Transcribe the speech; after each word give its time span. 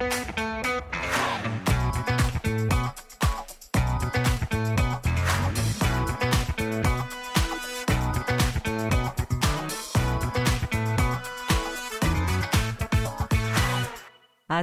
אז 0.00 0.06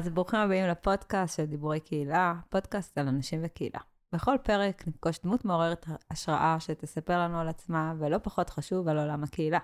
ברוכים 0.09 0.39
הבאים 0.39 0.65
לפודקאסט 0.67 1.37
של 1.37 1.45
דיבורי 1.45 1.79
קהילה, 1.79 2.33
פודקאסט 2.49 2.97
על 2.97 3.07
אנשים 3.07 3.39
וקהילה. 3.43 3.79
בכל 4.13 4.35
פרק 4.43 4.87
נפגוש 4.87 5.19
דמות 5.23 5.45
מעוררת 5.45 5.85
השראה 6.11 6.59
שתספר 6.59 7.19
לנו 7.19 7.39
על 7.39 7.47
עצמה, 7.47 7.93
ולא 7.99 8.17
פחות 8.17 8.49
חשוב, 8.49 8.87
על 8.87 8.99
עולם 8.99 9.23
הקהילה. 9.23 9.59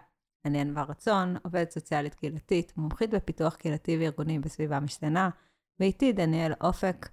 אני 0.45 0.61
ענווה 0.61 0.83
רצון, 0.83 1.35
עובדת 1.43 1.71
סוציאלית 1.71 2.13
קהילתית, 2.15 2.77
מומחית 2.77 3.09
בפיתוח 3.09 3.55
קהילתי 3.55 3.97
וארגוני 3.97 4.39
בסביבה 4.39 4.79
משתנה, 4.79 5.29
ואיתי 5.83 6.13
דניאל 6.13 6.53
אופק, 6.61 7.09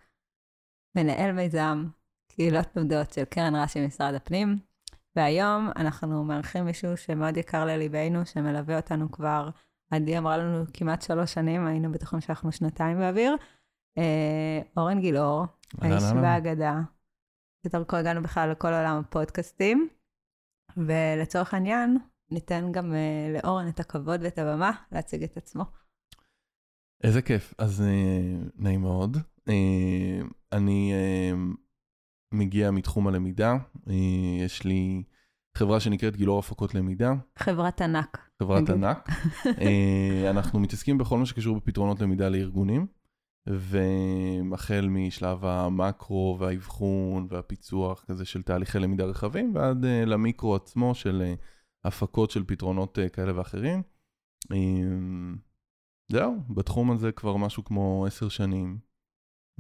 מנהל 0.97 1.33
מיזם 1.33 1.87
קהילות 2.29 2.77
לומדות 2.77 3.13
של 3.13 3.25
קרן 3.25 3.55
רש"י 3.55 3.87
משרד 3.87 4.15
הפנים. 4.15 4.59
והיום 5.17 5.71
אנחנו 5.77 6.25
מארחים 6.25 6.65
מישהו 6.65 6.97
שמאוד 6.97 7.37
יקר 7.37 7.65
לליבנו, 7.65 8.27
שמלווה 8.27 8.77
אותנו 8.77 9.11
כבר 9.13 9.51
עדי 9.91 10.19
אמרה 10.19 10.39
לנו 10.39 10.65
כמעט 10.73 11.03
שלוש 11.03 11.35
שנים, 11.35 11.67
היינו 11.67 11.93
בטוחים 11.93 12.21
שאנחנו 12.21 12.53
שנתיים 12.53 12.99
באוויר. 12.99 13.37
אה, 13.99 14.61
אורן 14.77 15.01
גילאור, 15.01 15.45
האיש 15.79 16.03
והאגדה, 16.23 16.81
שדרכו 17.67 17.97
הגענו 17.97 18.23
בכלל 18.23 18.51
לכל 18.51 18.73
עולם 18.73 18.99
הפודקאסטים, 18.99 19.89
ולצורך 20.77 21.55
העניין, 21.55 21.99
ניתן 22.31 22.73
גם 22.73 22.95
אה, 22.95 23.33
לאורן 23.35 23.69
את 23.69 23.81
הכבוד 23.81 24.21
ואת 24.23 24.39
הבמה 24.39 24.73
להציג 24.93 25.23
את 25.23 25.37
עצמו. 25.37 25.80
איזה 27.05 27.23
כיף, 27.23 27.55
אז 27.59 27.83
אה, 27.83 28.49
נעים 28.57 28.81
מאוד. 28.81 29.17
אני 30.53 30.93
מגיע 32.35 32.71
מתחום 32.71 33.09
הלמידה, 33.09 33.57
יש 34.45 34.65
לי 34.65 35.03
חברה 35.57 35.81
שנקראת 35.81 36.17
גילאור 36.17 36.39
הפקות 36.39 36.75
למידה. 36.75 37.13
חברת 37.39 37.81
ענק. 37.81 38.31
חברת 38.43 38.71
ענק. 38.71 39.09
אה, 39.61 40.31
אנחנו 40.31 40.61
מתעסקים 40.61 40.99
בכל 40.99 41.19
מה 41.19 41.27
שקשור 41.27 41.57
בפתרונות 41.57 42.01
למידה 42.01 42.29
לארגונים, 42.29 42.87
והחל 43.47 44.89
משלב 44.91 45.45
המקרו 45.45 46.37
והאבחון 46.41 47.27
והפיצוח 47.31 48.05
כזה 48.05 48.25
של 48.25 48.43
תהליכי 48.43 48.79
למידה 48.79 49.05
רחבים, 49.05 49.55
ועד 49.55 49.85
אה, 49.85 50.05
למיקרו 50.05 50.55
עצמו 50.55 50.95
של 50.95 51.23
אה, 51.25 51.35
הפקות 51.85 52.31
של 52.31 52.45
פתרונות 52.45 52.99
כאלה 53.13 53.39
ואחרים. 53.39 53.83
זהו, 56.11 56.37
בתחום 56.51 56.91
הזה 56.91 57.13
כבר 57.13 57.37
משהו 57.37 57.65
כמו 57.65 58.05
עשר 58.07 58.29
שנים. 58.29 58.79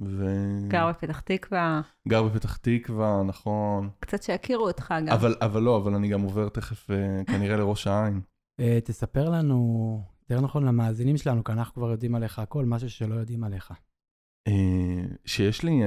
ו... 0.04 0.26
גר 0.68 0.88
בפתח 0.88 1.20
תקווה. 1.20 1.80
גר 2.08 2.22
בפתח 2.22 2.56
תקווה, 2.56 3.22
נכון. 3.26 3.90
קצת 4.00 4.22
שיכירו 4.22 4.66
אותך 4.66 4.94
גם. 5.06 5.08
אבל, 5.08 5.34
אבל 5.40 5.62
לא, 5.62 5.76
אבל 5.76 5.94
אני 5.94 6.08
גם 6.08 6.20
עובר 6.20 6.48
תכף 6.48 6.90
כנראה 7.32 7.56
לראש 7.56 7.86
העין. 7.86 8.20
אה, 8.60 8.78
תספר 8.84 9.30
לנו, 9.30 10.02
יותר 10.20 10.40
נכון 10.40 10.64
למאזינים 10.64 11.16
שלנו, 11.16 11.44
כי 11.44 11.52
אנחנו 11.52 11.74
כבר 11.74 11.90
יודעים 11.90 12.14
עליך 12.14 12.38
הכל, 12.38 12.64
משהו 12.64 12.90
שלא 12.90 13.14
יודעים 13.14 13.44
עליך. 13.44 13.72
אה, 14.48 15.04
שיש 15.24 15.62
לי 15.62 15.82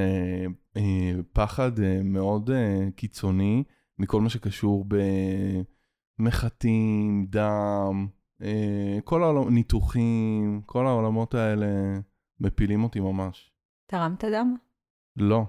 אה, 0.78 1.22
פחד 1.34 1.72
מאוד 2.04 2.50
קיצוני 2.96 3.64
מכל 4.00 4.22
מה 4.22 4.30
שקשור 4.30 4.86
במחטים, 6.20 7.26
דם, 7.30 8.08
כל 9.04 9.24
העולמות, 9.24 9.52
ניתוחים, 9.52 10.62
כל 10.66 10.88
העולמות 10.88 11.34
האלה 11.34 11.66
מפילים 12.40 12.84
אותי 12.84 13.00
ממש. 13.00 13.52
תרמת 13.86 14.24
דם? 14.24 14.56
לא, 15.16 15.46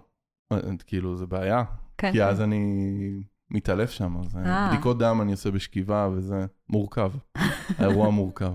כאילו 0.86 1.16
זה 1.16 1.26
בעיה. 1.26 1.64
כן. 1.98 2.12
כי 2.12 2.18
כן. 2.18 2.24
אז 2.24 2.40
אני 2.40 3.22
מתעלף 3.50 3.90
שם, 3.90 4.16
אז 4.16 4.36
אה. 4.36 4.68
בדיקות 4.72 4.98
דם 4.98 5.18
אני 5.22 5.32
עושה 5.32 5.50
בשכיבה 5.50 6.08
וזה 6.12 6.46
מורכב, 6.68 7.12
האירוע 7.78 8.10
מורכב. 8.10 8.54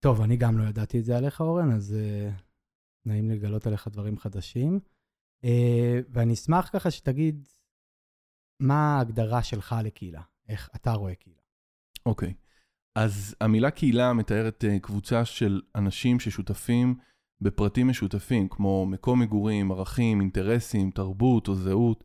טוב, 0.00 0.20
אני 0.20 0.36
גם 0.36 0.58
לא 0.58 0.64
ידעתי 0.64 0.98
את 0.98 1.04
זה 1.04 1.16
עליך, 1.16 1.40
אורן, 1.40 1.72
אז 1.72 1.96
uh, 1.96 2.42
נעים 3.06 3.30
לגלות 3.30 3.66
עליך 3.66 3.88
דברים 3.88 4.18
חדשים. 4.18 4.80
Uh, 5.42 5.48
ואני 6.08 6.34
אשמח 6.34 6.70
ככה 6.72 6.90
שתגיד 6.90 7.48
מה 8.60 8.96
ההגדרה 8.96 9.42
שלך 9.42 9.74
לקהילה, 9.84 10.22
איך 10.48 10.70
אתה 10.76 10.92
רואה 10.92 11.14
קהילה. 11.14 11.40
אוקיי, 12.06 12.28
okay. 12.28 12.47
אז 12.94 13.34
המילה 13.40 13.70
קהילה 13.70 14.12
מתארת 14.12 14.64
uh, 14.64 14.80
קבוצה 14.80 15.24
של 15.24 15.60
אנשים 15.74 16.20
ששותפים 16.20 16.94
בפרטים 17.40 17.88
משותפים, 17.88 18.48
כמו 18.48 18.86
מקום 18.86 19.20
מגורים, 19.20 19.72
ערכים, 19.72 20.20
אינטרסים, 20.20 20.90
תרבות 20.90 21.48
או 21.48 21.54
זהות. 21.54 22.04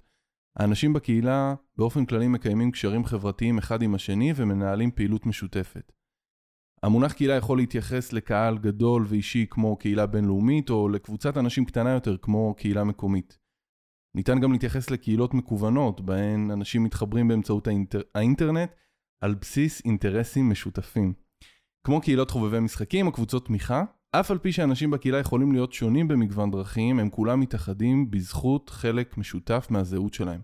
האנשים 0.58 0.94
בקהילה 0.94 1.56
באופן 1.78 2.06
כללי 2.06 2.28
מקיימים 2.28 2.72
קשרים 2.72 3.06
חברתיים 3.06 3.58
אחד 3.58 3.82
עם 3.82 3.96
השני 3.96 4.34
ומנהלים 4.36 4.92
פעילות 4.92 5.26
משותפת. 5.26 5.92
המונח 6.84 7.14
קהילה 7.14 7.34
יכול 7.34 7.58
להתייחס 7.58 8.14
לקהל 8.14 8.58
גדול 8.58 9.06
ואישי 9.08 9.46
כמו 9.50 9.78
קהילה 9.78 10.06
בינלאומית 10.06 10.70
או 10.70 10.90
לקבוצת 10.90 11.38
אנשים 11.38 11.66
קטנה 11.66 11.90
יותר 11.90 12.18
כמו 12.18 12.54
קהילה 12.58 12.84
מקומית. 12.84 13.38
ניתן 14.16 14.40
גם 14.40 14.52
להתייחס 14.52 14.92
לקהילות 14.92 15.34
מקוונות 15.34 16.02
בהן 16.02 16.52
אנשים 16.52 16.84
מתחברים 16.84 17.28
באמצעות 17.28 17.68
האינטר... 17.68 18.02
האינטרנט 18.16 18.72
על 19.23 19.35
בסיס 19.35 19.85
אינטרסים 19.85 20.50
משותפים. 20.50 21.13
כמו 21.84 22.01
קהילות 22.01 22.31
חובבי 22.31 22.59
משחקים 22.59 23.07
או 23.07 23.11
קבוצות 23.11 23.45
תמיכה, 23.45 23.84
אף 24.11 24.31
על 24.31 24.38
פי 24.38 24.51
שאנשים 24.51 24.91
בקהילה 24.91 25.19
יכולים 25.19 25.51
להיות 25.51 25.73
שונים 25.73 26.07
במגוון 26.07 26.51
דרכים, 26.51 27.00
הם 27.00 27.09
כולם 27.09 27.39
מתאחדים 27.39 28.11
בזכות 28.11 28.69
חלק 28.69 29.17
משותף 29.17 29.67
מהזהות 29.69 30.13
שלהם. 30.13 30.41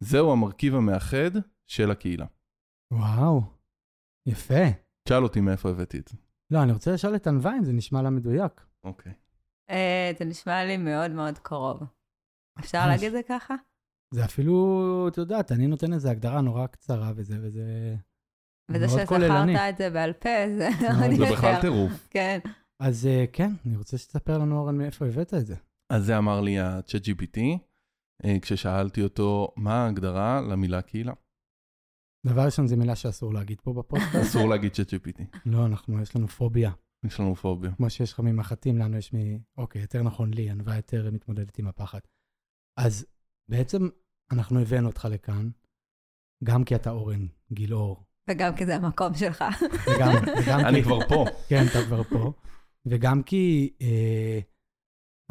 זהו 0.00 0.32
המרכיב 0.32 0.74
המאחד 0.74 1.30
של 1.66 1.90
הקהילה. 1.90 2.26
וואו, 2.92 3.42
יפה. 4.26 4.64
תשאל 5.04 5.22
אותי 5.22 5.40
מאיפה 5.40 5.70
הבאתי 5.70 5.98
את 5.98 6.08
זה. 6.08 6.16
לא, 6.50 6.62
אני 6.62 6.72
רוצה 6.72 6.92
לשאול 6.92 7.16
את 7.16 7.26
ענווה 7.26 7.58
אם 7.58 7.64
זה 7.64 7.72
נשמע 7.72 8.02
לה 8.02 8.10
מדויק. 8.10 8.66
אוקיי. 8.84 9.12
אה, 9.70 10.12
זה 10.18 10.24
נשמע 10.24 10.64
לי 10.64 10.76
מאוד 10.76 11.10
מאוד 11.10 11.38
קרוב. 11.38 11.82
אפשר 12.58 12.86
להגיד 12.86 13.06
את 13.06 13.12
זה 13.12 13.20
ככה? 13.28 13.54
זה 14.14 14.24
אפילו, 14.24 15.08
את 15.08 15.16
יודעת, 15.16 15.52
אני 15.52 15.66
נותן 15.66 15.92
איזו 15.92 16.08
הגדרה 16.08 16.40
נורא 16.40 16.66
קצרה 16.66 17.12
וזה, 17.16 17.38
וזה... 17.42 17.96
וזה 18.74 18.88
שזכרת 18.88 19.48
את 19.70 19.76
זה 19.78 19.90
בעל 19.90 20.12
פה, 20.12 20.28
זה 20.56 20.68
זה 21.18 21.32
בכלל 21.32 21.60
טירוף. 21.60 22.08
כן. 22.10 22.38
אז 22.80 23.06
אה, 23.06 23.24
כן, 23.32 23.50
אני 23.66 23.76
רוצה 23.76 23.98
שתספר 23.98 24.38
לנו, 24.38 24.58
אורן, 24.58 24.78
מאיפה 24.78 25.06
הבאת 25.06 25.34
את 25.34 25.46
זה. 25.46 25.56
אז 25.92 26.04
זה 26.04 26.18
אמר 26.18 26.40
לי 26.40 26.58
ה-chat 26.58 27.04
GPT, 27.04 27.40
אה, 28.24 28.40
כששאלתי 28.42 29.02
אותו 29.02 29.54
מה 29.56 29.84
ההגדרה 29.84 30.40
למילה 30.40 30.82
קהילה. 30.82 31.12
דבר 32.26 32.44
ראשון, 32.44 32.66
זו 32.66 32.76
מילה 32.76 32.96
שאסור 32.96 33.34
להגיד 33.34 33.60
פה 33.60 33.72
בפודקאסט. 33.72 34.16
אסור 34.22 34.48
להגיד 34.48 34.72
chat 34.72 34.88
GPT. 34.88 35.38
לא, 35.46 35.66
אנחנו, 35.66 36.02
יש 36.02 36.16
לנו 36.16 36.28
פוביה. 36.28 36.72
יש 37.04 37.20
לנו 37.20 37.34
פוביה. 37.34 37.72
כמו 37.76 37.90
שיש 37.90 38.12
לך 38.12 38.20
ממחטים, 38.20 38.78
לנו 38.78 38.96
יש 38.96 39.14
מ... 39.14 39.18
אוקיי, 39.58 39.82
יותר 39.82 40.02
נכון 40.02 40.34
לי, 40.34 40.50
ענווה 40.50 40.76
יותר 40.76 41.10
מתמודדת 41.10 41.58
עם 41.58 41.66
הפחד. 41.66 42.00
אז 42.80 43.06
בעצם 43.50 43.88
אנחנו 44.32 44.60
הבאנו 44.60 44.88
אותך 44.88 45.08
לכאן, 45.10 45.50
גם 46.44 46.64
כי 46.64 46.74
אתה 46.74 46.90
אורן 46.90 47.26
גילאור. 47.52 48.04
וגם 48.30 48.56
כי 48.56 48.66
זה 48.66 48.76
המקום 48.76 49.14
שלך. 49.14 49.44
וגם, 49.86 50.12
וגם 50.42 50.60
כי... 50.60 50.66
אני 50.68 50.82
כבר 50.82 51.08
פה. 51.08 51.24
כן, 51.48 51.64
אתה 51.70 51.84
כבר 51.86 52.02
פה. 52.02 52.32
וגם 52.86 53.22
כי 53.22 53.72
אה, 53.82 54.40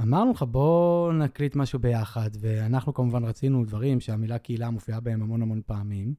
אמרנו 0.01 0.31
לך, 0.31 0.43
בוא 0.43 1.13
נקליט 1.13 1.55
משהו 1.55 1.79
ביחד, 1.79 2.29
ואנחנו 2.39 2.93
כמובן 2.93 3.23
רצינו 3.23 3.65
דברים 3.65 3.99
שהמילה 3.99 4.37
קהילה 4.37 4.69
מופיעה 4.69 4.99
בהם 4.99 5.21
המון 5.21 5.41
המון 5.41 5.61
פעמים, 5.65 6.13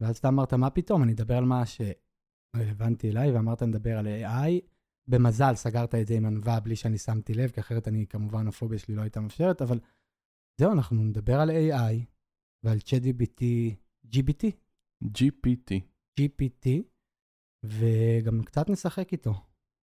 ואז 0.00 0.16
אתה 0.16 0.28
אמרת, 0.28 0.54
מה 0.54 0.70
פתאום, 0.70 1.02
אני 1.02 1.12
אדבר 1.12 1.36
על 1.36 1.44
מה 1.44 1.62
שרלוונטי 1.66 3.10
אליי, 3.10 3.30
ואמרת, 3.32 3.62
נדבר 3.62 3.98
על 3.98 4.06
AI. 4.06 4.72
במזל 5.08 5.54
סגרת 5.54 5.94
את 5.94 6.06
זה 6.06 6.14
עם 6.14 6.26
ענווה 6.26 6.60
בלי 6.60 6.76
שאני 6.76 6.98
שמתי 6.98 7.34
לב, 7.34 7.50
כי 7.50 7.60
אחרת 7.60 7.88
אני, 7.88 8.06
כמובן, 8.06 8.48
הפוביה 8.48 8.78
שלי 8.78 8.94
לא 8.94 9.02
הייתה 9.02 9.20
מאפשרת, 9.20 9.62
אבל 9.62 9.80
זהו, 10.60 10.72
אנחנו 10.72 11.04
נדבר 11.04 11.40
על 11.40 11.50
AI 11.50 12.04
ועל 12.64 12.78
ChatGPT, 12.78 13.42
GPT? 14.06 14.44
GPT. 15.04 15.91
GPT, 16.20 16.68
וגם 17.64 18.42
קצת 18.44 18.70
נשחק 18.70 19.12
איתו. 19.12 19.34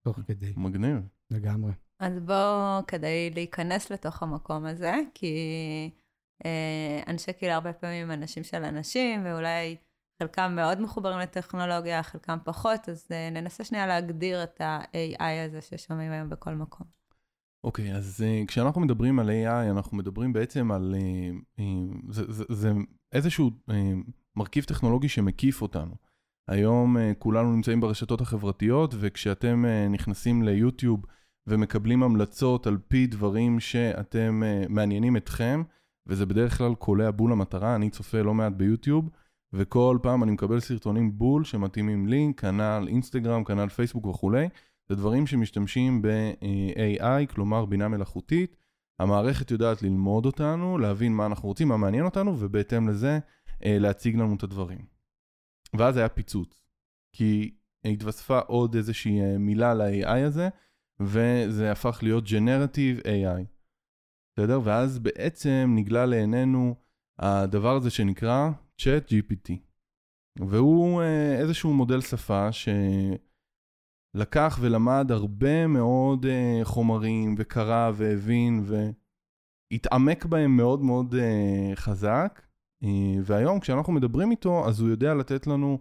תוך 0.03 0.19
כדי. 0.27 0.53
מגניב. 0.57 0.97
לגמרי. 1.31 1.71
אז 1.99 2.19
בואו, 2.19 2.87
כדי 2.87 3.29
להיכנס 3.33 3.91
לתוך 3.91 4.23
המקום 4.23 4.65
הזה, 4.65 4.93
כי 5.13 5.35
אה, 6.45 7.03
אנשי 7.07 7.33
קהילה 7.33 7.55
הרבה 7.55 7.73
פעמים 7.73 8.11
אנשים 8.11 8.43
של 8.43 8.63
אנשים, 8.63 9.25
ואולי 9.25 9.75
חלקם 10.19 10.55
מאוד 10.55 10.81
מחוברים 10.81 11.19
לטכנולוגיה, 11.19 12.03
חלקם 12.03 12.37
פחות, 12.43 12.89
אז 12.89 13.07
אה, 13.11 13.29
ננסה 13.29 13.63
שנייה 13.63 13.87
להגדיר 13.87 14.43
את 14.43 14.61
ה-AI 14.61 15.47
הזה 15.47 15.61
ששומעים 15.61 16.11
היום 16.11 16.29
בכל 16.29 16.55
מקום. 16.55 16.87
אוקיי, 17.63 17.93
okay, 17.93 17.95
אז 17.95 18.23
uh, 18.23 18.47
כשאנחנו 18.47 18.81
מדברים 18.81 19.19
על 19.19 19.29
AI, 19.29 19.71
אנחנו 19.71 19.97
מדברים 19.97 20.33
בעצם 20.33 20.71
על... 20.71 20.95
Uh, 20.95 21.59
uh, 21.59 21.63
זה, 22.09 22.31
זה, 22.31 22.43
זה 22.49 22.71
איזשהו 23.11 23.51
uh, 23.69 23.73
מרכיב 24.35 24.63
טכנולוגי 24.63 25.09
שמקיף 25.09 25.61
אותנו. 25.61 25.95
היום 26.49 26.97
uh, 26.97 26.99
כולנו 27.19 27.55
נמצאים 27.55 27.81
ברשתות 27.81 28.21
החברתיות, 28.21 28.95
וכשאתם 28.99 29.65
uh, 29.65 29.89
נכנסים 29.89 30.43
ליוטיוב 30.43 31.05
ומקבלים 31.47 32.03
המלצות 32.03 32.67
על 32.67 32.77
פי 32.87 33.07
דברים 33.07 33.59
שאתם, 33.59 34.43
uh, 34.43 34.67
מעניינים 34.69 35.17
אתכם, 35.17 35.63
וזה 36.07 36.25
בדרך 36.25 36.57
כלל 36.57 36.75
קולע 36.75 37.11
בול 37.11 37.31
המטרה, 37.31 37.75
אני 37.75 37.89
צופה 37.89 38.21
לא 38.21 38.33
מעט 38.33 38.53
ביוטיוב, 38.53 39.09
וכל 39.53 39.97
פעם 40.01 40.23
אני 40.23 40.31
מקבל 40.31 40.59
סרטונים 40.59 41.17
בול 41.17 41.43
שמתאימים 41.43 42.07
לי, 42.07 42.31
כנ"ל 42.37 42.85
אינסטגרם, 42.87 43.43
כנ"ל 43.43 43.69
פייסבוק 43.69 44.05
וכולי. 44.05 44.47
זה 44.89 44.95
דברים 44.95 45.27
שמשתמשים 45.27 46.01
ב-AI, 46.01 47.33
כלומר 47.33 47.65
בינה 47.65 47.87
מלאכותית. 47.87 48.55
המערכת 48.99 49.51
יודעת 49.51 49.81
ללמוד 49.81 50.25
אותנו, 50.25 50.77
להבין 50.77 51.13
מה 51.13 51.25
אנחנו 51.25 51.47
רוצים, 51.47 51.67
מה 51.67 51.77
מעניין 51.77 52.05
אותנו, 52.05 52.35
ובהתאם 52.39 52.87
לזה 52.87 53.19
אה, 53.65 53.77
להציג 53.79 54.15
לנו 54.15 54.35
את 54.35 54.43
הדברים. 54.43 54.98
ואז 55.77 55.97
היה 55.97 56.09
פיצוץ, 56.09 56.61
כי 57.15 57.55
התווספה 57.85 58.39
עוד 58.39 58.75
איזושהי 58.75 59.21
אה, 59.21 59.37
מילה 59.37 59.73
ל-AI 59.73 60.25
הזה, 60.25 60.49
וזה 60.99 61.71
הפך 61.71 61.99
להיות 62.03 62.23
Generative 62.23 63.03
AI. 63.03 63.43
בסדר? 64.33 64.59
ואז 64.63 64.99
בעצם 64.99 65.73
נגלה 65.75 66.05
לעינינו 66.05 66.75
הדבר 67.19 67.75
הזה 67.75 67.89
שנקרא 67.89 68.49
Chat 68.81 69.11
GPT. 69.11 69.53
והוא 70.39 71.01
אה, 71.01 71.39
איזשהו 71.39 71.73
מודל 71.73 72.01
שפה 72.01 72.49
שלקח 74.15 74.57
ולמד 74.61 75.11
הרבה 75.11 75.67
מאוד 75.67 76.25
אה, 76.25 76.59
חומרים 76.63 77.35
וקרא 77.37 77.91
והבין 77.93 78.65
והתעמק 79.71 80.25
בהם 80.25 80.57
מאוד 80.57 80.81
מאוד 80.81 81.15
חזק. 81.75 82.48
והיום 83.23 83.59
כשאנחנו 83.59 83.93
מדברים 83.93 84.31
איתו 84.31 84.67
אז 84.67 84.79
הוא 84.79 84.89
יודע 84.89 85.13
לתת 85.13 85.47
לנו 85.47 85.79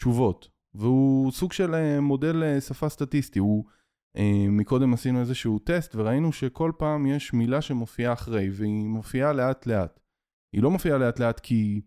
תשובות. 0.00 0.48
והוא 0.74 1.32
סוג 1.32 1.52
של 1.52 2.00
מודל 2.00 2.60
שפה 2.60 2.88
סטטיסטי. 2.88 3.38
הוא, 3.38 3.64
מקודם 4.48 4.94
עשינו 4.94 5.20
איזשהו 5.20 5.58
טסט 5.58 5.94
וראינו 5.94 6.32
שכל 6.32 6.72
פעם 6.78 7.06
יש 7.06 7.32
מילה 7.32 7.60
שמופיעה 7.60 8.12
אחרי 8.12 8.50
והיא 8.50 8.88
מופיעה 8.88 9.32
לאט 9.32 9.66
לאט. 9.66 10.00
היא 10.52 10.62
לא 10.62 10.70
מופיעה 10.70 10.98
לאט 10.98 11.18
לאט 11.18 11.40
כי 11.40 11.80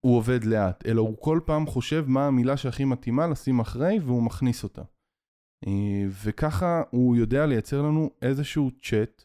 הוא 0.00 0.16
עובד 0.16 0.44
לאט, 0.44 0.86
אלא 0.86 1.00
הוא 1.00 1.16
כל 1.20 1.40
פעם 1.46 1.66
חושב 1.66 2.04
מה 2.06 2.26
המילה 2.26 2.56
שהכי 2.56 2.84
מתאימה 2.84 3.26
לשים 3.26 3.60
אחרי 3.60 3.98
והוא 3.98 4.22
מכניס 4.22 4.64
אותה. 4.64 4.82
אה, 5.66 6.04
וככה 6.24 6.82
הוא 6.90 7.16
יודע 7.16 7.46
לייצר 7.46 7.82
לנו 7.82 8.10
איזשהו 8.22 8.70
צ'אט, 8.82 9.24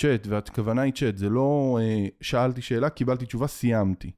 צ'אט, 0.00 0.26
והכוונה 0.26 0.82
היא 0.82 0.92
צ'אט, 0.92 1.16
זה 1.16 1.28
לא 1.28 1.78
אה, 1.80 2.06
שאלתי 2.20 2.62
שאלה, 2.62 2.90
קיבלתי 2.90 3.26
תשובה, 3.26 3.46
סיימתי. 3.46 4.12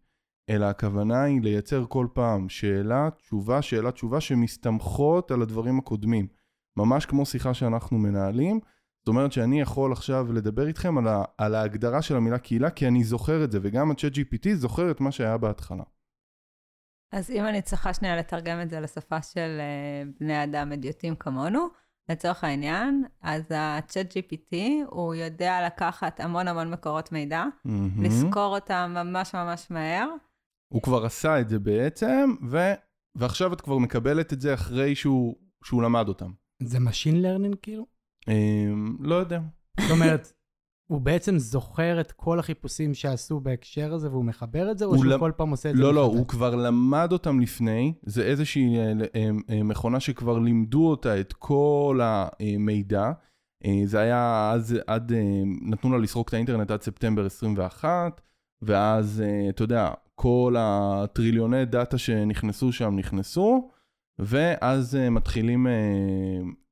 אלא 0.50 0.65
הכוונה 0.65 1.23
היא 1.23 1.41
לייצר 1.43 1.85
כל 1.88 2.06
פעם 2.12 2.49
שאלה, 2.49 3.09
תשובה, 3.19 3.62
שאלה, 3.62 3.93
תשובה, 3.93 4.21
שמסתמכות 4.21 5.31
על 5.31 5.43
הדברים 5.43 5.79
הקודמים. 5.79 6.26
ממש 6.76 7.06
כמו 7.06 7.26
שיחה 7.26 7.55
שאנחנו 7.55 7.99
מנהלים, 7.99 8.61
זאת 9.05 9.09
אומרת 9.09 9.32
שאני 9.32 9.61
יכול 9.61 9.93
עכשיו 9.93 10.32
לדבר 10.32 10.67
איתכם 10.67 10.99
על, 10.99 11.09
ה, 11.09 11.25
על 11.38 11.55
ההגדרה 11.55 12.03
של 12.03 12.17
המילה 12.17 12.38
קהילה, 12.38 12.70
כי 12.70 12.88
אני 12.88 13.05
זוכר 13.05 13.44
את 13.44 13.53
זה, 13.53 13.59
וגם 13.62 13.91
ה-chat 13.91 14.15
GPT 14.15 14.55
זוכר 14.55 14.91
את 14.91 15.00
מה 15.00 15.12
שהיה 15.12 15.38
בהתחלה. 15.38 15.85
אז 17.12 17.31
אם 17.31 17.44
אני 17.44 17.62
צריכה 17.62 17.94
שנייה 17.94 18.17
לתרגם 18.17 18.61
את 18.62 18.70
זה 18.70 18.81
לשפה 18.81 19.23
של 19.23 19.61
uh, 19.61 20.17
בני 20.20 20.44
אדם 20.44 20.73
אדיוטים 20.73 21.17
כמונו, 21.17 21.69
לצורך 22.09 22.45
העניין, 22.45 23.05
אז 23.21 23.53
ה-chat 23.53 24.12
GPT, 24.12 24.56
הוא 24.91 25.15
יודע 25.15 25.67
לקחת 25.67 26.21
המון 26.21 26.49
המון 26.49 26.71
מקורות 26.71 27.12
מידע, 27.12 27.45
mm-hmm. 27.45 28.03
לזכור 28.03 28.55
אותם 28.55 28.93
ממש 28.95 29.35
ממש 29.35 29.71
מהר. 29.71 30.09
הוא 30.69 30.83
כבר 30.83 31.05
עשה 31.05 31.41
את 31.41 31.49
זה 31.49 31.59
בעצם, 31.59 32.35
ו... 32.51 32.59
ועכשיו 33.17 33.53
את 33.53 33.61
כבר 33.61 33.79
מקבלת 33.79 34.33
את 34.33 34.41
זה 34.41 34.55
אחרי 34.55 34.95
שהוא, 34.95 35.37
שהוא 35.65 35.83
למד 35.83 36.09
אותם. 36.09 36.31
זה 36.62 36.79
Machine 36.79 37.17
Learning 37.25 37.56
כאילו? 37.62 37.87
אמ, 38.29 38.97
לא 39.01 39.15
יודע. 39.15 39.41
זאת 39.81 39.91
אומרת, 39.91 40.33
הוא 40.87 41.01
בעצם 41.01 41.39
זוכר 41.39 42.01
את 42.01 42.13
כל 42.13 42.39
החיפושים 42.39 42.95
שעשו 42.95 43.41
בהקשר 43.41 43.95
הזה 43.95 44.11
והוא 44.11 44.25
מחבר 44.25 44.71
את 44.71 44.79
זה, 44.79 44.85
או 44.85 44.99
שהוא 44.99 45.19
כל 45.19 45.33
פעם 45.37 45.51
עושה 45.51 45.71
את 45.71 45.77
זה 45.77 45.83
לא, 45.83 45.95
לא, 45.95 46.05
הוא 46.05 46.27
כבר 46.27 46.55
למד 46.55 47.09
אותם 47.13 47.41
לפני, 47.41 47.95
זה 48.03 48.23
איזושהי 48.23 48.77
אה, 48.79 48.93
אה, 49.15 49.29
אה, 49.51 49.63
מכונה 49.63 50.01
שכבר 50.01 50.39
לימדו 50.39 50.91
אותה 50.91 51.21
את 51.21 51.33
כל 51.33 52.01
המידע. 52.03 53.13
זה 53.85 53.99
היה 53.99 54.51
אז, 54.55 54.77
עד, 54.87 55.13
נתנו 55.63 55.93
לה 55.93 55.99
לסרוק 55.99 56.29
את 56.29 56.35
האינטרנט 56.35 56.71
עד 56.71 56.83
ספטמבר 56.83 57.27
21, 57.27 58.21
ואז, 58.63 59.23
אתה 59.49 59.65
יודע, 59.65 59.91
כל 60.15 60.55
הטריליוני 60.59 61.65
דאטה 61.65 61.99
שנכנסו 61.99 62.73
שם 62.73 62.97
נכנסו, 62.97 63.71
ואז 64.19 64.99
מתחילים 65.11 65.67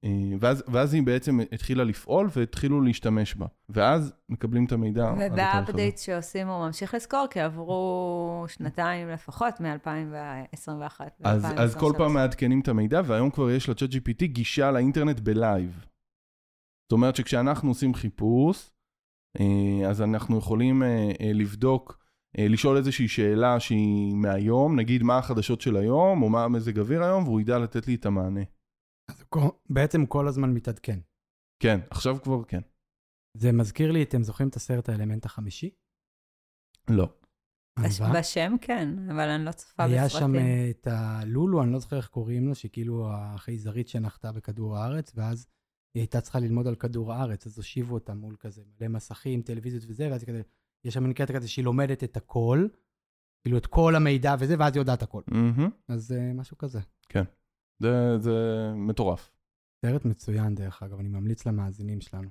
אה, 0.04 0.10
ואז, 0.40 0.64
ואז 0.68 0.94
היא 0.94 1.02
בעצם 1.02 1.40
התחילה 1.52 1.84
לפעול 1.84 2.28
והתחילו 2.36 2.80
להשתמש 2.80 3.34
בה. 3.34 3.46
ואז 3.68 4.12
מקבלים 4.28 4.64
את 4.64 4.72
המידע. 4.72 5.12
וב 5.20 5.40
update 5.40 5.98
שעושים 5.98 6.48
הוא 6.48 6.66
ממשיך 6.66 6.94
לזכור, 6.94 7.26
כי 7.30 7.40
עברו 7.40 8.44
שנתיים 8.48 9.08
לפחות 9.08 9.60
מ-2021. 9.60 11.00
אז, 11.24 11.46
אז 11.56 11.76
כל 11.76 11.92
פעם 11.96 12.14
מעדכנים 12.14 12.60
את 12.60 12.68
המידע, 12.68 13.00
והיום 13.04 13.30
כבר 13.30 13.50
יש 13.50 13.68
ל-chat 13.68 13.92
GPT 13.92 14.24
גישה 14.24 14.70
לאינטרנט 14.70 15.20
בלייב. 15.20 15.84
זאת 16.84 16.92
אומרת 16.92 17.16
שכשאנחנו 17.16 17.68
עושים 17.68 17.94
חיפוש, 17.94 18.70
אה, 19.40 19.88
אז 19.88 20.02
אנחנו 20.02 20.38
יכולים 20.38 20.82
אה, 20.82 21.10
לבדוק, 21.34 22.01
לשאול 22.38 22.76
איזושהי 22.76 23.08
שאלה 23.08 23.60
שהיא 23.60 24.14
מהיום, 24.14 24.78
נגיד 24.78 25.02
מה 25.02 25.18
החדשות 25.18 25.60
של 25.60 25.76
היום, 25.76 26.22
או 26.22 26.28
מה 26.28 26.44
המזג 26.44 26.78
אוויר 26.78 27.02
היום, 27.02 27.24
והוא 27.24 27.40
ידע 27.40 27.58
לתת 27.58 27.86
לי 27.86 27.94
את 27.94 28.06
המענה. 28.06 28.42
אז 29.10 29.24
בעצם 29.70 30.06
כל 30.06 30.28
הזמן 30.28 30.50
מתעדכן. 30.54 30.98
כן, 31.62 31.80
עכשיו 31.90 32.16
כבר 32.22 32.44
כן. 32.44 32.60
זה 33.36 33.52
מזכיר 33.52 33.92
לי, 33.92 34.02
אתם 34.02 34.22
זוכרים 34.22 34.48
את 34.48 34.56
הסרט 34.56 34.88
האלמנט 34.88 35.24
החמישי? 35.24 35.70
לא. 36.90 37.08
בשם 38.14 38.52
כן, 38.60 39.08
אבל 39.10 39.28
אני 39.28 39.44
לא 39.44 39.52
צופה 39.52 39.82
בסרטים. 39.82 39.98
היה 39.98 40.08
שם 40.08 40.34
אה, 40.34 40.70
את 40.70 40.86
הלולו, 40.86 41.62
אני 41.62 41.72
לא 41.72 41.78
זוכר 41.78 41.96
איך 41.96 42.08
קוראים 42.08 42.48
לו, 42.48 42.54
שכאילו 42.54 43.08
החייזרית 43.10 43.88
שנחתה 43.88 44.32
בכדור 44.32 44.76
הארץ, 44.76 45.12
ואז 45.14 45.46
היא 45.94 46.00
הייתה 46.00 46.20
צריכה 46.20 46.38
ללמוד 46.38 46.66
על 46.66 46.74
כדור 46.74 47.12
הארץ, 47.12 47.46
אז 47.46 47.56
הושיבו 47.56 47.94
אותה 47.94 48.14
מול 48.14 48.36
כזה 48.40 48.62
מלא 48.64 48.88
מסכים, 48.88 49.42
טלוויזיות 49.42 49.84
וזה, 49.88 50.08
ואז 50.10 50.24
כזה, 50.24 50.42
יש 50.84 50.94
שם 50.94 51.12
קטע 51.12 51.34
כזה 51.34 51.48
שהיא 51.48 51.64
לומדת 51.64 52.04
את 52.04 52.16
הכל, 52.16 52.66
כאילו 53.42 53.58
את 53.58 53.66
כל 53.66 53.94
המידע 53.96 54.34
וזה, 54.38 54.54
ואז 54.58 54.74
היא 54.74 54.80
יודעת 54.80 55.02
הכל. 55.02 55.22
Mm-hmm. 55.30 55.70
אז 55.88 56.14
uh, 56.14 56.34
משהו 56.34 56.58
כזה. 56.58 56.80
כן. 57.08 57.24
זה, 57.78 58.18
זה 58.18 58.32
מטורף. 58.74 59.30
סרט 59.86 60.04
מצוין, 60.04 60.54
דרך 60.54 60.82
אגב, 60.82 60.98
אני 60.98 61.08
ממליץ 61.08 61.46
למאזינים 61.46 62.00
שלנו. 62.00 62.28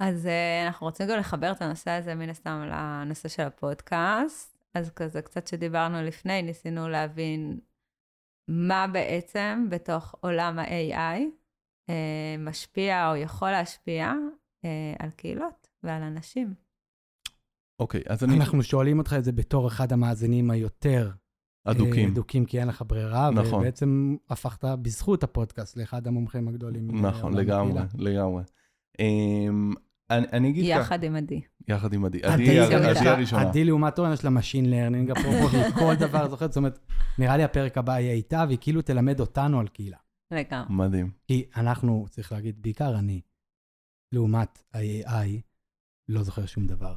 אז 0.00 0.26
uh, 0.26 0.66
אנחנו 0.66 0.86
רוצים 0.86 1.08
גם 1.08 1.18
לחבר 1.18 1.52
את 1.52 1.62
הנושא 1.62 1.90
הזה, 1.90 2.14
מן 2.14 2.28
הסתם, 2.28 2.64
לנושא 2.70 3.28
של 3.28 3.42
הפודקאסט. 3.42 4.58
אז 4.74 4.90
כזה, 4.90 5.22
קצת 5.22 5.46
שדיברנו 5.46 6.02
לפני, 6.02 6.42
ניסינו 6.42 6.88
להבין 6.88 7.60
מה 8.48 8.86
בעצם 8.92 9.66
בתוך 9.70 10.14
עולם 10.20 10.58
ה-AI 10.58 11.20
uh, 11.20 11.90
אה, 11.90 12.36
משפיע 12.38 13.10
או 13.10 13.16
יכול 13.16 13.50
להשפיע 13.50 14.12
uh, 14.64 14.68
על 14.98 15.10
קהילות 15.10 15.68
ועל 15.82 16.02
אנשים. 16.02 16.54
אוקיי, 17.78 18.00
okay, 18.00 18.12
אז 18.12 18.24
אני... 18.24 18.36
אנחנו 18.36 18.62
שואלים 18.62 18.98
אותך 18.98 19.12
את 19.18 19.24
זה 19.24 19.32
בתור 19.32 19.68
אחד 19.68 19.92
המאזינים 19.92 20.50
היותר 20.50 21.10
אדוקים. 21.64 22.10
אדוקים, 22.10 22.44
כי 22.44 22.60
אין 22.60 22.68
לך 22.68 22.84
ברירה, 22.86 23.30
נכון. 23.30 23.60
ובעצם 23.60 24.16
הפכת 24.30 24.64
בזכות 24.64 25.22
הפודקאסט 25.22 25.76
לאחד 25.76 26.06
המומחים 26.06 26.48
הגדולים. 26.48 27.06
נכון, 27.06 27.34
לגמרי, 27.34 27.82
לגמרי. 27.94 28.42
אמ, 29.00 29.72
אני, 30.10 30.26
אני 30.32 30.48
אגיד 30.48 30.64
ככה. 30.74 30.80
יחד 30.80 31.02
עם 31.02 31.16
עדי. 31.16 31.40
יחד 31.68 31.92
עם 31.92 32.04
עדי. 32.04 32.22
עדי 32.22 33.08
הראשונה. 33.08 33.42
עדי 33.42 33.64
לעומת 33.64 33.98
אורן 33.98 34.12
יש 34.12 34.24
לה 34.24 34.30
Machine 34.30 34.66
Learning, 34.66 35.20
אפרופו, 35.20 35.48
כל 35.78 35.94
דבר 35.94 36.28
זוכרת, 36.28 36.52
זאת 36.52 36.56
אומרת, 36.56 36.78
נראה 37.18 37.36
לי 37.36 37.42
הפרק 37.42 37.78
הבא 37.78 37.92
יהיה 37.92 38.12
איתה, 38.12 38.44
והיא 38.46 38.58
כאילו 38.60 38.82
תלמד 38.82 39.20
אותנו 39.20 39.60
על 39.60 39.68
קהילה. 39.68 39.96
לגמרי. 40.30 40.66
מדהים. 40.68 41.10
כי 41.26 41.44
אנחנו, 41.56 42.06
צריך 42.10 42.32
להגיד, 42.32 42.62
בעיקר 42.62 42.98
אני, 42.98 43.20
לעומת 44.12 44.62
ה-AI, 44.74 45.40
לא 46.08 46.22
זוכר 46.22 46.46
שום 46.46 46.66
דבר. 46.66 46.96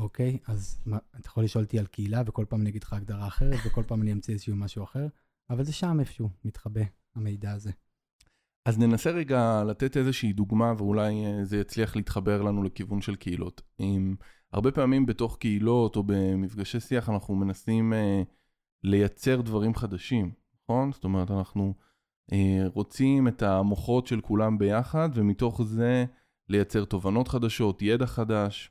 אוקיי, 0.00 0.38
אז 0.46 0.80
מה, 0.86 0.98
אתה 1.20 1.28
יכול 1.28 1.44
לשאול 1.44 1.64
אותי 1.64 1.78
על 1.78 1.86
קהילה, 1.86 2.22
וכל 2.26 2.44
פעם 2.48 2.60
אני 2.60 2.70
אגיד 2.70 2.82
לך 2.82 2.92
הגדרה 2.92 3.26
אחרת, 3.26 3.58
וכל 3.66 3.82
פעם 3.86 4.02
אני 4.02 4.12
אמציא 4.12 4.34
איזשהו 4.34 4.56
משהו 4.56 4.84
אחר, 4.84 5.06
אבל 5.50 5.64
זה 5.64 5.72
שם 5.72 6.00
איפשהו, 6.00 6.30
מתחבא, 6.44 6.80
המידע 7.14 7.52
הזה. 7.52 7.70
אז 8.64 8.78
ננסה 8.78 9.10
רגע 9.10 9.62
לתת 9.66 9.96
איזושהי 9.96 10.32
דוגמה, 10.32 10.72
ואולי 10.78 11.24
אה, 11.24 11.44
זה 11.44 11.56
יצליח 11.56 11.96
להתחבר 11.96 12.42
לנו 12.42 12.62
לכיוון 12.62 13.00
של 13.00 13.16
קהילות. 13.16 13.62
עם, 13.78 14.16
הרבה 14.52 14.72
פעמים 14.72 15.06
בתוך 15.06 15.36
קהילות 15.36 15.96
או 15.96 16.02
במפגשי 16.06 16.80
שיח 16.80 17.08
אנחנו 17.08 17.34
מנסים 17.34 17.92
uh, 17.92 17.96
לייצר 18.84 19.40
דברים 19.40 19.74
חדשים, 19.74 20.32
נכון? 20.64 20.92
זאת 20.92 21.04
אומרת, 21.04 21.30
אנחנו 21.30 21.74
uh, 22.30 22.34
רוצים 22.74 23.28
את 23.28 23.42
המוחות 23.42 24.06
של 24.06 24.20
כולם 24.20 24.58
ביחד, 24.58 25.08
ומתוך 25.14 25.62
זה 25.62 26.04
לייצר 26.48 26.84
תובנות 26.84 27.28
חדשות, 27.28 27.82
ידע 27.82 28.06
חדש. 28.06 28.70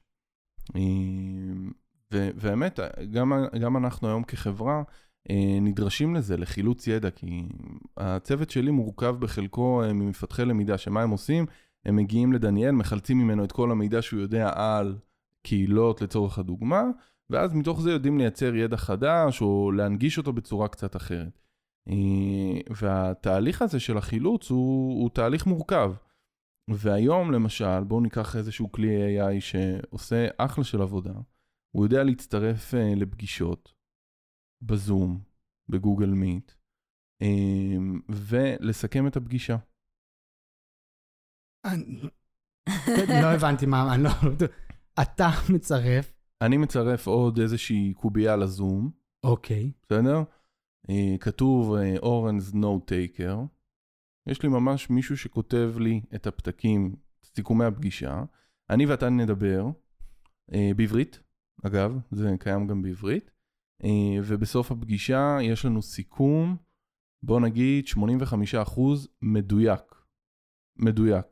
והאמת, 2.11 2.79
גם, 3.11 3.33
גם 3.59 3.77
אנחנו 3.77 4.07
היום 4.07 4.23
כחברה 4.23 4.83
אה, 5.29 5.57
נדרשים 5.61 6.15
לזה, 6.15 6.37
לחילוץ 6.37 6.87
ידע, 6.87 7.09
כי 7.09 7.49
הצוות 7.97 8.49
שלי 8.49 8.71
מורכב 8.71 9.15
בחלקו 9.19 9.83
אה, 9.83 9.93
ממפתחי 9.93 10.45
למידה, 10.45 10.77
שמה 10.77 11.01
הם 11.01 11.09
עושים? 11.09 11.45
הם 11.85 11.95
מגיעים 11.95 12.33
לדניאל, 12.33 12.71
מחלצים 12.71 13.17
ממנו 13.19 13.43
את 13.43 13.51
כל 13.51 13.71
המידע 13.71 14.01
שהוא 14.01 14.21
יודע 14.21 14.49
על 14.55 14.97
קהילות 15.43 16.01
לצורך 16.01 16.39
הדוגמה, 16.39 16.83
ואז 17.29 17.53
מתוך 17.53 17.81
זה 17.81 17.91
יודעים 17.91 18.17
לייצר 18.17 18.55
ידע 18.55 18.77
חדש 18.77 19.41
או 19.41 19.71
להנגיש 19.71 20.17
אותו 20.17 20.33
בצורה 20.33 20.67
קצת 20.67 20.95
אחרת. 20.95 21.39
אה, 21.89 22.73
והתהליך 22.81 23.61
הזה 23.61 23.79
של 23.79 23.97
החילוץ 23.97 24.49
הוא, 24.49 25.01
הוא 25.01 25.09
תהליך 25.09 25.47
מורכב. 25.47 25.93
והיום 26.75 27.31
למשל, 27.31 27.83
בואו 27.83 28.01
ניקח 28.01 28.35
איזשהו 28.35 28.71
כלי 28.71 29.19
AI 29.19 29.41
שעושה 29.41 30.27
אחלה 30.37 30.63
של 30.63 30.81
עבודה. 30.81 31.13
הוא 31.71 31.85
יודע 31.85 32.03
להצטרף 32.03 32.73
uh, 32.73 32.77
לפגישות 32.95 33.73
בזום, 34.61 35.19
בגוגל 35.69 36.09
מיט, 36.09 36.51
um, 37.23 38.01
ולסכם 38.09 39.07
את 39.07 39.15
הפגישה. 39.15 39.57
לא 43.21 43.27
הבנתי 43.35 43.65
מה, 43.65 43.95
אני 43.95 44.03
לא... 44.03 44.09
אתה 45.01 45.29
מצרף. 45.55 46.13
אני 46.41 46.57
מצרף 46.57 47.07
עוד 47.07 47.39
איזושהי 47.39 47.93
קובייה 47.93 48.35
לזום. 48.35 48.91
אוקיי. 49.23 49.71
בסדר? 49.83 50.23
Uh, 50.87 51.17
כתוב 51.19 51.75
אורנס 52.01 52.53
נו 52.53 52.79
טייקר. 52.79 53.39
יש 54.27 54.43
לי 54.43 54.49
ממש 54.49 54.89
מישהו 54.89 55.17
שכותב 55.17 55.73
לי 55.79 56.01
את 56.15 56.27
הפתקים, 56.27 56.95
סיכומי 57.25 57.65
הפגישה. 57.65 58.23
אני 58.69 58.85
ואתה 58.85 59.09
נדבר 59.09 59.65
uh, 60.51 60.55
בעברית, 60.75 61.19
אגב, 61.63 61.99
זה 62.11 62.35
קיים 62.39 62.67
גם 62.67 62.81
בעברית. 62.81 63.31
Uh, 63.83 63.85
ובסוף 64.23 64.71
הפגישה 64.71 65.37
יש 65.41 65.65
לנו 65.65 65.81
סיכום, 65.81 66.57
בוא 67.23 67.39
נגיד 67.39 67.85
85% 67.85 68.79
מדויק. 69.21 69.81
מדויק. 70.77 71.25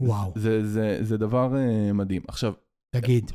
וואו. 0.00 0.32
זה, 0.36 0.66
זה, 0.66 0.98
זה 1.02 1.16
דבר 1.16 1.52
uh, 1.52 1.92
מדהים. 1.92 2.22
עכשיו... 2.28 2.52
תגיד, 2.90 3.30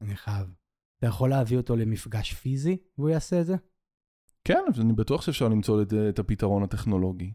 אני 0.00 0.16
חייב, 0.16 0.54
אתה 0.98 1.06
יכול 1.06 1.30
להביא 1.30 1.56
אותו 1.56 1.76
למפגש 1.76 2.32
פיזי 2.32 2.76
והוא 2.98 3.08
יעשה 3.10 3.40
את 3.40 3.46
זה? 3.46 3.56
כן, 4.44 4.64
אני 4.80 4.92
בטוח 4.92 5.22
שאפשר 5.22 5.48
למצוא 5.48 5.82
את, 5.82 5.92
את 6.08 6.18
הפתרון 6.18 6.62
הטכנולוגי. 6.62 7.32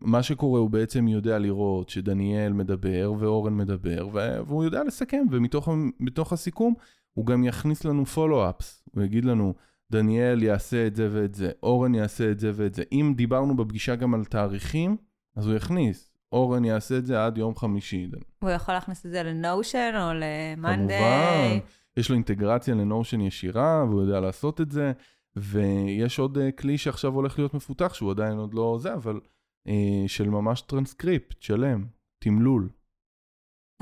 מה 0.00 0.22
שקורה 0.22 0.60
הוא 0.60 0.70
בעצם 0.70 1.08
יודע 1.08 1.38
לראות 1.38 1.88
שדניאל 1.88 2.52
מדבר 2.52 3.12
ואורן 3.18 3.56
מדבר 3.56 4.08
והוא 4.46 4.64
יודע 4.64 4.84
לסכם 4.84 5.24
ומתוך 5.30 6.32
הסיכום 6.32 6.74
הוא 7.12 7.26
גם 7.26 7.44
יכניס 7.44 7.84
לנו 7.84 8.06
פולו-אפס, 8.06 8.88
הוא 8.94 9.04
יגיד 9.04 9.24
לנו 9.24 9.54
דניאל 9.90 10.42
יעשה 10.42 10.86
את 10.86 10.96
זה 10.96 11.08
ואת 11.12 11.34
זה, 11.34 11.50
אורן 11.62 11.94
יעשה 11.94 12.30
את 12.30 12.40
זה 12.40 12.52
ואת 12.54 12.74
זה. 12.74 12.82
אם 12.92 13.12
דיברנו 13.16 13.56
בפגישה 13.56 13.96
גם 13.96 14.14
על 14.14 14.24
תאריכים, 14.24 14.96
אז 15.36 15.46
הוא 15.46 15.54
יכניס, 15.54 16.12
אורן 16.32 16.64
יעשה 16.64 16.98
את 16.98 17.06
זה 17.06 17.24
עד 17.24 17.38
יום 17.38 17.56
חמישי. 17.56 18.10
הוא 18.38 18.50
יכול 18.50 18.74
להכניס 18.74 19.06
את 19.06 19.10
זה 19.10 19.22
לנושן 19.22 19.92
או 19.94 20.08
למאנדיי. 20.14 20.98
כמובן, 20.98 21.66
יש 21.96 22.08
לו 22.08 22.14
אינטגרציה 22.14 22.74
לנושן 22.74 23.20
ישירה 23.20 23.84
והוא 23.88 24.00
יודע 24.00 24.20
לעשות 24.20 24.60
את 24.60 24.70
זה. 24.70 24.92
ויש 25.36 26.18
עוד 26.18 26.36
uh, 26.36 26.52
כלי 26.60 26.78
שעכשיו 26.78 27.12
הולך 27.12 27.38
להיות 27.38 27.54
מפותח, 27.54 27.94
שהוא 27.94 28.10
עדיין 28.10 28.38
עוד 28.38 28.54
לא 28.54 28.76
זה, 28.80 28.94
אבל 28.94 29.20
אה, 29.68 29.72
של 30.06 30.28
ממש 30.28 30.60
טרנסקריפט 30.60 31.42
שלם, 31.42 31.86
תמלול. 32.24 32.70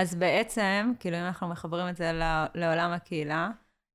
אז 0.00 0.14
בעצם, 0.14 0.92
כאילו 1.00 1.16
אם 1.16 1.22
אנחנו 1.22 1.48
מחברים 1.48 1.88
את 1.88 1.96
זה 1.96 2.12
לעולם 2.54 2.90
הקהילה, 2.90 3.50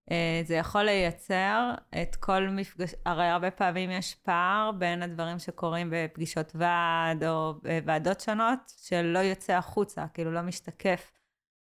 אה, 0.10 0.14
זה 0.44 0.56
יכול 0.56 0.84
לייצר 0.84 1.74
את 2.02 2.16
כל 2.16 2.48
מפגש, 2.50 2.94
הרי 3.06 3.26
הרבה 3.26 3.52
פעמים 3.52 3.92
יש 3.92 4.16
פער 4.16 4.72
בין 4.72 5.04
הדברים 5.04 5.40
שקורים 5.40 5.90
בפגישות 5.92 6.52
ועד 6.56 7.24
או 7.24 7.54
בוועדות 7.54 8.20
שונות, 8.20 8.60
שלא 8.82 9.20
יוצא 9.20 9.54
החוצה, 9.54 10.08
כאילו 10.14 10.32
לא 10.32 10.42
משתקף. 10.42 11.21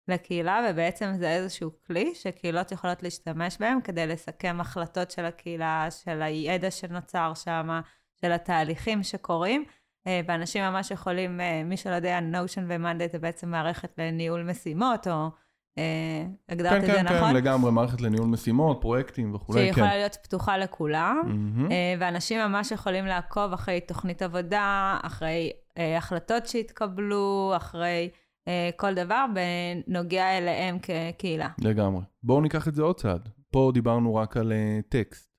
לקהילה, 0.08 0.66
ובעצם 0.70 1.12
זה 1.18 1.30
איזשהו 1.30 1.70
כלי 1.86 2.14
שקהילות 2.14 2.72
יכולות 2.72 3.02
להשתמש 3.02 3.56
בהם 3.60 3.80
כדי 3.80 4.06
לסכם 4.06 4.56
החלטות 4.60 5.10
של 5.10 5.25
הקהילה, 5.25 5.88
של 5.90 6.22
הידע 6.22 6.70
שנוצר 6.70 7.32
שם, 7.34 7.80
של 8.20 8.32
התהליכים 8.32 9.02
שקורים. 9.02 9.64
אה, 10.06 10.20
ואנשים 10.28 10.64
ממש 10.64 10.90
יכולים, 10.90 11.40
אה, 11.40 11.62
מי 11.64 11.76
שלא 11.76 11.94
יודע, 11.94 12.18
Notion 12.32 12.62
ו-Monday 12.68 13.12
זה 13.12 13.18
בעצם 13.18 13.50
מערכת 13.50 13.92
לניהול 13.98 14.42
משימות, 14.42 15.08
או 15.08 15.30
אה, 15.78 16.25
הגדרת 16.48 16.72
כן, 16.72 16.80
את 16.80 16.86
זה 16.86 16.92
כן, 16.92 17.04
נכון? 17.04 17.18
כן, 17.18 17.28
כן, 17.28 17.34
לגמרי, 17.36 17.70
מערכת 17.70 18.00
לניהול 18.00 18.26
משימות, 18.28 18.80
פרויקטים 18.80 19.34
וכולי, 19.34 19.58
שהיא 19.58 19.72
כן. 19.72 19.80
יכולה 19.80 19.96
להיות 19.96 20.16
פתוחה 20.22 20.58
לכולם, 20.58 21.20
מהמם. 21.25 21.68
ואנשים 21.98 22.40
ממש 22.40 22.70
יכולים 22.70 23.06
לעקוב 23.06 23.52
אחרי 23.52 23.80
תוכנית 23.80 24.22
עבודה, 24.22 24.98
אחרי 25.02 25.52
החלטות 25.96 26.46
שהתקבלו, 26.46 27.52
אחרי... 27.56 28.10
אה, 28.48 28.70
כל 28.76 28.94
דבר 28.94 29.26
בנוגע 29.34 30.38
אליהם 30.38 30.78
כקהילה. 30.78 31.48
לגמרי. 31.58 32.02
בואו 32.22 32.40
ניקח 32.40 32.68
את 32.68 32.74
זה 32.74 32.82
עוד 32.82 33.00
צעד. 33.00 33.28
פה 33.50 33.70
דיברנו 33.74 34.14
רק 34.14 34.36
על 34.36 34.52
uh, 34.52 34.88
טקסט. 34.88 35.30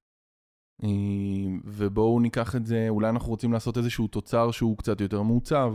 Uh, 0.81 0.87
ובואו 1.65 2.19
ניקח 2.19 2.55
את 2.55 2.65
זה, 2.65 2.85
אולי 2.89 3.09
אנחנו 3.09 3.29
רוצים 3.29 3.53
לעשות 3.53 3.77
איזשהו 3.77 4.07
תוצר 4.07 4.51
שהוא 4.51 4.77
קצת 4.77 5.01
יותר 5.01 5.21
מעוצב. 5.21 5.73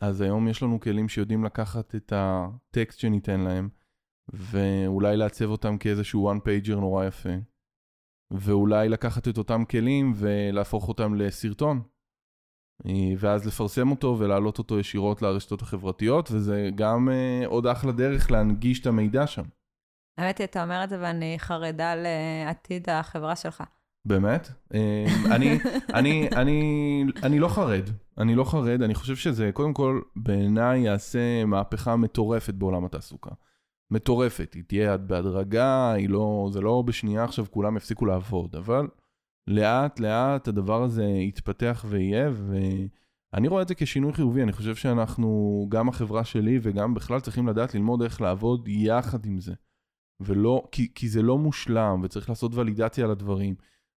אז 0.00 0.20
היום 0.20 0.48
יש 0.48 0.62
לנו 0.62 0.80
כלים 0.80 1.08
שיודעים 1.08 1.44
לקחת 1.44 1.94
את 1.94 2.12
הטקסט 2.16 2.98
שניתן 2.98 3.40
להם, 3.40 3.68
ואולי 4.28 5.16
לעצב 5.16 5.44
אותם 5.44 5.78
כאיזשהו 5.78 6.32
one 6.32 6.38
pager 6.38 6.74
נורא 6.74 7.04
יפה. 7.04 7.34
ואולי 8.30 8.88
לקחת 8.88 9.28
את 9.28 9.38
אותם 9.38 9.64
כלים 9.64 10.12
ולהפוך 10.16 10.88
אותם 10.88 11.14
לסרטון. 11.14 11.82
אה, 12.86 13.12
ואז 13.18 13.46
לפרסם 13.46 13.90
אותו 13.90 14.16
ולהעלות 14.18 14.58
אותו 14.58 14.78
ישירות 14.78 15.22
לרשתות 15.22 15.62
החברתיות, 15.62 16.30
וזה 16.32 16.70
גם 16.74 17.08
uh, 17.08 17.46
עוד 17.46 17.66
אחלה 17.66 17.92
דרך 17.92 18.30
להנגיש 18.30 18.80
את 18.80 18.86
המידע 18.86 19.26
שם. 19.26 19.44
האמת 20.18 20.38
היא, 20.38 20.44
אתה 20.44 20.62
אומר 20.62 20.84
את 20.84 20.88
זה 20.88 20.98
ואני 21.00 21.34
חרדה 21.38 21.94
לעתיד 21.94 22.90
החברה 22.90 23.36
שלך. 23.36 23.62
באמת? 24.04 24.48
אה, 24.74 25.04
אני, 25.34 25.58
אני, 25.98 26.28
אני, 26.36 27.04
אני 27.22 27.38
לא 27.38 27.48
חרד, 27.48 27.90
אני 28.18 28.34
לא 28.34 28.44
חרד, 28.44 28.82
אני 28.82 28.94
חושב 28.94 29.16
שזה 29.16 29.50
קודם 29.52 29.74
כל 29.74 30.00
בעיניי 30.16 30.80
יעשה 30.80 31.44
מהפכה 31.44 31.96
מטורפת 31.96 32.54
בעולם 32.54 32.84
התעסוקה. 32.84 33.30
מטורפת, 33.90 34.54
היא 34.54 34.62
תהיה 34.66 34.96
בהדרגה, 34.96 35.92
היא 35.92 36.08
לא, 36.08 36.48
זה 36.52 36.60
לא 36.60 36.82
בשנייה 36.86 37.24
עכשיו 37.24 37.46
כולם 37.50 37.76
יפסיקו 37.76 38.06
לעבוד, 38.06 38.56
אבל 38.56 38.88
לאט 39.46 40.00
לאט 40.00 40.48
הדבר 40.48 40.82
הזה 40.82 41.04
יתפתח 41.04 41.84
ויהיה, 41.88 42.30
ואני 42.30 43.48
רואה 43.48 43.62
את 43.62 43.68
זה 43.68 43.74
כשינוי 43.74 44.12
חיובי, 44.12 44.42
אני 44.42 44.52
חושב 44.52 44.74
שאנחנו, 44.74 45.66
גם 45.68 45.88
החברה 45.88 46.24
שלי 46.24 46.58
וגם 46.62 46.94
בכלל 46.94 47.20
צריכים 47.20 47.48
לדעת 47.48 47.74
ללמוד 47.74 48.02
איך 48.02 48.20
לעבוד 48.20 48.68
יחד 48.68 49.26
עם 49.26 49.40
זה. 49.40 49.54
ולא, 50.20 50.68
כי, 50.72 50.92
כי 50.94 51.08
זה 51.08 51.22
לא 51.22 51.38
מושלם, 51.38 52.00
וצריך 52.02 52.28
לעשות 52.28 52.54
ולידציה 52.54 53.06
לדברים. 53.06 53.54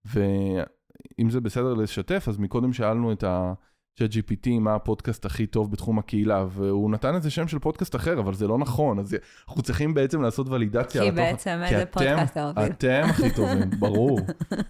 ואם 0.06 1.30
זה 1.30 1.42
בסדר 1.42 1.74
לשתף, 1.74 2.26
אז 2.28 2.38
מקודם 2.38 2.74
שאלנו 2.74 3.12
את 3.12 3.24
ה... 3.24 3.54
צ'אט 4.00 4.12
GPT, 4.12 4.50
מה 4.60 4.76
הפודקאסט 4.76 5.26
הכי 5.26 5.46
טוב 5.46 5.72
בתחום 5.72 6.00
הקהילה, 6.00 6.46
והוא 6.50 6.92
נתן 6.92 7.16
איזה 7.16 7.30
שם 7.30 7.48
של 7.48 7.60
פודקאסט 7.60 7.96
אחר, 7.96 8.20
אבל 8.20 8.34
זה 8.34 8.48
לא 8.48 8.58
נכון, 8.58 9.00
אז 9.00 9.16
אנחנו 9.48 9.62
צריכים 9.62 9.94
בעצם 9.94 10.22
לעשות 10.22 10.50
ולידציה. 10.50 11.02
כי 11.02 11.12
בעצם 11.12 11.62
איזה 11.64 11.86
פודקאסט 11.86 12.32
אתה 12.32 12.48
מוביל. 12.48 12.72
אתם 12.72 13.02
הכי 13.10 13.36
טובים, 13.36 13.70
ברור, 13.80 14.20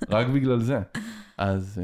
רק 0.10 0.28
בגלל 0.28 0.60
זה. 0.60 0.80
אז... 1.38 1.82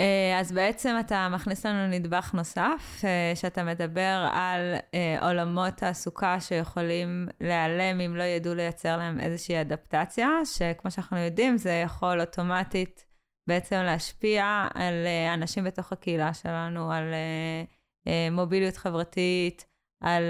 אה, 0.00 0.40
אז 0.40 0.52
בעצם 0.52 0.96
אתה 1.00 1.28
מכניס 1.28 1.66
לנו 1.66 1.86
נדבך 1.86 2.34
נוסף, 2.34 3.00
אה, 3.04 3.32
שאתה 3.34 3.64
מדבר 3.64 4.28
על 4.32 4.74
אה, 4.94 5.28
עולמות 5.28 5.74
תעסוקה 5.76 6.40
שיכולים 6.40 7.28
להיעלם 7.40 8.00
אם 8.00 8.16
לא 8.16 8.22
ידעו 8.22 8.54
לייצר 8.54 8.96
להם 8.96 9.20
איזושהי 9.20 9.60
אדפטציה, 9.60 10.28
שכמו 10.44 10.90
שאנחנו 10.90 11.18
יודעים, 11.18 11.56
זה 11.56 11.70
יכול 11.84 12.20
אוטומטית 12.20 13.11
בעצם 13.46 13.76
להשפיע 13.76 14.66
על 14.74 14.94
uh, 15.04 15.34
אנשים 15.34 15.64
בתוך 15.64 15.92
הקהילה 15.92 16.34
שלנו, 16.34 16.92
על 16.92 17.04
uh, 17.04 18.08
uh, 18.08 18.10
מוביליות 18.32 18.76
חברתית, 18.76 19.66
על 20.00 20.22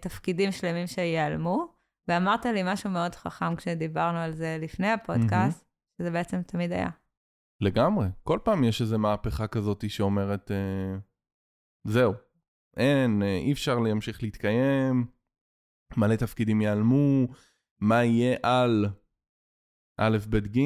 תפקידים 0.00 0.52
שלמים 0.52 0.86
שייעלמו. 0.86 1.74
ואמרת 2.08 2.46
לי 2.46 2.62
משהו 2.64 2.90
מאוד 2.90 3.14
חכם 3.14 3.56
כשדיברנו 3.56 4.18
על 4.18 4.32
זה 4.32 4.58
לפני 4.60 4.90
הפודקאסט, 4.90 5.62
mm-hmm. 5.62 6.02
שזה 6.02 6.10
בעצם 6.10 6.42
תמיד 6.42 6.72
היה. 6.72 6.90
לגמרי. 7.60 8.06
כל 8.22 8.38
פעם 8.44 8.64
יש 8.64 8.80
איזו 8.80 8.98
מהפכה 8.98 9.46
כזאת 9.46 9.90
שאומרת, 9.90 10.50
uh, 10.50 10.54
זהו, 11.84 12.12
אין, 12.76 13.22
אי 13.22 13.52
אפשר 13.52 13.78
להמשיך 13.78 14.22
להתקיים, 14.22 15.06
מלא 15.96 16.16
תפקידים 16.16 16.60
ייעלמו, 16.60 17.26
מה 17.80 18.04
יהיה 18.04 18.36
על 18.42 18.86
א', 20.00 20.18
ב', 20.30 20.36
ג'. 20.36 20.60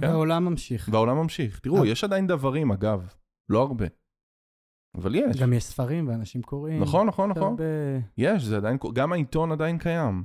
והעולם 0.00 0.44
ממשיך. 0.44 0.88
והעולם 0.92 1.16
ממשיך. 1.16 1.60
תראו. 1.60 1.84
יש 1.86 2.04
עדיין 2.04 2.26
דברים, 2.26 2.72
אגב, 2.72 3.14
לא 3.48 3.62
הרבה. 3.62 3.86
אבל 4.94 5.14
יש. 5.14 5.40
גם 5.40 5.52
יש 5.52 5.64
ספרים 5.64 6.08
ואנשים 6.08 6.42
קוראים. 6.42 6.82
נכון, 6.82 7.06
נכון, 7.06 7.30
נכון. 7.30 7.42
הרבה... 7.42 7.64
יש, 8.18 8.42
זה 8.42 8.56
עדיין, 8.56 8.78
גם 8.94 9.12
העיתון 9.12 9.52
עדיין 9.52 9.78
קיים. 9.78 10.24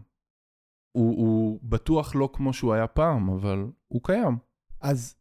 הוא, 0.97 1.17
הוא 1.17 1.59
בטוח 1.63 2.15
לא 2.15 2.29
כמו 2.33 2.53
שהוא 2.53 2.73
היה 2.73 2.87
פעם, 2.87 3.29
אבל 3.29 3.71
הוא 3.87 4.01
קיים. 4.03 4.37
אז 4.81 5.15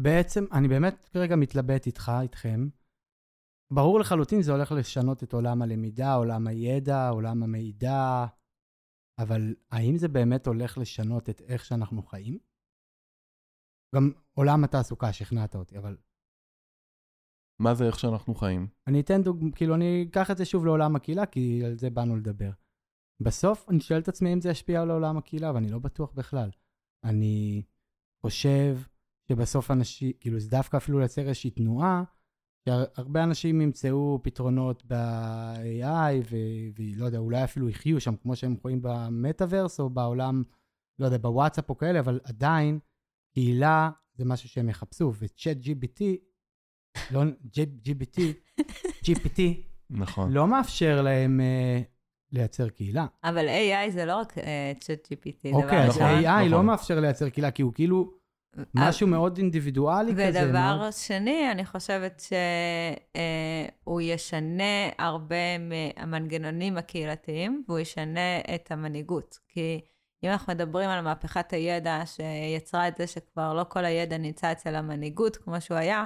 בעצם, 0.00 0.44
אני 0.52 0.68
באמת 0.68 1.08
כרגע 1.12 1.36
מתלבט 1.36 1.86
איתך, 1.86 2.12
איתכם, 2.22 2.68
ברור 3.72 4.00
לחלוטין 4.00 4.42
זה 4.42 4.52
הולך 4.52 4.72
לשנות 4.72 5.22
את 5.22 5.32
עולם 5.32 5.62
הלמידה, 5.62 6.14
עולם 6.14 6.46
הידע, 6.46 7.08
עולם 7.08 7.42
המידע, 7.42 8.26
אבל 9.18 9.54
האם 9.70 9.96
זה 9.96 10.08
באמת 10.08 10.46
הולך 10.46 10.78
לשנות 10.78 11.30
את 11.30 11.40
איך 11.40 11.64
שאנחנו 11.64 12.02
חיים? 12.02 12.38
גם 13.94 14.12
עולם 14.34 14.64
התעסוקה, 14.64 15.12
שכנעת 15.12 15.56
אותי, 15.56 15.78
אבל 15.78 15.96
מה 17.60 17.74
זה 17.74 17.86
איך 17.86 17.98
שאנחנו 17.98 18.34
חיים? 18.34 18.68
אני 18.86 19.00
אתן 19.00 19.22
דוג... 19.22 19.44
כאילו, 19.54 19.74
אני 19.74 20.06
אקח 20.10 20.30
את 20.30 20.36
זה 20.36 20.44
שוב 20.44 20.66
לעולם 20.66 20.96
הקהילה, 20.96 21.26
כי 21.26 21.64
על 21.64 21.78
זה 21.78 21.90
באנו 21.90 22.16
לדבר. 22.16 22.50
בסוף, 23.22 23.68
אני 23.68 23.80
שואל 23.80 24.00
את 24.00 24.08
עצמי 24.08 24.32
אם 24.32 24.40
זה 24.40 24.50
ישפיע 24.50 24.82
על 24.82 24.90
עולם 24.90 25.16
הקהילה, 25.16 25.54
ואני 25.54 25.68
לא 25.68 25.78
בטוח 25.78 26.12
בכלל. 26.12 26.50
אני 27.04 27.62
חושב 28.22 28.78
שבסוף 29.28 29.70
אנשים, 29.70 30.12
כאילו, 30.20 30.38
זה 30.38 30.50
דווקא 30.50 30.76
אפילו 30.76 30.98
לייצר 30.98 31.28
איזושהי 31.28 31.50
תנועה, 31.50 32.04
שהרבה 32.68 33.24
אנשים 33.24 33.60
ימצאו 33.60 34.20
פתרונות 34.22 34.82
ב-AI, 34.86 36.34
ולא 36.78 37.04
יודע, 37.04 37.18
אולי 37.18 37.44
אפילו 37.44 37.68
יחיו 37.68 38.00
שם, 38.00 38.16
כמו 38.16 38.36
שהם 38.36 38.56
רואים 38.62 38.78
במטאוורס, 38.82 39.80
או 39.80 39.90
בעולם, 39.90 40.42
לא 40.98 41.04
יודע, 41.04 41.18
בוואטסאפ 41.18 41.70
או 41.70 41.78
כאלה, 41.78 42.00
אבל 42.00 42.20
עדיין, 42.24 42.78
קהילה 43.34 43.90
זה 44.14 44.24
משהו 44.24 44.48
שהם 44.48 44.68
יחפשו, 44.68 45.12
וצ'אט 45.18 45.56
GBT, 45.56 46.02
לא, 47.10 47.22
GPT, 47.56 48.20
GPT, 49.04 49.40
נכון. 49.90 50.32
לא 50.32 50.46
מאפשר 50.46 51.02
להם 51.02 51.40
uh, 51.40 51.84
לייצר 52.32 52.68
קהילה. 52.68 53.06
אבל 53.24 53.48
AI 53.48 53.90
זה 53.90 54.04
לא 54.04 54.16
רק 54.16 54.34
צ'אט 54.80 55.08
uh, 55.12 55.14
GPT, 55.14 55.54
אוקיי, 55.54 55.84
אז 55.84 55.98
נכון, 55.98 56.18
AI 56.18 56.26
נכון. 56.26 56.48
לא 56.48 56.62
מאפשר 56.62 57.00
לייצר 57.00 57.28
קהילה, 57.28 57.50
כי 57.50 57.62
הוא 57.62 57.74
כאילו 57.74 58.12
משהו 58.74 59.06
מאוד 59.06 59.38
אינדיבידואלי 59.38 60.12
כזה. 60.12 60.28
ודבר 60.28 60.76
מאוד... 60.78 60.92
שני, 60.92 61.50
אני 61.50 61.66
חושבת 61.66 62.22
שהוא 63.86 64.00
ישנה 64.00 64.88
הרבה 64.98 65.58
מהמנגנונים 65.58 66.76
הקהילתיים, 66.76 67.64
והוא 67.68 67.78
ישנה 67.78 68.40
את 68.54 68.72
המנהיגות. 68.72 69.38
כי 69.48 69.80
אם 70.24 70.30
אנחנו 70.30 70.52
מדברים 70.52 70.90
על 70.90 71.00
מהפכת 71.00 71.52
הידע 71.52 72.02
שיצרה 72.06 72.88
את 72.88 72.96
זה 72.96 73.06
שכבר 73.06 73.54
לא 73.54 73.64
כל 73.68 73.84
הידע 73.84 74.18
נמצא 74.18 74.52
אצל 74.52 74.74
המנהיגות 74.74 75.36
כמו 75.36 75.60
שהוא 75.60 75.76
היה, 75.78 76.04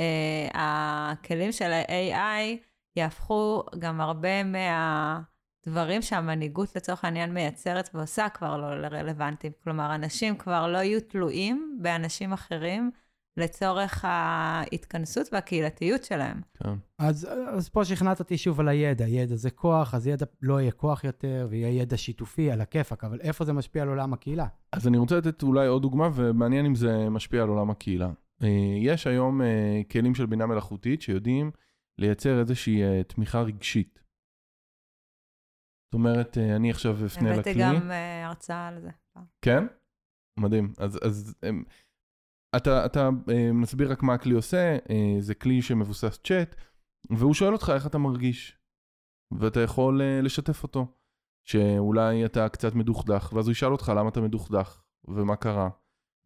uh, 0.00 0.54
הכלים 0.54 1.52
של 1.52 1.72
ה-AI 1.72 2.56
יהפכו 2.96 3.62
גם 3.78 4.00
הרבה 4.00 4.42
מהדברים 4.44 6.02
שהמנהיגות 6.02 6.76
לצורך 6.76 7.04
העניין 7.04 7.34
מייצרת 7.34 7.90
ועושה 7.94 8.28
כבר 8.28 8.56
לא 8.56 8.66
רלוונטיים. 8.66 9.52
כלומר, 9.64 9.94
אנשים 9.94 10.36
כבר 10.36 10.66
לא 10.66 10.78
יהיו 10.78 11.00
תלויים 11.00 11.78
באנשים 11.82 12.32
אחרים 12.32 12.90
לצורך 13.36 14.04
ההתכנסות 14.04 15.28
והקהילתיות 15.32 16.04
שלהם. 16.04 16.40
כן. 16.54 16.74
אז, 16.98 17.28
אז 17.48 17.68
פה 17.68 17.84
שכנעת 17.84 18.20
אותי 18.20 18.38
שוב 18.38 18.60
על 18.60 18.68
הידע. 18.68 19.06
ידע 19.08 19.34
זה 19.34 19.50
כוח, 19.50 19.94
אז 19.94 20.06
ידע 20.06 20.26
לא 20.42 20.60
יהיה 20.60 20.72
כוח 20.72 21.04
יותר, 21.04 21.46
ויהיה 21.50 21.82
ידע 21.82 21.96
שיתופי 21.96 22.50
על 22.50 22.60
הכיפאק, 22.60 23.04
אבל 23.04 23.20
איפה 23.20 23.44
זה 23.44 23.52
משפיע 23.52 23.82
על 23.82 23.88
עולם 23.88 24.12
הקהילה? 24.12 24.46
אז 24.72 24.88
אני 24.88 24.98
רוצה 24.98 25.16
לתת 25.16 25.42
אולי 25.42 25.66
עוד 25.66 25.82
דוגמה, 25.82 26.08
ומעניין 26.14 26.66
אם 26.66 26.74
זה 26.74 27.08
משפיע 27.10 27.42
על 27.42 27.48
עולם 27.48 27.70
הקהילה. 27.70 28.10
אה, 28.42 28.48
יש 28.80 29.06
היום 29.06 29.42
אה, 29.42 29.80
כלים 29.92 30.14
של 30.14 30.26
בינה 30.26 30.46
מלאכותית 30.46 31.02
שיודעים 31.02 31.50
לייצר 31.98 32.40
איזושהי 32.40 32.82
אה, 32.82 33.02
תמיכה 33.02 33.40
רגשית. 33.40 34.02
זאת 35.86 35.94
אומרת, 35.94 36.38
אני 36.38 36.70
עכשיו 36.70 37.06
אפנה 37.06 37.36
לכלי. 37.36 37.62
הבאתי 37.62 37.80
גם 37.80 37.90
הרצאה 38.24 38.68
על 38.68 38.80
זה. 38.80 38.90
כן? 39.42 39.64
מדהים. 40.40 40.72
אז, 40.78 40.98
אז 41.02 41.34
אתה, 42.56 42.86
אתה 42.86 43.08
מסביר 43.54 43.92
רק 43.92 44.02
מה 44.02 44.14
הכלי 44.14 44.34
עושה, 44.34 44.76
זה 45.20 45.34
כלי 45.34 45.62
שמבוסס 45.62 46.18
צ'אט, 46.24 46.54
והוא 47.10 47.34
שואל 47.34 47.52
אותך 47.52 47.72
איך 47.74 47.86
אתה 47.86 47.98
מרגיש, 47.98 48.58
ואתה 49.38 49.60
יכול 49.60 50.00
לשתף 50.22 50.62
אותו, 50.62 50.86
שאולי 51.44 52.24
אתה 52.24 52.48
קצת 52.48 52.74
מדוכדך, 52.74 53.32
ואז 53.32 53.46
הוא 53.46 53.52
ישאל 53.52 53.72
אותך 53.72 53.92
למה 53.96 54.08
אתה 54.08 54.20
מדוכדך, 54.20 54.82
ומה 55.08 55.36
קרה. 55.36 55.68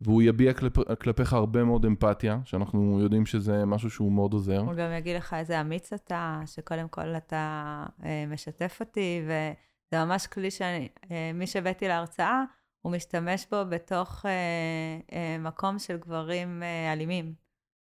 והוא 0.01 0.23
יביע 0.23 0.55
כלפ... 0.55 0.95
כלפיך 1.03 1.33
הרבה 1.33 1.65
מאוד 1.65 1.85
אמפתיה, 1.85 2.39
שאנחנו 2.45 3.01
יודעים 3.01 3.27
שזה 3.27 3.65
משהו 3.65 3.91
שהוא 3.91 4.13
מאוד 4.13 4.33
עוזר. 4.33 4.59
הוא 4.59 4.75
גם 4.75 4.93
יגיד 4.93 5.17
לך 5.17 5.35
איזה 5.35 5.61
אמיץ 5.61 5.93
אתה, 5.93 6.41
שקודם 6.47 6.89
כל 6.89 7.17
אתה 7.17 7.85
אה, 8.05 8.25
משתף 8.29 8.77
אותי, 8.81 9.23
וזה 9.25 10.05
ממש 10.05 10.27
כלי 10.27 10.51
שאני, 10.51 10.89
אה, 11.11 11.31
מי 11.35 11.47
שהבאתי 11.47 11.89
להרצאה, 11.89 12.45
הוא 12.85 12.93
משתמש 12.93 13.47
בו 13.51 13.57
בתוך 13.71 14.27
אה, 14.27 15.01
אה, 15.13 15.39
מקום 15.39 15.79
של 15.79 15.97
גברים 15.97 16.63
אה, 16.63 16.93
אלימים, 16.93 17.35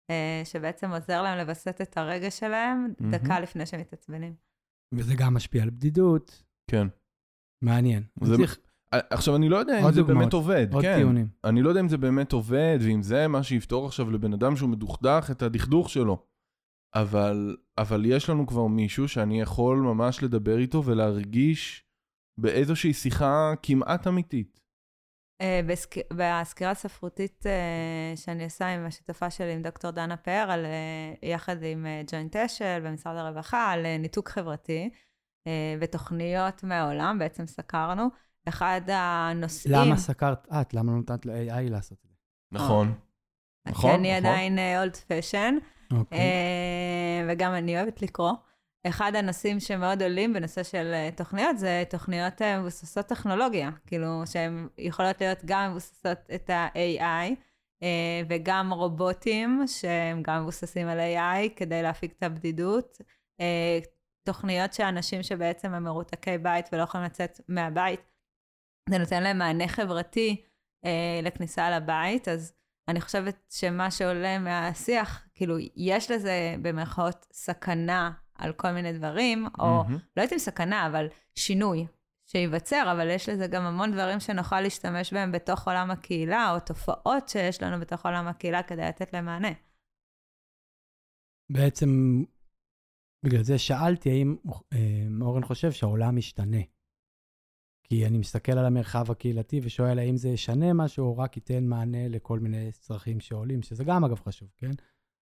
אה, 0.10 0.42
שבעצם 0.46 0.92
עוזר 0.92 1.22
להם 1.22 1.38
לווסת 1.38 1.82
את 1.82 1.98
הרגש 1.98 2.40
שלהם 2.40 2.88
mm-hmm. 2.88 3.04
דקה 3.12 3.40
לפני 3.40 3.66
שהם 3.66 3.80
מתעצבנים. 3.80 4.34
וזה 4.94 5.14
גם 5.18 5.34
משפיע 5.34 5.64
על 5.64 5.70
בדידות. 5.70 6.44
כן. 6.72 6.88
מעניין. 7.64 8.04
זה... 8.22 8.36
צריך... 8.36 8.60
עכשיו, 8.92 9.36
אני 9.36 9.50
לא 9.50 9.58
יודע 9.58 9.80
אם 9.80 9.92
זה 9.92 10.02
דוגמאות, 10.02 10.18
באמת 10.18 10.34
עובד, 10.34 10.74
עוד 10.74 10.84
כן. 10.84 10.96
טיעונים. 10.96 11.28
אני 11.44 11.62
לא 11.62 11.70
יודע 11.70 11.82
אם 11.82 11.90
זה 11.90 11.98
באמת 11.98 12.32
עובד, 12.32 12.78
ואם 12.82 13.02
זה 13.02 13.28
מה 13.28 13.44
שיפתור 13.44 13.86
עכשיו 13.86 14.12
לבן 14.12 14.34
אדם 14.34 14.56
שהוא 14.56 14.70
מדוכדך 14.70 15.28
את 15.32 15.42
הדכדוך 15.42 15.90
שלו. 15.90 16.26
אבל, 16.96 17.58
אבל 17.78 18.06
יש 18.06 18.30
לנו 18.30 18.48
כבר 18.48 18.68
מישהו 18.68 19.08
שאני 19.08 19.42
יכול 19.42 19.78
ממש 19.78 20.24
לדבר 20.24 20.58
איתו 20.58 20.86
ולהרגיש 20.86 21.86
באיזושהי 22.40 22.94
שיחה 22.94 23.54
כמעט 23.64 24.08
אמיתית. 24.08 24.62
בסק... 25.68 25.96
בסקירה 26.14 26.72
הספרותית 26.72 27.46
uh, 27.46 28.20
שאני 28.20 28.44
עושה 28.44 28.68
עם 28.68 28.86
השותפה 28.86 29.30
שלי, 29.30 29.54
עם 29.54 29.62
דוקטור 29.62 29.92
דנה 29.92 30.18
פאר, 30.18 30.52
על, 30.52 30.66
uh, 30.66 31.26
יחד 31.26 31.64
עם 31.64 31.86
ג'וינט 32.12 32.36
אשל 32.36 32.80
במשרד 32.84 33.16
הרווחה, 33.16 33.72
על 33.72 33.98
ניתוק 33.98 34.30
חברתי, 34.30 34.90
ותוכניות 35.82 36.64
מהעולם, 36.64 37.20
בעצם 37.20 37.48
סקרנו. 37.48 38.08
אחד 38.48 38.82
הנושאים... 38.88 39.76
למה 39.76 39.98
סקרת 39.98 40.48
את? 40.62 40.74
למה 40.74 40.92
לא 40.92 40.98
נתת 41.00 41.26
ל-AI 41.26 41.70
לעשות 41.70 41.98
את 42.06 42.10
זה? 42.10 42.16
נכון. 42.52 42.94
נכון, 43.68 43.92
כי 43.92 43.96
אני 43.96 44.14
עדיין 44.14 44.60
אולד 44.60 44.96
פשן, 44.96 45.56
אוקיי. 45.94 46.20
וגם 47.30 47.54
אני 47.54 47.78
אוהבת 47.78 48.02
לקרוא. 48.02 48.32
אחד 48.88 49.12
הנושאים 49.16 49.60
שמאוד 49.60 50.04
עולים 50.04 50.34
בנושא 50.34 50.64
של 50.64 50.94
תוכניות, 51.16 51.60
זה 51.60 51.84
תוכניות 51.90 52.42
מבוססות 52.42 53.06
טכנולוגיה. 53.06 53.70
כאילו, 53.88 54.22
שהן 54.26 54.68
יכולות 54.78 55.22
להיות 55.22 55.40
גם 55.46 55.72
מבוססות 55.72 56.18
את 56.36 56.50
ה-AI, 56.50 57.36
וגם 58.30 58.74
רובוטים, 58.74 59.64
שהם 59.68 60.24
גם 60.24 60.42
מבוססים 60.42 60.88
על 60.88 61.00
AI, 61.00 61.50
כדי 61.56 61.82
להפיק 61.82 62.14
את 62.18 62.24
הבדידות. 62.24 63.02
תוכניות 64.24 64.74
שאנשים 64.74 65.24
שבעצם 65.24 65.74
הם 65.74 65.84
מרותקי 65.84 66.38
בית 66.38 66.70
ולא 66.72 66.84
יכולים 66.84 67.06
לצאת 67.06 67.40
מהבית, 67.48 68.02
זה 68.90 68.98
נותן 68.98 69.24
להם 69.24 69.38
מענה 69.38 69.68
חברתי 69.68 70.44
אה, 70.86 71.20
לכניסה 71.24 71.70
לבית, 71.70 72.28
אז 72.28 72.54
אני 72.88 73.02
חושבת 73.02 73.36
שמה 73.50 73.92
שעולה 73.92 74.40
מהשיח, 74.40 75.28
כאילו, 75.36 75.56
יש 75.76 76.12
לזה 76.12 76.56
במרכאות 76.62 77.26
סכנה 77.34 78.12
על 78.40 78.54
כל 78.54 78.72
מיני 78.72 78.94
דברים, 78.94 79.48
או 79.60 79.84
mm-hmm. 79.84 80.18
לא 80.18 80.24
אם 80.24 80.38
סכנה, 80.38 80.88
אבל 80.88 81.08
שינוי 81.36 81.88
שייווצר, 82.26 82.90
אבל 82.92 83.10
יש 83.10 83.30
לזה 83.30 83.48
גם 83.48 83.64
המון 83.64 83.92
דברים 83.92 84.20
שנוכל 84.20 84.62
להשתמש 84.62 85.14
בהם 85.14 85.32
בתוך 85.32 85.68
עולם 85.68 85.92
הקהילה, 85.92 86.52
או 86.54 86.60
תופעות 86.60 87.30
שיש 87.30 87.64
לנו 87.64 87.80
בתוך 87.80 88.06
עולם 88.06 88.28
הקהילה 88.28 88.64
כדי 88.64 88.82
לתת 88.82 89.14
להם 89.14 89.26
מענה. 89.26 89.52
בעצם, 91.52 91.90
בגלל 93.26 93.44
זה 93.44 93.58
שאלתי 93.58 94.10
האם 94.10 94.36
אה, 94.74 95.08
אורן 95.22 95.44
חושב 95.44 95.72
שהעולם 95.72 96.16
משתנה. 96.16 96.62
כי 97.84 98.06
אני 98.06 98.18
מסתכל 98.18 98.52
על 98.52 98.66
המרחב 98.66 99.12
הקהילתי 99.12 99.60
ושואל 99.64 100.00
האם 100.00 100.18
זה 100.18 100.30
ישנה 100.30 100.74
משהו 100.74 101.06
או 101.06 101.18
רק 101.18 101.38
ייתן 101.38 101.64
מענה 101.64 102.08
לכל 102.08 102.40
מיני 102.40 102.72
צרכים 102.72 103.20
שעולים, 103.20 103.62
שזה 103.62 103.84
גם 103.84 104.04
אגב 104.04 104.20
חשוב, 104.20 104.50
כן? 104.58 104.72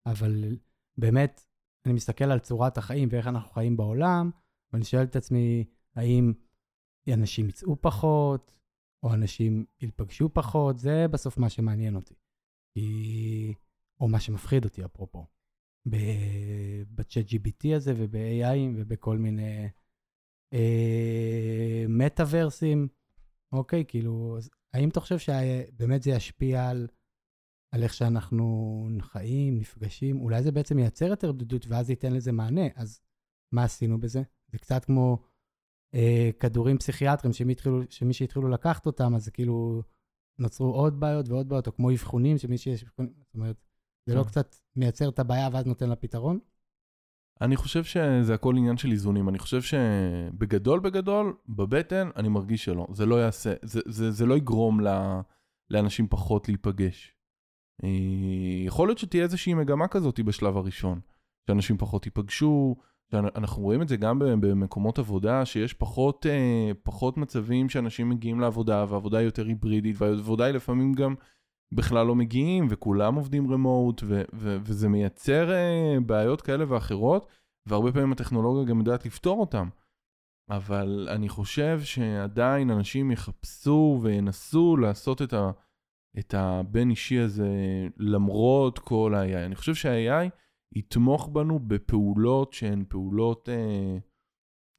אבל 0.06 0.58
באמת, 0.98 1.46
אני 1.86 1.94
מסתכל 1.94 2.26
על 2.26 2.40
צורת 2.40 2.78
החיים 2.78 3.10
ואיך 3.12 3.28
אנחנו 3.28 3.50
חיים 3.54 3.78
בעולם, 3.78 4.32
ואני 4.74 4.86
שואל 4.86 5.04
את 5.04 5.16
עצמי, 5.16 5.66
האם 5.96 6.34
אנשים 7.14 7.50
יצאו 7.50 7.82
פחות, 7.82 8.52
או 9.04 9.14
אנשים 9.14 9.66
ייפגשו 9.82 10.30
פחות, 10.34 10.80
זה 10.80 11.06
בסוף 11.12 11.38
מה 11.38 11.50
שמעניין 11.50 11.96
אותי. 11.96 12.14
כי... 12.74 13.54
או 14.02 14.08
מה 14.08 14.20
שמפחיד 14.20 14.66
אותי, 14.66 14.86
אפרופו. 14.86 15.26
בצ'אט 16.96 17.26
GBT 17.26 17.76
הזה 17.76 17.94
וב-AI 17.98 18.58
ובכל 18.76 19.18
מיני 19.18 19.70
אה, 20.54 21.86
מטאוורסים, 21.90 22.88
אוקיי? 23.52 23.84
כאילו, 23.88 24.38
האם 24.74 24.90
אתה 24.90 25.00
חושב 25.00 25.20
שבאמת 25.20 26.04
זה 26.04 26.12
ישפיע 26.12 26.70
על, 26.70 26.88
על 27.76 27.84
איך 27.84 27.94
שאנחנו 27.94 28.88
חיים, 29.02 29.60
נפגשים? 29.60 30.22
אולי 30.22 30.44
זה 30.44 30.52
בעצם 30.52 30.80
ייצר 30.80 31.06
יותר 31.06 31.32
בדידות 31.32 31.66
ואז 31.68 31.90
ייתן 31.90 32.14
לזה 32.14 32.32
מענה. 32.32 32.68
אז 32.76 33.02
מה 33.52 33.64
עשינו 33.64 34.00
בזה? 34.00 34.22
זה 34.48 34.58
קצת 34.58 34.86
כמו 34.86 35.18
אה, 35.94 36.30
כדורים 36.40 36.78
פסיכיאטריים, 36.78 37.34
שמי, 37.34 37.52
התחילו, 37.52 37.82
שמי 37.90 38.14
שהתחילו 38.14 38.48
לקחת 38.48 38.86
אותם, 38.86 39.16
אז 39.16 39.30
כאילו 39.30 39.84
נוצרו 40.40 40.74
עוד 40.74 41.00
בעיות 41.00 41.30
ועוד 41.30 41.50
בעיות, 41.50 41.68
או 41.68 41.76
כמו 41.76 41.92
אבחונים, 41.92 42.38
שמי 42.38 42.58
שיש 42.58 42.84
אבחונים, 42.84 43.14
זאת 43.18 43.34
אומרת, 43.34 43.66
זה 44.06 44.16
לא 44.16 44.24
כן. 44.24 44.30
קצת 44.30 44.56
מייצר 44.76 45.10
את 45.10 45.20
הבעיה 45.20 45.50
ואז 45.54 45.66
נותן 45.66 45.90
לה 45.90 45.96
פתרון? 45.96 46.40
אני 47.42 47.56
חושב 47.56 47.84
שזה 47.84 48.34
הכל 48.34 48.58
עניין 48.58 48.78
של 48.78 48.92
איזונים. 48.92 49.30
אני 49.30 49.40
חושב 49.40 49.62
שבגדול 49.62 50.80
בגדול, 50.80 51.38
בבטן, 51.50 52.10
אני 52.16 52.30
מרגיש 52.30 52.66
שלא. 52.66 52.88
זה 52.94 53.06
לא 53.06 53.16
יעשה, 53.16 53.54
זה, 53.62 53.82
זה, 53.86 54.12
זה 54.12 54.26
לא 54.26 54.38
יגרום 54.38 54.82
ל, 54.82 54.88
לאנשים 55.70 56.08
פחות 56.08 56.48
להיפגש. 56.48 57.15
אה, 57.84 57.90
יכול 58.66 58.88
להיות 58.88 58.98
שתהיה 58.98 59.24
איזושהי 59.24 59.54
מגמה 59.54 59.88
כזאת 59.88 60.20
בשלב 60.20 60.58
הראשון, 60.58 61.00
שאנשים 61.48 61.78
פחות 61.78 62.06
ייפגשו, 62.06 62.76
אנחנו 63.14 63.62
רואים 63.64 63.82
את 63.82 63.88
זה 63.88 63.98
גם 63.98 64.20
במקומות 64.20 65.00
עבודה, 65.00 65.46
שיש 65.46 65.74
פחות, 65.74 66.26
אה, 66.26 66.72
פחות 66.84 67.18
מצבים 67.18 67.70
שאנשים 67.70 68.10
מגיעים 68.10 68.40
לעבודה, 68.40 68.86
והעבודה 68.90 69.18
היא 69.18 69.26
יותר 69.26 69.46
היברידית, 69.46 69.96
והעבודה 70.00 70.46
היא 70.46 70.54
לפעמים 70.54 70.94
גם 70.94 71.16
בכלל 71.72 72.08
לא 72.08 72.16
מגיעים, 72.16 72.68
וכולם 72.70 73.16
עובדים 73.16 73.54
רמוט, 73.54 74.04
וזה 74.64 74.90
מייצר 74.90 75.50
uh, 75.50 76.00
בעיות 76.00 76.42
כאלה 76.42 76.66
ואחרות, 76.68 77.28
והרבה 77.66 77.92
פעמים 77.92 78.12
הטכנולוגיה 78.12 78.64
גם 78.66 78.80
יודעת 78.80 79.06
לפתור 79.06 79.40
אותם. 79.40 79.70
אבל 80.50 81.08
אני 81.12 81.30
חושב 81.30 81.80
שעדיין 81.84 82.70
אנשים 82.70 83.12
יחפשו 83.12 84.00
וינסו 84.04 84.78
לעשות 84.78 85.22
את, 85.22 85.34
ה- 85.34 85.52
את 86.20 86.34
הבין 86.34 86.90
אישי 86.90 87.20
הזה 87.20 87.50
למרות 87.98 88.80
כל 88.80 89.14
ה-AI. 89.16 89.46
אני 89.46 89.56
חושב 89.56 89.76
שה-AI 89.76 90.30
יתמוך 90.76 91.30
בנו 91.34 91.60
בפעולות 91.60 92.54
שהן 92.54 92.84
פעולות... 92.88 93.50
Uh, 93.50 94.02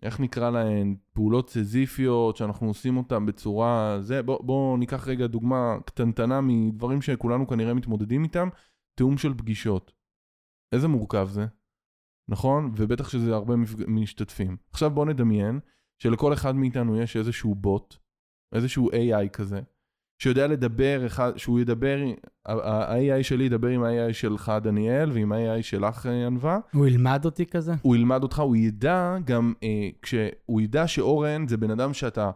איך 0.02 0.20
נקרא 0.20 0.50
להן, 0.50 0.96
פעולות 1.12 1.50
סזיפיות 1.50 2.36
שאנחנו 2.36 2.66
עושים 2.66 2.96
אותן 2.96 3.26
בצורה... 3.26 3.98
זה, 4.00 4.22
בוא, 4.22 4.42
בוא 4.42 4.78
ניקח 4.78 5.08
רגע 5.08 5.26
דוגמה 5.26 5.76
קטנטנה 5.84 6.40
מדברים 6.40 7.02
שכולנו 7.02 7.46
כנראה 7.46 7.74
מתמודדים 7.74 8.24
איתם, 8.24 8.48
תיאום 8.94 9.18
של 9.18 9.34
פגישות. 9.34 9.92
איזה 10.72 10.88
מורכב 10.88 11.28
זה, 11.30 11.46
נכון? 12.28 12.72
ובטח 12.76 13.08
שזה 13.08 13.34
הרבה 13.34 13.56
מפג... 13.56 13.84
משתתפים. 13.88 14.56
עכשיו 14.70 14.90
בוא 14.90 15.06
נדמיין 15.06 15.60
שלכל 15.98 16.32
אחד 16.32 16.54
מאיתנו 16.56 17.02
יש 17.02 17.16
איזשהו 17.16 17.54
בוט, 17.54 17.96
איזשהו 18.54 18.90
AI 18.90 19.28
כזה, 19.32 19.60
שיודע 20.18 20.46
לדבר, 20.46 21.06
שהוא 21.36 21.60
ידבר, 21.60 21.96
ה-AI 22.46 23.22
שלי 23.22 23.44
ידבר 23.44 23.68
עם 23.68 23.82
ה-AI 23.82 24.12
שלך, 24.12 24.52
דניאל, 24.62 25.10
ועם 25.12 25.32
ה-AI 25.32 25.62
שלך, 25.62 26.06
ענווה. 26.06 26.58
הוא 26.72 26.86
ילמד 26.86 27.24
אותי 27.24 27.46
כזה? 27.46 27.74
הוא 27.82 27.96
ילמד 27.96 28.22
אותך, 28.22 28.38
הוא 28.38 28.56
ידע 28.56 29.16
גם, 29.24 29.52
אה, 29.62 29.88
כשהוא 30.02 30.60
ידע 30.60 30.86
שאורן 30.86 31.48
זה 31.48 31.56
בן 31.56 31.70
אדם 31.70 31.94
שאתה 31.94 32.30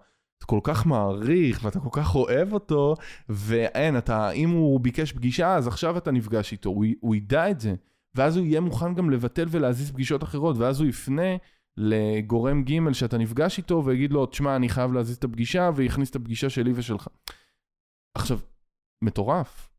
כל 0.47 0.61
כך 0.63 0.87
מעריך, 0.87 1.61
ואתה 1.65 1.81
כל 1.81 1.89
כך 1.93 2.15
אוהב 2.15 2.53
אותו, 2.53 2.95
ואין, 3.29 3.99
אתה, 3.99 4.31
אם 4.31 4.51
הוא 4.51 4.81
ביקש 4.81 5.13
פגישה, 5.13 5.55
אז 5.55 5.67
עכשיו 5.67 5.99
אתה 5.99 6.11
נפגש 6.11 6.53
איתו, 6.53 6.71
הוא, 6.71 6.85
הוא 7.01 7.15
ידע 7.15 7.51
את 7.51 7.61
זה. 7.61 7.75
ואז 8.15 8.37
הוא 8.37 8.47
יהיה 8.47 8.61
מוכן 8.61 8.95
גם 8.95 9.11
לבטל 9.11 9.47
ולהזיז 9.51 9.91
פגישות 9.91 10.23
אחרות, 10.23 10.57
ואז 10.59 10.81
הוא 10.81 10.89
יפנה 10.89 11.37
לגורם 11.77 12.65
ג' 12.65 12.93
שאתה 12.93 13.19
נפגש 13.19 13.59
איתו, 13.59 13.85
ויגיד 13.85 14.13
לו, 14.13 14.27
תשמע, 14.27 14.57
אני 14.57 14.69
חייב 14.69 14.93
להזיז 14.93 15.17
את 15.17 15.25
הפגישה, 15.25 15.71
ויכניס 15.75 16.11
את 16.11 16.17
הפגישה 16.17 16.51
שלי 16.51 16.73
ושלך. 16.75 17.09
עכשיו, 18.15 18.39
מטורף. 19.03 19.71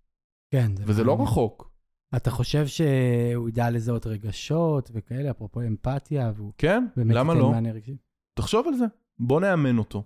כן. 0.51 0.71
וזה 0.85 1.03
לא 1.03 1.21
רחוק. 1.23 1.71
אתה 2.15 2.31
חושב 2.31 2.67
שהוא 2.67 3.49
ידע 3.49 3.69
לזהות 3.69 4.07
רגשות 4.07 4.91
וכאלה, 4.93 5.31
אפרופו 5.31 5.61
אמפתיה, 5.61 6.31
והוא 6.35 6.53
כן, 6.57 6.83
למה 6.97 7.33
לא? 7.33 7.53
רגשי? 7.73 7.97
תחשוב 8.33 8.67
על 8.67 8.73
זה, 8.73 8.85
בוא 9.19 9.41
נאמן 9.41 9.77
אותו. 9.77 10.03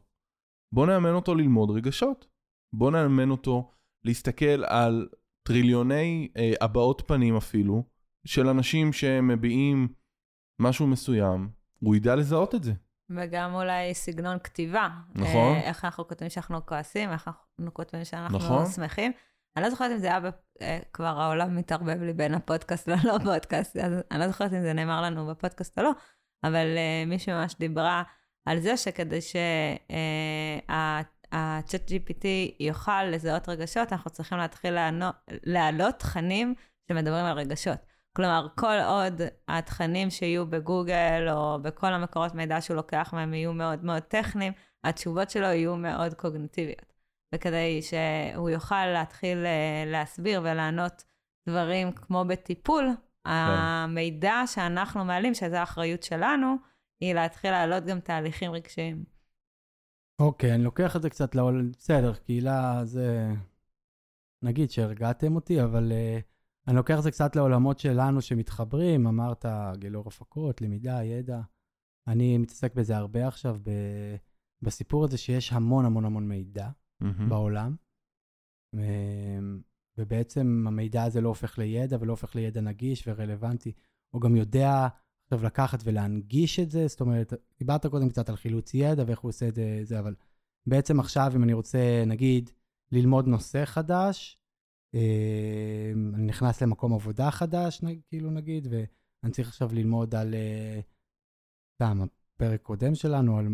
בוא 0.71 0.87
נאמן 0.87 1.13
אותו 1.13 1.35
ללמוד 1.35 1.71
רגשות. 1.71 2.27
בוא 2.73 2.91
נאמן 2.91 3.29
אותו 3.29 3.69
להסתכל 4.03 4.63
על 4.63 5.07
טריליוני 5.43 6.27
אה, 6.37 6.53
הבעות 6.61 7.01
פנים 7.07 7.35
אפילו, 7.35 7.83
של 8.27 8.47
אנשים 8.47 8.93
שמביעים 8.93 9.87
משהו 10.59 10.87
מסוים, 10.87 11.49
הוא 11.79 11.95
ידע 11.95 12.15
לזהות 12.15 12.55
את 12.55 12.63
זה. 12.63 12.73
וגם 13.09 13.53
אולי 13.53 13.93
סגנון 13.93 14.39
כתיבה. 14.39 14.89
נכון. 15.15 15.55
אה, 15.55 15.61
איך 15.61 15.85
אנחנו 15.85 16.07
כותבים 16.07 16.29
שאנחנו 16.29 16.65
כועסים, 16.65 17.11
איך 17.11 17.27
אנחנו 17.27 17.73
כותבים 17.73 18.05
שאנחנו 18.05 18.37
נכון. 18.37 18.65
שמחים. 18.65 19.11
אני 19.55 19.63
לא 19.63 19.69
זוכרת 19.69 19.91
אם 19.91 19.97
זה 19.97 20.07
היה. 20.07 20.19
אה, 20.61 20.79
כבר 20.93 21.21
העולם 21.21 21.55
מתערבב 21.55 22.01
לי 22.01 22.13
בין 22.13 22.33
הפודקאסט 22.33 22.87
ללא 22.91 23.17
פודקאסט, 23.23 23.77
אז 23.77 23.93
אני 24.11 24.19
לא 24.19 24.27
זוכרת 24.27 24.53
אם 24.53 24.61
זה 24.61 24.73
נאמר 24.73 25.01
לנו 25.01 25.27
בפודקאסט 25.27 25.79
או 25.79 25.83
לא, 25.83 25.91
אבל 26.43 26.65
uh, 26.75 27.09
מישהי 27.09 27.33
ממש 27.33 27.55
דיברה 27.59 28.03
על 28.45 28.59
זה 28.59 28.77
שכדי 28.77 29.19
שה-chat 29.21 30.69
GPT 31.89 32.25
יוכל 32.59 33.03
לזהות 33.03 33.49
רגשות, 33.49 33.93
אנחנו 33.93 34.11
צריכים 34.11 34.37
להתחיל 34.37 34.77
להעלות 35.43 35.99
תכנים 35.99 36.55
שמדברים 36.87 37.25
על 37.25 37.37
רגשות. 37.37 37.94
כלומר, 38.15 38.47
כל 38.55 38.77
עוד 38.87 39.21
התכנים 39.47 40.09
שיהיו 40.09 40.47
בגוגל 40.47 41.27
או 41.31 41.59
בכל 41.61 41.93
המקורות 41.93 42.35
מידע 42.35 42.61
שהוא 42.61 42.75
לוקח 42.75 43.13
מהם 43.13 43.33
יהיו 43.33 43.53
מאוד 43.53 43.83
מאוד 43.83 44.01
טכניים, 44.01 44.53
התשובות 44.83 45.29
שלו 45.29 45.45
יהיו 45.45 45.75
מאוד 45.75 46.13
קוגנטיביות. 46.13 46.93
וכדי 47.35 47.81
שהוא 47.81 48.49
יוכל 48.49 48.85
להתחיל 48.85 49.45
אה, 49.45 49.83
להסביר 49.85 50.41
ולענות 50.43 51.03
דברים 51.49 51.91
כמו 51.91 52.25
בטיפול, 52.27 52.89
כן. 53.23 53.29
המידע 53.31 54.43
שאנחנו 54.45 55.05
מעלים, 55.05 55.33
שזו 55.33 55.55
האחריות 55.55 56.03
שלנו, 56.03 56.55
היא 56.99 57.13
להתחיל 57.13 57.51
להעלות 57.51 57.85
גם 57.85 57.99
תהליכים 57.99 58.51
רגשיים. 58.51 59.03
אוקיי, 60.19 60.55
אני 60.55 60.63
לוקח 60.63 60.95
את 60.95 61.01
זה 61.01 61.09
קצת 61.09 61.35
לעול... 61.35 61.71
בסדר, 61.77 62.13
קהילה 62.13 62.81
זה... 62.83 63.27
נגיד 64.41 64.71
שהרגעתם 64.71 65.35
אותי, 65.35 65.63
אבל... 65.63 65.91
Uh... 65.91 66.34
אני 66.67 66.75
לוקח 66.75 66.97
את 66.97 67.03
זה 67.03 67.11
קצת 67.11 67.35
לעולמות 67.35 67.79
שלנו 67.79 68.21
שמתחברים, 68.21 69.07
אמרת 69.07 69.45
גילור 69.77 70.07
הפקות, 70.07 70.61
למידה, 70.61 71.03
ידע. 71.03 71.41
אני 72.07 72.37
מתעסק 72.37 72.75
בזה 72.75 72.97
הרבה 72.97 73.27
עכשיו, 73.27 73.57
ב... 73.63 73.69
בסיפור 74.61 75.03
הזה 75.03 75.17
שיש 75.17 75.53
המון 75.53 75.85
המון 75.85 76.05
המון 76.05 76.27
מידע 76.27 76.69
mm-hmm. 77.03 77.29
בעולם, 77.29 77.75
ובעצם 79.97 80.65
המידע 80.67 81.03
הזה 81.03 81.21
לא 81.21 81.29
הופך 81.29 81.57
לידע 81.57 81.97
ולא 81.99 82.13
הופך 82.13 82.35
לידע 82.35 82.61
נגיש 82.61 83.07
ורלוונטי. 83.07 83.71
הוא 84.09 84.21
גם 84.21 84.35
יודע 84.35 84.87
עכשיו 85.23 85.45
לקחת 85.45 85.79
ולהנגיש 85.83 86.59
את 86.59 86.71
זה, 86.71 86.87
זאת 86.87 87.01
אומרת, 87.01 87.33
דיברת 87.59 87.85
קודם 87.85 88.09
קצת 88.09 88.29
על 88.29 88.35
חילוץ 88.35 88.73
ידע 88.73 89.03
ואיך 89.07 89.19
הוא 89.19 89.29
עושה 89.29 89.47
את 89.47 89.57
זה, 89.83 89.99
אבל 89.99 90.15
בעצם 90.67 90.99
עכשיו, 90.99 91.31
אם 91.35 91.43
אני 91.43 91.53
רוצה, 91.53 92.03
נגיד, 92.07 92.49
ללמוד 92.91 93.27
נושא 93.27 93.65
חדש, 93.65 94.37
אמ, 94.37 94.44
אני 96.13 96.25
נכנס 96.25 96.61
למקום 96.61 96.93
עבודה 96.93 97.31
חדש, 97.31 97.81
כאילו 98.07 98.31
נגיד, 98.31 98.67
ואני 98.69 99.33
צריך 99.33 99.47
עכשיו 99.47 99.69
ללמוד 99.73 100.15
על, 100.15 100.33
אה, 100.33 100.79
סתם, 101.75 101.99
הפרק 102.35 102.61
קודם 102.61 102.95
שלנו, 102.95 103.37
על 103.37 103.47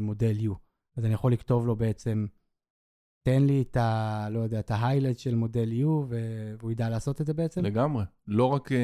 מודל 0.00 0.36
U. 0.38 0.54
אז 0.96 1.04
אני 1.04 1.14
יכול 1.14 1.32
לכתוב 1.32 1.66
לו 1.66 1.76
בעצם, 1.76 2.26
תן 3.22 3.42
לי 3.42 3.62
את 3.62 3.76
ה... 3.76 4.28
לא 4.30 4.38
יודע, 4.38 4.60
את 4.60 4.70
ה 4.70 4.75
highlight 4.75 5.18
של 5.18 5.34
מודל 5.34 5.68
U, 5.70 5.86
והוא 6.58 6.70
ידע 6.70 6.88
לעשות 6.88 7.20
את 7.20 7.26
זה 7.26 7.34
בעצם? 7.34 7.64
לגמרי. 7.64 8.04
לא 8.26 8.44
רק 8.44 8.72
אה, 8.72 8.74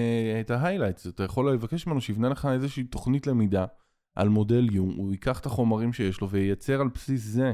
את 0.41 0.51
ה 0.51 0.55
highlight, 0.55 1.01
אתה 1.09 1.23
יכול 1.23 1.53
לבקש 1.53 1.87
ממנו 1.87 2.01
שיבנה 2.01 2.29
לך 2.29 2.49
איזושהי 2.53 2.85
תוכנית 2.85 3.27
למידה 3.27 3.67
על 4.15 4.29
מודל 4.29 4.69
U, 4.73 4.79
הוא 4.79 5.13
ייקח 5.13 5.41
את 5.41 5.47
החומרים 5.47 5.93
שיש 5.93 6.21
לו 6.21 6.31
וייצר 6.31 6.81
על 6.81 6.89
בסיס 6.89 7.23
זה 7.23 7.53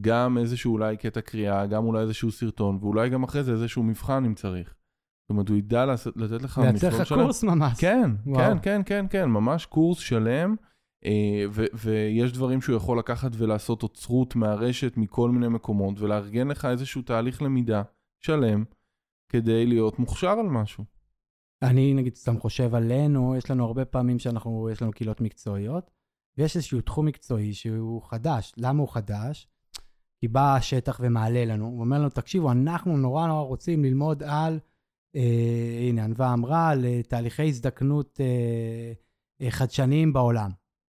גם 0.00 0.38
איזשהו 0.38 0.72
אולי 0.72 0.96
קטע 0.96 1.20
קריאה, 1.20 1.66
גם 1.66 1.84
אולי 1.84 2.02
איזשהו 2.02 2.30
סרטון, 2.30 2.78
ואולי 2.80 3.10
גם 3.10 3.22
אחרי 3.22 3.42
זה 3.42 3.52
איזשהו 3.52 3.82
מבחן 3.82 4.24
אם 4.24 4.34
צריך. 4.34 4.68
זאת 4.68 5.30
אומרת, 5.30 5.48
הוא 5.48 5.56
ידע 5.56 5.86
לתת 5.86 6.42
לך 6.42 6.58
מכלול 6.58 6.78
שלם. 6.78 6.90
לייצר 6.90 7.02
לך 7.02 7.12
קורס 7.12 7.44
ממש. 7.44 7.80
כן, 7.80 8.10
וואו. 8.26 8.38
כן, 8.38 8.58
כן, 8.62 8.82
כן, 8.86 9.06
כן, 9.10 9.24
ממש 9.24 9.66
קורס 9.66 9.98
שלם, 9.98 10.54
אה, 11.04 11.44
ו- 11.50 11.64
ויש 11.74 12.32
דברים 12.32 12.60
שהוא 12.60 12.76
יכול 12.76 12.98
לקחת 12.98 13.30
ולעשות 13.34 13.82
אוצרות 13.82 14.36
מהרשת 14.36 14.96
מכל 14.96 15.30
מיני 15.30 15.48
מקומות, 15.48 16.00
ולארגן 16.00 16.48
לך 16.48 16.64
איזשהו 16.64 17.02
תהליך 17.02 17.42
למידה 17.42 17.82
שלם, 18.24 18.64
כדי 19.32 19.66
להיות 19.66 19.98
מוכשר 19.98 20.30
על 20.30 20.46
משהו. 20.46 20.84
אני 21.62 21.94
נגיד 21.94 22.14
סתם 22.14 22.38
חושב 22.38 22.74
עלינו, 22.74 23.36
יש 23.36 23.50
לנו 23.50 23.64
הרבה 23.64 23.84
פעמים 23.84 24.18
שאנחנו, 24.18 24.68
יש 24.72 24.82
לנו 24.82 24.92
קהילות 24.92 25.20
מקצועיות, 25.20 25.90
ויש 26.38 26.56
איזשהו 26.56 26.80
תחום 26.80 27.06
מקצועי 27.06 27.54
שהוא 27.54 28.02
חדש. 28.02 28.52
למה 28.56 28.80
הוא 28.80 28.88
חדש? 28.88 29.48
כי 30.20 30.28
בא 30.28 30.56
השטח 30.56 31.00
ומעלה 31.02 31.44
לנו, 31.44 31.66
הוא 31.66 31.80
אומר 31.80 31.98
לנו, 31.98 32.08
תקשיבו, 32.08 32.52
אנחנו 32.52 32.96
נורא 32.96 33.26
נורא 33.26 33.42
רוצים 33.42 33.84
ללמוד 33.84 34.22
על, 34.22 34.58
אה, 35.16 35.86
הנה, 35.88 36.04
ענווה 36.04 36.32
אמרה, 36.32 36.68
על 36.68 36.84
אה, 36.84 37.02
תהליכי 37.02 37.48
הזדקנות 37.48 38.20
אה, 38.20 38.92
אה, 39.40 39.50
חדשניים 39.50 40.12
בעולם. 40.12 40.50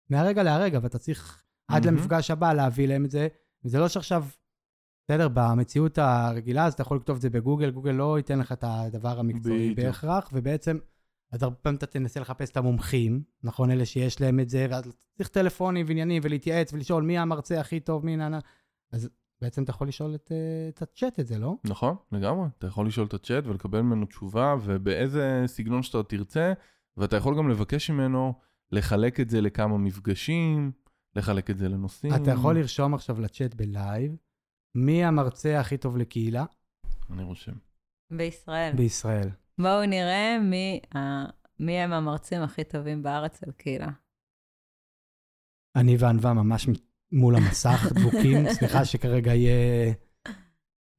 מהרגע 0.09 0.43
להרגע, 0.43 0.79
ואתה 0.81 0.97
צריך 0.97 1.43
עד 1.67 1.83
mm-hmm. 1.83 1.88
למפגש 1.88 2.31
הבא 2.31 2.53
להביא 2.53 2.88
להם 2.88 3.05
את 3.05 3.12
זה. 3.12 3.27
וזה 3.65 3.79
לא 3.79 3.88
שעכשיו, 3.88 4.25
בסדר, 5.05 5.27
במציאות 5.33 5.97
הרגילה, 5.97 6.65
אז 6.65 6.73
אתה 6.73 6.81
יכול 6.81 6.97
לכתוב 6.97 7.15
את 7.15 7.21
זה 7.21 7.29
בגוגל, 7.29 7.71
גוגל 7.71 7.91
לא 7.91 8.17
ייתן 8.17 8.39
לך 8.39 8.51
את 8.51 8.63
הדבר 8.67 9.19
המקצועי 9.19 9.71
בדיוק. 9.71 9.86
בהכרח, 9.86 10.29
ובעצם, 10.33 10.77
אז 11.31 11.43
הרבה 11.43 11.55
פעמים 11.55 11.77
אתה 11.77 11.86
תנסה 11.86 12.19
לחפש 12.19 12.49
את 12.49 12.57
המומחים, 12.57 13.23
נכון, 13.43 13.71
אלה 13.71 13.86
שיש 13.86 14.21
להם 14.21 14.39
את 14.39 14.49
זה, 14.49 14.67
ואז 14.69 14.83
צריך 15.17 15.29
טלפונים 15.29 15.86
ועניינים 15.88 16.21
ולהתייעץ 16.25 16.73
ולשאול 16.73 17.03
מי 17.03 17.17
המרצה 17.17 17.59
הכי 17.59 17.79
טוב, 17.79 18.05
מי 18.05 18.15
נענה. 18.15 18.39
אז 18.93 19.10
בעצם 19.41 19.63
אתה 19.63 19.71
יכול 19.71 19.88
לשאול 19.88 20.15
את, 20.15 20.32
אה, 20.32 20.69
את 20.69 20.82
הצ'אט 20.82 21.19
את 21.19 21.27
זה, 21.27 21.39
לא? 21.39 21.56
נכון, 21.63 21.95
לגמרי. 22.12 22.47
אתה 22.58 22.67
יכול 22.67 22.88
לשאול 22.88 23.08
את 23.08 23.13
הצ'אט 23.13 23.45
ולקבל 23.45 23.82
ממנו 23.82 24.06
תשובה, 24.06 24.56
ובאיזה 24.63 25.43
סגנון 25.45 25.84
שאתה 25.84 26.03
תרצה, 26.03 26.53
ואתה 26.97 27.15
יכול 27.15 27.38
גם 27.38 27.49
לבקש 27.49 27.89
ממנו 27.89 28.34
לחלק 28.71 29.19
את 29.19 29.29
זה 29.29 29.41
לכמה 29.41 29.77
מפגשים, 29.77 30.71
לחלק 31.15 31.49
את 31.49 31.58
זה 31.58 31.69
לנושאים. 31.69 32.15
אתה 32.15 32.32
יכול 32.32 32.60
לרשום 32.60 32.93
עכשיו 32.93 33.21
לצ'אט 33.21 33.56
בלייב, 33.56 34.15
מי 34.75 35.06
המרצה 35.06 35.60
הכי 35.60 35.77
טוב 35.77 35.97
לקהילה 35.97 36.45
אני 37.12 37.23
רושם. 37.23 37.53
בישראל. 38.12 38.73
בישראל. 38.75 39.29
בואו 39.58 39.86
נראה 39.86 40.39
מי, 40.39 40.79
ה... 40.95 40.99
מי 41.60 41.79
הם 41.79 41.93
המרצים 41.93 42.41
הכי 42.41 42.63
טובים 42.63 43.03
בארץ 43.03 43.43
על 43.43 43.51
קהילה. 43.51 43.89
אני 45.75 45.95
וענווה 45.99 46.34
ממש 46.34 46.67
מול 47.13 47.36
המסך 47.36 47.91
דבוקים, 47.95 48.38
סליחה 48.60 48.86
שכרגע 48.86 49.34
יהיה... 49.34 49.93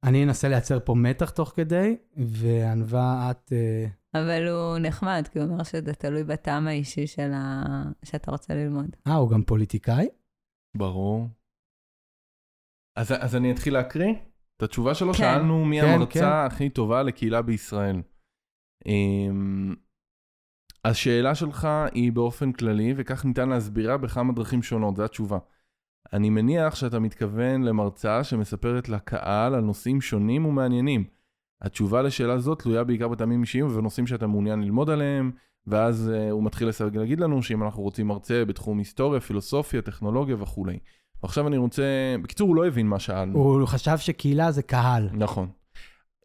אני 0.03 0.23
אנסה 0.23 0.47
לייצר 0.49 0.79
פה 0.79 0.95
מתח 0.95 1.29
תוך 1.29 1.53
כדי, 1.55 1.95
וענווה, 2.17 3.31
את... 3.31 3.53
אה, 3.53 3.85
אבל 4.21 4.47
הוא 4.47 4.77
נחמד, 4.77 5.27
כי 5.31 5.39
הוא 5.39 5.47
אומר 5.47 5.63
שזה 5.63 5.93
תלוי 5.93 6.23
בטעם 6.23 6.67
האישי 6.67 7.07
של 7.07 7.31
ה... 7.33 7.63
שאתה 8.03 8.31
רוצה 8.31 8.53
ללמוד. 8.53 8.95
אה, 9.07 9.13
הוא 9.15 9.29
גם 9.29 9.43
פוליטיקאי? 9.43 10.07
ברור. 10.77 11.27
אז, 12.95 13.11
אז 13.19 13.35
אני 13.35 13.51
אתחיל 13.51 13.73
להקריא? 13.73 14.13
את 14.57 14.63
התשובה 14.63 14.95
שלו 14.95 15.13
כן. 15.13 15.17
שאלנו 15.17 15.65
מי 15.65 15.81
כן, 15.81 15.87
המרצה 15.87 16.19
כן. 16.19 16.45
הכי 16.45 16.69
טובה 16.69 17.03
לקהילה 17.03 17.41
בישראל. 17.41 18.01
אמ, 18.85 19.75
השאלה 20.85 21.35
שלך 21.35 21.67
היא 21.93 22.11
באופן 22.11 22.51
כללי, 22.51 22.93
וכך 22.97 23.25
ניתן 23.25 23.49
להסבירה 23.49 23.97
בכמה 23.97 24.33
דרכים 24.33 24.63
שונות, 24.63 24.95
זו 24.95 25.03
התשובה. 25.05 25.37
אני 26.13 26.29
מניח 26.29 26.75
שאתה 26.75 26.99
מתכוון 26.99 27.63
למרצה 27.63 28.23
שמספרת 28.23 28.89
לקהל 28.89 29.55
על 29.55 29.61
נושאים 29.61 30.01
שונים 30.01 30.45
ומעניינים. 30.45 31.03
התשובה 31.61 32.01
לשאלה 32.01 32.39
זאת 32.39 32.61
תלויה 32.61 32.83
בעיקר 32.83 33.07
בטעמים 33.07 33.41
אישיים 33.41 33.65
ובנושאים 33.65 34.07
שאתה 34.07 34.27
מעוניין 34.27 34.61
ללמוד 34.61 34.89
עליהם, 34.89 35.31
ואז 35.67 36.11
uh, 36.13 36.31
הוא 36.31 36.43
מתחיל 36.43 36.67
לסרג 36.67 36.97
להגיד 36.97 37.19
לנו 37.19 37.43
שאם 37.43 37.63
אנחנו 37.63 37.83
רוצים 37.83 38.07
מרצה 38.07 38.45
בתחום 38.45 38.77
היסטוריה, 38.77 39.19
פילוסופיה, 39.19 39.81
טכנולוגיה 39.81 40.35
וכולי. 40.39 40.79
ועכשיו 41.23 41.47
אני 41.47 41.57
רוצה... 41.57 42.15
בקיצור, 42.23 42.47
הוא 42.47 42.55
לא 42.55 42.67
הבין 42.67 42.87
מה 42.87 42.99
שאלנו. 42.99 43.39
הוא 43.39 43.65
חשב 43.65 43.97
שקהילה 43.97 44.51
זה 44.51 44.63
קהל. 44.63 45.09
נכון. 45.13 45.49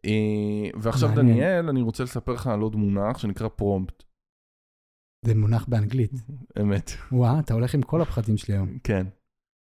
אה, 0.05 0.79
ועכשיו, 0.81 1.09
מעניין. 1.09 1.27
דניאל, 1.27 1.69
אני 1.69 1.81
רוצה 1.81 2.03
לספר 2.03 2.33
לך 2.33 2.47
על 2.47 2.61
עוד 2.61 2.75
מונח 2.75 3.17
שנקרא 3.17 3.47
פרומפט. 3.47 4.03
זה 5.25 5.35
מונח 5.35 5.65
באנגלית. 5.69 6.11
אמת, 6.61 6.91
וואה, 7.11 7.39
אתה 7.39 7.53
הולך 7.53 7.73
עם 7.73 7.81
כל 7.81 8.01
הפחדים 8.01 8.37
שלי 8.37 8.53
היום. 8.53 8.77
כן. 8.83 9.07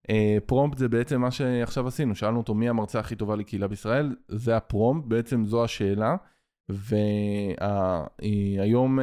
אה, 0.09 0.37
פרומפט 0.45 0.77
זה 0.77 0.89
בעצם 0.89 1.21
מה 1.21 1.31
שעכשיו 1.31 1.87
עשינו, 1.87 2.15
שאלנו 2.15 2.37
אותו 2.37 2.53
מי 2.53 2.69
המרצה 2.69 2.99
הכי 2.99 3.15
טובה 3.15 3.35
לקהילה 3.35 3.67
בישראל, 3.67 4.15
זה 4.27 4.57
הפרומפט, 4.57 5.07
בעצם 5.07 5.45
זו 5.45 5.63
השאלה. 5.63 6.15
והיום 8.21 8.99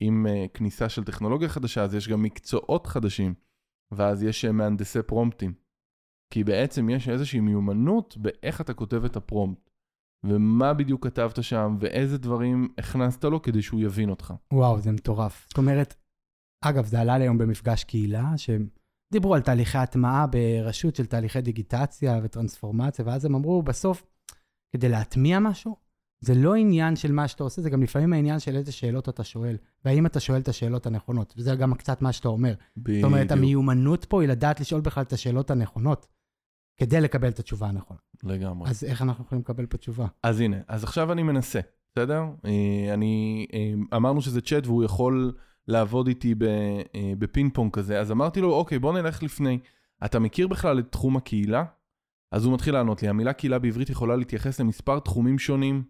עם 0.00 0.26
אה, 0.26 0.46
כניסה 0.54 0.88
של 0.88 1.04
טכנולוגיה 1.04 1.48
חדשה, 1.48 1.82
אז 1.82 1.94
יש 1.94 2.08
גם 2.08 2.22
מקצועות 2.22 2.86
חדשים, 2.86 3.34
ואז 3.92 4.22
יש 4.22 4.44
אה, 4.44 4.52
מהנדסי 4.52 5.02
פרומפטים. 5.02 5.52
כי 6.32 6.44
בעצם 6.44 6.90
יש 6.90 7.08
איזושהי 7.08 7.40
מיומנות 7.40 8.16
באיך 8.16 8.60
אתה 8.60 8.74
כותב 8.74 9.04
את 9.04 9.16
הפרומפט, 9.16 9.70
ומה 10.24 10.74
בדיוק 10.74 11.06
כתבת 11.06 11.42
שם, 11.42 11.76
ואיזה 11.80 12.18
דברים 12.18 12.68
הכנסת 12.78 13.24
לו 13.24 13.42
כדי 13.42 13.62
שהוא 13.62 13.80
יבין 13.80 14.10
אותך. 14.10 14.34
וואו, 14.52 14.80
זה 14.80 14.92
מטורף. 14.92 15.46
זאת 15.48 15.58
אומרת, 15.58 15.94
אגב, 16.64 16.86
זה 16.86 17.00
עלה 17.00 17.18
לי 17.18 17.24
היום 17.24 17.38
במפגש 17.38 17.84
קהילה, 17.84 18.38
שדיברו 19.08 19.34
על 19.34 19.40
תהליכי 19.40 19.78
הטמעה 19.78 20.26
ברשות 20.26 20.96
של 20.96 21.06
תהליכי 21.06 21.40
דיגיטציה 21.40 22.20
וטרנספורמציה, 22.22 23.04
ואז 23.04 23.24
הם 23.24 23.34
אמרו, 23.34 23.62
בסוף, 23.62 24.06
כדי 24.72 24.88
להטמיע 24.88 25.38
משהו, 25.38 25.76
זה 26.20 26.34
לא 26.34 26.54
עניין 26.54 26.96
של 26.96 27.12
מה 27.12 27.28
שאתה 27.28 27.44
עושה, 27.44 27.62
זה 27.62 27.70
גם 27.70 27.82
לפעמים 27.82 28.12
העניין 28.12 28.38
של 28.38 28.56
איזה 28.56 28.72
שאלות 28.72 29.08
אתה 29.08 29.24
שואל, 29.24 29.56
והאם 29.84 30.06
אתה 30.06 30.20
שואל 30.20 30.40
את 30.40 30.48
השאלות 30.48 30.86
הנכונות, 30.86 31.34
וזה 31.36 31.54
גם 31.54 31.74
קצת 31.74 32.02
מה 32.02 32.12
שאתה 32.12 32.28
אומר. 32.28 32.54
זאת 32.76 33.04
אומרת, 33.04 33.26
בדיוק. 33.26 33.32
המיומנות 33.32 34.04
פה 34.04 34.22
היא 34.22 34.28
לדעת 34.28 34.60
לשאול 34.60 34.80
בכלל 34.80 35.02
את 35.02 35.12
השאלות 35.12 35.50
הנכונות, 35.50 36.06
כדי 36.76 37.00
לקבל 37.00 37.28
את 37.28 37.38
התשובה 37.38 37.68
הנכונה. 37.68 38.00
לגמרי. 38.24 38.70
אז 38.70 38.84
איך 38.84 39.02
אנחנו 39.02 39.24
יכולים 39.24 39.42
לקבל 39.42 39.66
פה 39.66 39.76
תשובה? 39.76 40.06
אז 40.22 40.40
הנה, 40.40 40.56
אז 40.68 40.84
עכשיו 40.84 41.12
אני 41.12 41.22
מנסה, 41.22 41.60
בסדר? 41.92 42.22
אה, 42.44 42.94
אני, 42.94 43.46
אה, 43.52 43.96
אמרנו 43.96 44.22
שזה 44.22 44.40
צ'אט 44.40 44.66
והוא 44.66 44.84
יכול 44.84 45.32
לעבוד 45.68 46.06
איתי 46.06 46.34
אה, 46.94 47.12
בפינג 47.18 47.54
פונג 47.54 47.72
כזה, 47.72 48.00
אז 48.00 48.12
אמרתי 48.12 48.40
לו, 48.40 48.54
אוקיי, 48.54 48.78
בוא 48.78 48.92
נלך 48.92 49.22
לפני. 49.22 49.58
אתה 50.04 50.18
מכיר 50.18 50.48
בכלל 50.48 50.78
את 50.78 50.92
תחום 50.92 51.16
הקהילה? 51.16 51.64
אז 52.32 52.44
הוא 52.44 52.54
מתחיל 52.54 52.74
לענות 52.74 53.02
לי, 53.02 53.08
המילה 53.08 53.32
קהילה 53.32 53.58
בעברית 53.58 53.90
יכולה 53.90 54.16
להתייחס 54.16 54.60
למספר 54.60 54.98
תחומים 54.98 55.38
שונים. 55.38 55.82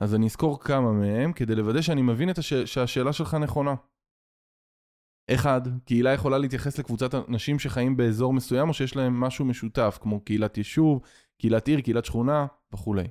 אז 0.00 0.14
אני 0.14 0.26
אזכור 0.26 0.60
כמה 0.60 0.92
מהם 0.92 1.32
כדי 1.32 1.54
לוודא 1.54 1.80
שאני 1.82 2.02
מבין 2.02 2.28
הש... 2.38 2.54
שהשאלה 2.54 3.12
שלך 3.12 3.34
נכונה. 3.34 3.74
אחד, 5.30 5.60
קהילה 5.84 6.12
יכולה 6.12 6.38
להתייחס 6.38 6.78
לקבוצת 6.78 7.14
אנשים 7.14 7.58
שחיים 7.58 7.96
באזור 7.96 8.32
מסוים 8.32 8.68
או 8.68 8.74
שיש 8.74 8.96
להם 8.96 9.20
משהו 9.20 9.44
משותף, 9.44 9.98
כמו 10.00 10.20
קהילת 10.20 10.58
יישוב, 10.58 11.00
קהילת 11.38 11.68
עיר, 11.68 11.80
קהילת 11.80 12.04
שכונה 12.04 12.46
וכולי. 12.72 13.08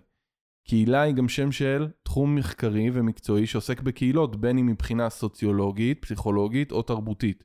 קהילה 0.67 1.01
היא 1.01 1.15
גם 1.15 1.29
שם 1.29 1.51
של 1.51 1.87
תחום 2.03 2.35
מחקרי 2.35 2.89
ומקצועי 2.93 3.45
שעוסק 3.45 3.81
בקהילות, 3.81 4.35
בין 4.35 4.57
אם 4.57 4.65
מבחינה 4.65 5.09
סוציולוגית, 5.09 6.01
פסיכולוגית 6.01 6.71
או 6.71 6.81
תרבותית. 6.81 7.43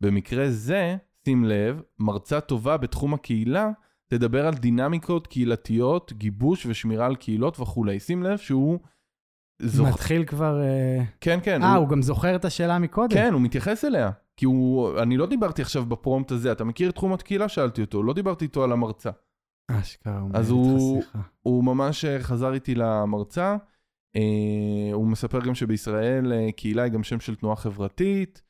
במקרה 0.00 0.50
זה, 0.50 0.96
שים 1.24 1.44
לב, 1.44 1.82
מרצה 1.98 2.40
טובה 2.40 2.76
בתחום 2.76 3.14
הקהילה 3.14 3.70
תדבר 4.06 4.46
על 4.46 4.54
דינמיקות 4.54 5.26
קהילתיות, 5.26 6.12
גיבוש 6.12 6.66
ושמירה 6.66 7.06
על 7.06 7.16
קהילות 7.16 7.60
וכולי. 7.60 8.00
שים 8.00 8.22
לב 8.22 8.38
שהוא 8.38 8.78
זוכר... 9.62 9.90
מתחיל 9.90 10.24
כבר... 10.24 10.62
אה, 10.62 11.04
כן, 11.20 11.38
כן. 11.42 11.62
אה, 11.62 11.74
הוא 11.74 11.88
גם 11.88 12.02
זוכר 12.02 12.36
את 12.36 12.44
השאלה 12.44 12.78
מקודם. 12.78 13.14
כן, 13.14 13.32
הוא 13.32 13.40
מתייחס 13.40 13.84
אליה. 13.84 14.10
כי 14.36 14.44
הוא... 14.44 14.98
אני 15.02 15.16
לא 15.16 15.26
דיברתי 15.26 15.62
עכשיו 15.62 15.86
בפרומפט 15.86 16.32
הזה, 16.32 16.52
אתה 16.52 16.64
מכיר 16.64 16.90
את 16.90 16.94
תחום 16.94 17.12
הקהילה? 17.12 17.48
שאלתי 17.48 17.80
אותו, 17.80 18.02
לא 18.02 18.14
דיברתי 18.14 18.44
איתו 18.44 18.64
על 18.64 18.72
המרצה. 18.72 19.10
אשכרה, 19.80 20.22
אז 20.34 20.50
הוא-. 20.50 21.02
הוא 21.42 21.64
ממש 21.64 22.04
אה, 22.04 22.22
חזר 22.22 22.54
איתי 22.54 22.74
למרצה. 22.74 23.56
אה, 24.16 24.92
הוא 24.92 25.06
מספר 25.06 25.40
גם 25.40 25.54
שבישראל 25.54 26.32
אה, 26.32 26.52
קהילה 26.52 26.82
היא 26.82 26.92
גם 26.92 27.02
שם 27.02 27.20
של 27.20 27.34
תנועה 27.34 27.56
חברתית. 27.56 28.42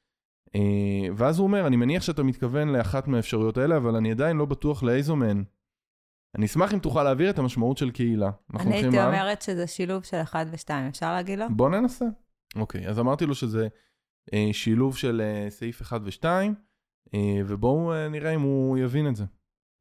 אה, 0.54 1.08
ואז 1.16 1.38
הוא 1.38 1.46
אומר, 1.46 1.66
אני 1.66 1.76
מניח 1.76 2.02
שאתה 2.02 2.22
מתכוון 2.22 2.68
לאחת 2.68 3.08
מהאפשרויות 3.08 3.56
האלה, 3.56 3.76
אבל 3.76 3.96
אני 3.96 4.10
עדיין 4.10 4.36
לא 4.36 4.44
בטוח 4.44 4.82
לאיזו 4.82 5.16
מהן. 5.16 5.44
אני 6.34 6.46
אשמח 6.46 6.74
אם 6.74 6.78
תוכל 6.78 7.02
להעביר 7.02 7.30
את 7.30 7.38
המשמעות 7.38 7.78
של 7.78 7.90
קהילה. 7.90 8.30
אני 8.60 8.74
הייתי 8.74 8.98
הלאה? 8.98 9.06
אומרת 9.06 9.42
שזה 9.42 9.66
שילוב 9.66 10.04
של 10.04 10.16
אחד 10.16 10.46
ושתיים, 10.50 10.86
אפשר 10.86 11.12
להגיד 11.12 11.38
לו? 11.38 11.46
בוא 11.50 11.70
ננסה. 11.70 12.04
אוקיי, 12.56 12.88
אז 12.88 12.98
אמרתי 12.98 13.26
לו 13.26 13.34
שזה 13.34 13.68
אה, 14.34 14.48
שילוב 14.52 14.96
של 14.96 15.20
אה, 15.20 15.50
סעיף 15.50 15.82
1 15.82 16.00
ו-2, 16.04 16.24
אה, 17.14 17.40
ובואו 17.46 17.92
אה, 17.92 18.08
נראה 18.08 18.34
אם 18.34 18.40
הוא 18.40 18.78
יבין 18.78 19.08
את 19.08 19.16
זה. 19.16 19.24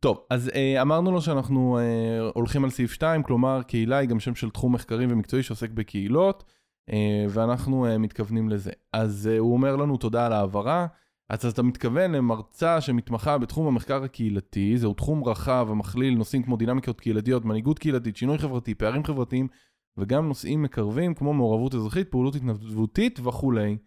טוב, 0.02 0.26
אז 0.30 0.50
אה, 0.56 0.82
אמרנו 0.82 1.12
לו 1.12 1.22
שאנחנו 1.22 1.78
אה, 1.78 2.30
הולכים 2.34 2.64
על 2.64 2.70
סעיף 2.70 2.92
2, 2.92 3.24
כלומר 3.24 3.64
קהילה 3.64 3.98
היא 3.98 4.10
גם 4.10 4.20
שם 4.20 4.36
של 4.36 4.50
תחום 4.50 4.74
מחקרי 4.74 5.06
ומקצועי 5.10 5.44
שעוסק 5.44 5.70
בקהילות, 5.70 6.44
אה, 6.90 7.26
ואנחנו 7.30 7.86
אה, 7.86 7.98
מתכוונים 7.98 8.50
לזה. 8.50 8.72
אז 8.94 9.30
אה, 9.32 9.38
הוא 9.40 9.54
אומר 9.54 9.76
לנו 9.76 9.98
תודה 9.98 10.26
על 10.26 10.34
ההעברה. 10.34 10.88
אז 11.30 11.46
אתה 11.46 11.64
מתכוון 11.64 12.12
למרצה 12.12 12.82
שמתמחה 12.82 13.38
בתחום 13.38 13.68
המחקר 13.68 14.04
הקהילתי, 14.04 14.78
זהו 14.78 14.94
תחום 14.94 15.24
רחב 15.24 15.68
המכליל 15.72 16.16
נושאים 16.16 16.44
כמו 16.44 16.58
דינמיקות 16.58 17.02
קהילתיות, 17.02 17.46
מנהיגות 17.46 17.80
קהילתית, 17.80 18.18
שינוי 18.18 18.38
חברתי, 18.38 18.76
פערים 18.76 19.04
חברתיים, 19.04 19.48
וגם 19.98 20.28
נושאים 20.28 20.62
מקרבים 20.62 21.14
כמו 21.14 21.34
מעורבות 21.34 21.76
אזרחית, 21.76 22.12
פעילות 22.12 22.36
התנדבותית 22.36 23.20
וכולי. 23.24 23.78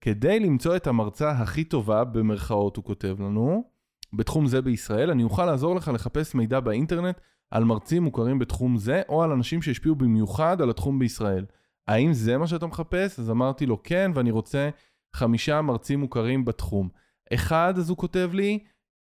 כדי 0.00 0.40
למצוא 0.40 0.76
את 0.76 0.86
המרצה 0.86 1.30
הכי 1.30 1.64
טובה, 1.64 2.04
במרכאות 2.04 2.76
הוא 2.76 2.84
כותב 2.84 3.16
לנו, 3.20 3.64
בתחום 4.12 4.46
זה 4.46 4.62
בישראל, 4.62 5.10
אני 5.10 5.22
אוכל 5.22 5.46
לעזור 5.46 5.74
לך 5.74 5.90
לחפש 5.94 6.34
מידע 6.34 6.60
באינטרנט 6.60 7.20
על 7.50 7.64
מרצים 7.64 8.02
מוכרים 8.02 8.38
בתחום 8.38 8.76
זה, 8.76 9.02
או 9.08 9.22
על 9.22 9.32
אנשים 9.32 9.62
שהשפיעו 9.62 9.94
במיוחד 9.94 10.60
על 10.62 10.70
התחום 10.70 10.98
בישראל. 10.98 11.44
האם 11.88 12.12
זה 12.12 12.38
מה 12.38 12.46
שאתה 12.46 12.66
מחפש? 12.66 13.18
אז 13.18 13.30
אמרתי 13.30 13.66
לו 13.66 13.82
כן, 13.82 14.10
ואני 14.14 14.30
רוצה 14.30 14.70
חמישה 15.16 15.62
מרצים 15.62 16.00
מוכרים 16.00 16.44
בתחום. 16.44 16.88
אחד, 17.34 17.74
אז 17.76 17.90
הוא 17.90 17.96
כותב 17.96 18.30
לי, 18.32 18.58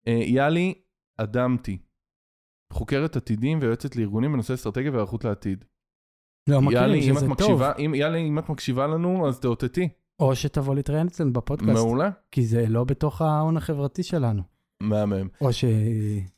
אה, 0.08 0.22
יאלי 0.26 0.74
אדמתי, 1.18 1.78
חוקרת 2.74 3.16
עתידים 3.16 3.60
ויועצת 3.62 3.96
לארגונים 3.96 4.34
בנושא 4.34 4.54
אסטרטגיה 4.54 4.92
והיערכות 4.92 5.26
לעתיד. 5.26 5.66
לא, 6.50 6.56
יאלי, 6.56 6.66
מכירים 6.66 7.10
אם 7.10 7.16
שזה 7.16 7.20
טוב. 7.20 7.32
מקשיבה, 7.32 7.72
אם, 7.80 7.96
יאלי, 7.96 8.28
אם 8.28 8.40
את 8.40 8.50
מקשיבה 8.50 8.88
לנו, 8.88 9.28
אז 9.28 9.40
תאותתי. 9.40 9.90
או 10.20 10.36
שתבוא 10.36 10.76
להתראיין 10.76 11.08
אצלנו 11.08 11.34
בפודקאסט. 11.34 11.72
מעולה. 11.72 12.10
כי 12.32 12.46
זה 12.46 12.66
לא 12.68 12.84
בתוך 12.84 13.22
ההון 13.22 13.58
החברתי 13.58 14.04
שלנו. 14.04 14.53
מהמם. 14.84 15.28
או 15.42 15.54
ש... 15.54 15.66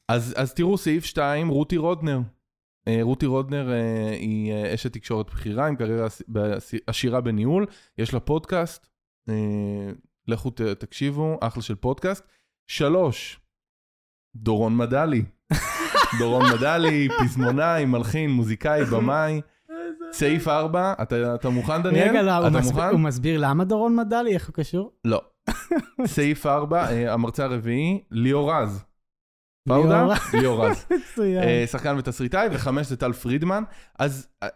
אז, 0.07 0.33
אז 0.37 0.53
תראו, 0.53 0.77
סעיף 0.77 1.05
2, 1.05 1.47
רותי 1.49 1.77
רודנר. 1.77 2.19
אה, 2.87 2.99
רותי 3.01 3.25
רודנר 3.25 3.71
אה, 3.71 4.09
היא 4.11 4.53
אה, 4.53 4.73
אשת 4.73 4.93
תקשורת 4.93 5.27
בכירה 5.27 5.67
עם 5.67 5.75
קריירה 5.75 6.07
עשירה 6.87 7.21
בניהול, 7.21 7.65
יש 7.97 8.13
לה 8.13 8.19
פודקאסט, 8.19 8.87
לכו 10.27 10.49
תקשיבו, 10.79 11.37
אחלה 11.41 11.63
של 11.63 11.75
פודקאסט. 11.75 12.23
שלוש, 12.67 13.39
דורון 14.35 14.77
מדלי. 14.77 15.23
דורון 16.19 16.43
מדלי, 16.57 17.07
פזמונאי, 17.23 17.85
מלחין, 17.85 18.29
מוזיקאי, 18.29 18.85
במאי. 18.85 19.41
סעיף 20.11 20.47
4, 20.47 20.93
אתה, 21.01 21.35
אתה 21.35 21.49
מוכן, 21.49 21.83
דניאל? 21.83 22.09
רגע, 22.09 22.21
לא, 22.21 22.31
הוא 22.37 22.47
אתה 22.47 22.57
מסביר- 22.57 22.73
מוכן? 22.75 22.89
הוא 22.91 22.99
מסביר 22.99 23.39
למה 23.39 23.63
דורון 23.63 23.95
מדלי, 23.95 24.33
איך 24.33 24.47
הוא 24.47 24.53
קשור? 24.53 24.91
לא. 25.05 25.21
סעיף 26.05 26.45
4, 26.45 26.89
אה, 26.89 27.13
המרצה 27.13 27.43
הרביעי, 27.43 28.03
ליאור 28.11 28.53
רז. 28.53 28.83
פאודה? 29.69 30.07
ליאור 30.33 30.65
רז. 30.65 30.85
מצוין. 30.91 31.43
אה, 31.43 31.63
שחקן 31.67 31.95
ותסריטאי, 31.97 32.47
וחמש 32.51 32.87
זה 32.87 32.97
טל 32.97 33.13
פרידמן. 33.13 33.63
אז 33.99 34.27
אה, 34.43 34.47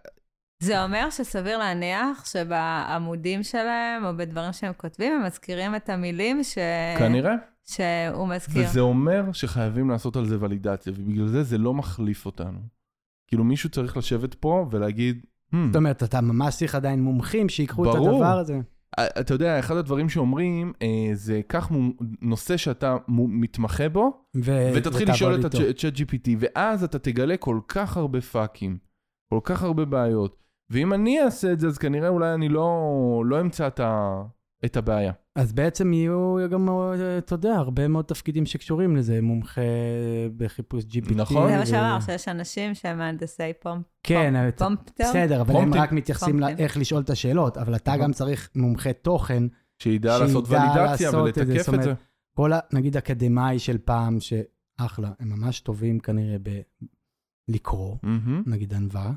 זה 0.63 0.84
אומר 0.84 1.10
שסביר 1.10 1.58
להניח 1.58 2.25
שבעמודים 2.25 3.43
שלהם, 3.43 4.06
או 4.06 4.17
בדברים 4.17 4.54
שהם 4.54 4.73
כותבים, 4.78 5.13
הם 5.13 5.25
מזכירים 5.25 5.75
את 5.75 5.89
המילים 5.89 6.43
ש... 6.43 6.58
כנראה. 6.97 7.34
שהוא 7.63 8.28
מזכיר. 8.28 8.63
וזה 8.63 8.80
אומר 8.80 9.32
שחייבים 9.34 9.89
לעשות 9.89 10.15
על 10.15 10.25
זה 10.25 10.38
ולידציה, 10.39 10.93
ובגלל 10.95 11.28
זה 11.28 11.43
זה 11.43 11.58
לא 11.58 11.73
מחליף 11.73 12.25
אותנו. 12.25 12.60
כאילו 13.28 13.43
מישהו 13.43 13.69
צריך 13.69 13.97
לשבת 13.97 14.34
פה 14.34 14.65
ולהגיד, 14.71 15.25
"Hmm, 15.54 15.58
זאת 15.67 15.75
אומרת, 15.75 16.04
אתה 16.04 16.21
ממש 16.21 16.56
צריך 16.56 16.75
עדיין 16.75 17.04
מומחים 17.04 17.49
שיקחו 17.49 17.84
את 17.84 17.95
ברור. 17.95 18.15
הדבר 18.15 18.39
הזה. 18.39 18.54
אה, 18.54 18.60
אתה 18.99 19.34
יודע, 19.34 19.60
אחד 19.60 19.75
הדברים 19.75 20.10
שאומרים, 20.10 20.73
אה, 20.82 21.10
זה 21.13 21.41
קח 21.47 21.71
נושא 22.21 22.58
שאתה 22.58 22.97
מתמחה 23.08 23.89
בו, 23.89 24.23
ו- 24.36 24.71
ותתחיל 24.75 25.12
לשאול 25.12 25.39
את. 25.39 25.45
ה-chat 25.45 25.95
GPT, 25.95 26.30
ואז 26.39 26.84
אתה 26.84 26.99
תגלה 26.99 27.38
כל 27.38 27.60
כך 27.67 27.97
הרבה 27.97 28.21
פאקים, 28.21 28.78
כל 29.34 29.39
כך 29.43 29.63
הרבה 29.63 29.86
בעיות. 29.86 30.39
ואם 30.69 30.93
אני 30.93 31.21
אעשה 31.21 31.54
את 31.54 31.60
זה, 31.60 31.67
אז 31.67 31.78
כנראה 31.78 32.10
אולי 32.10 32.34
אני 32.34 32.49
לא, 32.49 32.71
לא 33.25 33.41
אמצא 33.41 33.67
את, 33.67 33.80
ה, 33.80 34.21
את 34.65 34.78
הבעיה. 34.78 35.12
אז 35.36 35.54
בעצם 35.54 35.93
יהיו 35.93 36.36
גם, 36.52 36.69
אתה 37.17 37.34
יודע, 37.36 37.54
הרבה 37.56 37.88
מאוד 37.88 38.06
תפקידים 38.06 38.45
שקשורים 38.45 38.95
לזה, 38.95 39.22
מומחה 39.22 39.62
בחיפוש 40.38 40.84
GPT. 40.84 41.13
נכון. 41.15 41.52
זה 41.52 41.58
מה 41.58 41.65
שאמר, 41.65 42.00
שיש 42.00 42.28
אנשים 42.28 42.76
שהם 42.76 42.98
מהנדסי 42.98 43.52
פומפ. 43.62 43.86
כן. 44.04 44.34
בסדר, 45.00 45.41
אבל 45.41 45.56
הם. 45.56 45.74
רק 45.74 45.91
מתייחסים. 45.91 46.39
לאיך 46.39 46.78
לשאול 46.78 47.02
את 47.02 47.10
השאלות, 47.10 47.58
אבל 47.58 47.76
אתה 47.76 47.91
נכון. 47.91 48.04
גם 48.04 48.13
צריך 48.13 48.50
מומחה 48.56 48.93
תוכן. 48.93 49.43
שידע 49.84 50.19
לעשות 50.19 50.45
ולידציה 50.50 50.82
לעשות 50.82 51.30
את 51.30 51.36
זה, 51.36 51.41
ולתקף 51.41 51.65
זאת 51.65 51.76
את 51.76 51.82
זה. 51.84 51.89
אומרת, 51.89 51.98
כל, 52.36 52.54
ה- 52.54 52.60
נגיד, 52.74 52.98
אקדמאי 52.98 53.60
של 53.60 53.78
פעם, 53.78 54.17
שאחלה, 54.19 55.12
הם 55.19 55.30
ממש 55.30 55.60
טובים 55.60 56.00
כנראה 56.00 56.38
בלקרוא. 57.50 57.95
נגיד 58.45 58.74
ענווה, 58.74 59.12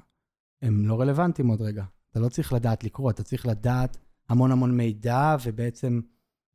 הם 0.63 0.87
לא 0.87 1.01
רלוונטיים 1.01 1.49
עוד 1.49 1.63
רגע. 1.63 1.85
אתה 2.11 2.21
לא 2.21 2.29
צריך 2.29 2.53
לדעת 2.53 2.85
לקרוא, 2.85 3.11
אתה 3.11 3.23
צריך 3.23 3.47
לדעת 3.47 3.99
המון 4.33 4.53
המון 4.53 4.77
מידע, 4.77 5.37
ובעצם 5.45 6.01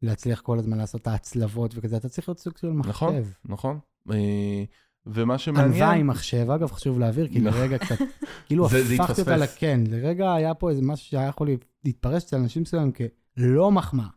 להצליח 0.02 0.42
כל 0.42 0.60
הזמן 0.60 0.78
לעשות 0.78 1.02
את 1.02 1.08
ההצלבות 1.08 1.72
וכזה, 1.76 1.98
אתה 1.98 2.10
צריך 2.10 2.30
להיות 2.30 2.40
סוג 2.40 2.58
של 2.58 2.72
מחשב. 2.72 2.92
נכון, 2.92 3.16
נכון. 3.46 3.80
אה, 4.12 4.64
ומה 5.06 5.22
ענווה 5.24 5.38
שמעניין, 5.38 6.00
עם 6.00 6.08
מחשב, 6.08 6.50
אגב, 6.50 6.72
חשוב 6.72 7.00
להעביר, 7.00 7.28
כי 7.28 7.40
נכון. 7.40 7.60
לרגע 7.60 7.78
קצת, 7.78 7.96
כאילו 8.48 8.66
הפכתי 8.66 9.22
אותה. 9.22 9.38
לכן, 9.38 9.80
לרגע 9.90 10.34
היה 10.34 10.54
פה 10.54 10.70
איזה 10.70 10.82
משהו 10.82 11.06
שהיה 11.06 11.28
יכול 11.28 11.50
להתפרש 11.86 12.24
אצל 12.24 12.36
אנשים 12.36 12.62
מסוימים 12.62 12.92
כלא 12.92 13.72
מחמאה. 13.72 14.08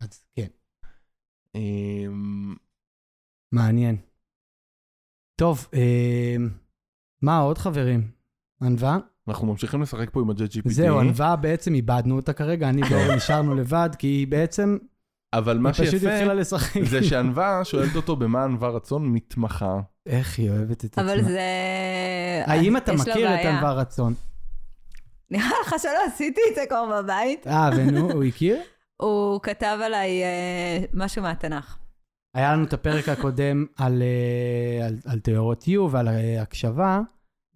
אז 0.00 0.24
כן, 0.34 0.46
אמ, 1.54 2.54
מעניין. 3.52 3.96
טוב, 5.36 5.68
אה, 5.74 6.36
מה 7.22 7.38
עוד 7.38 7.58
חברים? 7.58 8.10
ענווה? 8.62 8.98
אנחנו 9.28 9.46
ממשיכים 9.46 9.82
לשחק 9.82 10.10
פה 10.10 10.20
עם 10.20 10.30
ה-Jet 10.30 10.52
GPT. 10.52 10.68
זהו, 10.70 11.00
ענווה 11.00 11.36
בעצם 11.36 11.74
איבדנו 11.74 12.16
אותה 12.16 12.32
כרגע, 12.32 12.68
אני 12.68 12.82
ואורן 12.90 13.16
נשארנו 13.16 13.54
לבד, 13.54 13.90
כי 13.98 14.06
היא 14.06 14.26
בעצם, 14.26 14.78
אבל 15.32 15.58
מה 15.58 15.68
היא 15.68 15.74
פשוט 15.74 15.86
שיפה, 15.90 16.12
התחילה 16.12 16.34
לשחק. 16.34 16.80
זה 16.84 17.02
שענווה 17.02 17.64
שואלת 17.64 17.96
אותו 17.96 18.16
במה 18.16 18.44
ענווה 18.44 18.68
רצון 18.68 19.12
מתמחה. 19.12 19.80
איך 20.06 20.38
היא 20.38 20.50
אוהבת 20.50 20.84
את 20.84 20.98
עצמה. 20.98 21.12
אבל 21.12 21.22
זה... 21.22 21.40
האם 22.46 22.76
אתה 22.76 22.92
מכיר 22.92 23.34
את. 23.34 23.46
ענווה 23.46 23.72
רצון? 23.72 24.14
נראה 25.30 25.50
לך 25.66 25.74
שלא 25.82 26.06
עשיתי 26.06 26.40
את 26.50 26.54
זה 26.54 26.62
כבר 26.68 27.02
בבית. 27.02 27.46
אה, 27.46 27.70
ונו, 27.76 28.12
הוא 28.12 28.24
הכיר? 28.24 28.58
הוא 28.96 29.40
כתב 29.42 29.78
עליי 29.84 30.22
אה, 30.22 30.84
משהו 30.94 31.22
מהתנ"ך. 31.22 31.78
היה 32.34 32.52
לנו 32.52 32.64
את 32.64 32.72
הפרק 32.72 33.08
הקודם 33.08 33.66
על, 33.76 34.02
אה, 34.02 34.86
על, 34.86 34.96
על 35.06 35.20
תיאוריות 35.20 35.62
U 35.62 35.80
ועל 35.90 36.08
אה, 36.08 36.42
הקשבה 36.42 37.00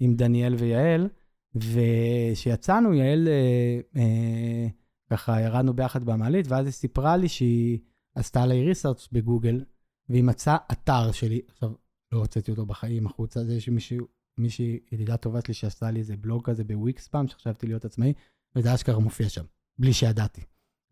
עם 0.00 0.14
דניאל 0.14 0.54
ויעל, 0.54 1.09
וכשיצאנו, 1.54 2.94
יעל, 2.94 3.28
אה, 3.28 3.80
אה, 3.96 4.68
ככה 5.10 5.40
ירדנו 5.40 5.74
ביחד 5.74 6.04
במעלית, 6.04 6.46
ואז 6.48 6.66
היא 6.66 6.72
סיפרה 6.72 7.16
לי 7.16 7.28
שהיא 7.28 7.78
עשתה 8.14 8.42
עליי 8.42 8.64
ריסרצ' 8.64 9.08
בגוגל, 9.12 9.64
והיא 10.08 10.24
מצאה 10.24 10.56
אתר 10.72 11.12
שלי, 11.12 11.40
עכשיו, 11.48 11.72
לא 12.12 12.18
הוצאתי 12.18 12.50
אותו 12.50 12.66
בחיים 12.66 13.06
החוצה, 13.06 13.44
זה 13.44 13.60
שמישהו, 13.60 14.06
מישהי, 14.38 14.78
ידידה 14.92 15.16
טובה 15.16 15.40
שלי 15.44 15.54
שעשתה 15.54 15.90
לי 15.90 15.98
איזה 15.98 16.16
בלוג 16.16 16.44
כזה 16.44 16.64
בוויקס 16.64 17.08
פעם, 17.08 17.28
שחשבתי 17.28 17.66
להיות 17.66 17.84
עצמאי, 17.84 18.12
וזה 18.56 18.74
אשכרה 18.74 18.98
מופיע 18.98 19.28
שם, 19.28 19.44
בלי 19.78 19.92
שידעתי. 19.92 20.42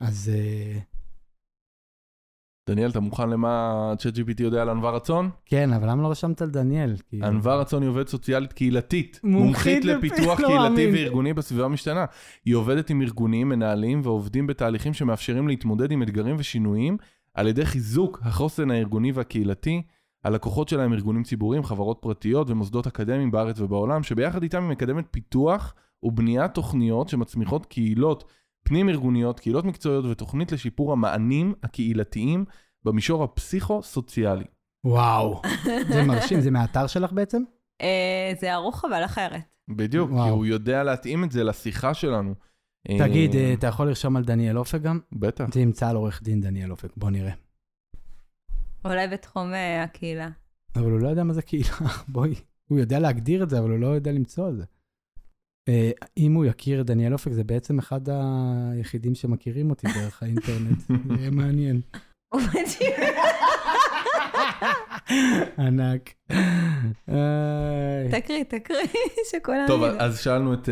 אז 0.00 0.32
אה, 0.34 0.78
דניאל, 2.70 2.90
אתה 2.90 3.00
מוכן 3.00 3.30
למה 3.30 3.48
ה-Chat 3.50 4.14
GPT 4.16 4.42
יודע 4.42 4.62
על 4.62 4.68
ענווה 4.68 4.90
רצון? 4.90 5.30
כן, 5.46 5.72
אבל 5.72 5.90
למה 5.90 6.02
לא 6.02 6.08
רשמת 6.10 6.42
על 6.42 6.50
דניאל? 6.50 6.94
ענווה 7.22 7.56
רצון 7.56 7.82
היא 7.82 7.90
עובדת 7.90 8.08
סוציאלית 8.08 8.52
קהילתית. 8.52 9.20
מומחית 9.24 9.44
מומחית 9.46 9.84
לפ- 9.84 9.96
לפיתוח 9.96 10.40
לא 10.40 10.46
קהילתי. 10.46 10.90
וארגוני 10.94 11.32
בסביבה 11.32 11.64
המשתנה. 11.64 12.04
היא 12.44 12.54
עובדת 12.54 12.90
עם 12.90 13.02
ארגונים, 13.02 13.48
מנהלים 13.48 14.00
ועובדים 14.04 14.46
בתהליכים 14.46 14.94
שמאפשרים 14.94 15.48
להתמודד 15.48 15.92
עם 15.92 16.02
אתגרים 16.02 16.36
ושינויים 16.38 16.96
על 17.34 17.46
ידי 17.46 17.66
חיזוק 17.66 18.20
החוסן 18.22 18.70
הארגוני 18.70 19.12
והקהילתי. 19.12 19.82
הלקוחות 20.24 20.68
שלה 20.68 20.82
הם 20.84 20.92
ארגונים 20.92 21.22
ציבוריים, 21.22 21.64
חברות 21.64 21.98
פרטיות 22.00 22.50
ומוסדות 22.50 22.86
אקדמיים 22.86 23.30
בארץ 23.30 23.60
ובעולם, 23.60 24.02
שביחד 24.02 24.42
איתם 24.42 24.62
היא 24.62 24.70
מקדמת 24.70 25.04
פיתוח 25.10 25.74
ובניית 26.02 26.54
תוכניות 26.54 27.08
שמצמיחות 27.08 27.66
קהילות 27.66 28.24
פנים-ארגוניות, 28.68 29.40
קהילות 29.40 29.64
מקצועיות 29.64 30.04
ותוכנית 30.04 30.52
לשיפור 30.52 30.92
המענים 30.92 31.54
הקהילתיים 31.62 32.44
במישור 32.84 33.24
הפסיכו-סוציאלי. 33.24 34.44
וואו, 34.84 35.42
זה 35.92 36.02
מרשים, 36.02 36.40
זה 36.40 36.50
מהאתר 36.50 36.86
שלך 36.86 37.12
בעצם? 37.12 37.42
אה, 37.80 38.32
זה 38.40 38.52
ערוך 38.52 38.84
אבל 38.84 39.04
אחרת. 39.04 39.40
בדיוק, 39.68 40.10
כי. 40.10 40.16
הוא 40.16 40.46
יודע 40.46 40.84
להתאים 40.84 41.24
את 41.24 41.32
זה 41.32 41.44
לשיחה 41.44 41.94
שלנו. 41.94 42.34
תגיד, 42.98 43.34
אה, 43.34 43.40
אה, 43.40 43.52
אתה 43.52 43.66
יכול 43.66 43.86
לרשום 43.86 44.16
על 44.16 44.24
דניאל 44.24 44.58
אופק 44.58 44.80
גם? 44.80 45.00
בטח. 45.12 45.44
זה 45.52 45.60
ימצא 45.60 45.88
על 45.88 45.96
עורך 45.96 46.22
דין 46.22 46.40
דניאל 46.40 46.70
אופק, 46.70 46.90
בוא 46.96 47.10
נראה. 47.10 47.32
אולי 48.84 49.08
בתחום 49.08 49.54
אה, 49.54 49.82
הקהילה. 49.82 50.28
אבל 50.76 50.90
הוא 50.90 51.00
לא 51.00 51.08
יודע 51.08 51.24
מה 51.24 51.32
זה 51.32 51.42
קהילה, 51.42 51.68
בואי. 52.08 52.34
הוא 52.68 52.78
יודע 52.78 52.98
להגדיר 52.98 53.42
את 53.42 53.50
זה, 53.50 53.58
אבל 53.58 53.70
הוא 53.70 53.78
לא 53.78 53.86
יודע 53.86 54.12
למצוא 54.12 54.48
את 54.48 54.56
זה. 54.56 54.64
אה, 55.68 55.90
אם 56.16 56.34
הוא 56.34 56.44
יכיר 56.44 56.80
את 56.80 56.86
דניאל 56.86 57.12
אופק, 57.12 57.32
זה 57.32 57.44
בעצם 57.44 57.78
אחד 57.78 58.00
היחידים 58.08 59.14
שמכירים 59.14 59.70
אותי 59.70 59.86
דרך 59.94 60.22
האינטרנט. 60.22 60.78
זה 60.88 61.14
יהיה 61.18 61.30
מעניין. 61.30 61.80
הוא 62.32 62.40
מדהים. 62.40 62.92
ענק. 65.58 66.10
תקריא, 68.10 68.44
תקריא, 68.44 68.86
שכולם 69.30 69.64
טוב. 69.66 69.82
אז 69.82 70.20
שאלנו 70.20 70.54
את 70.54 70.68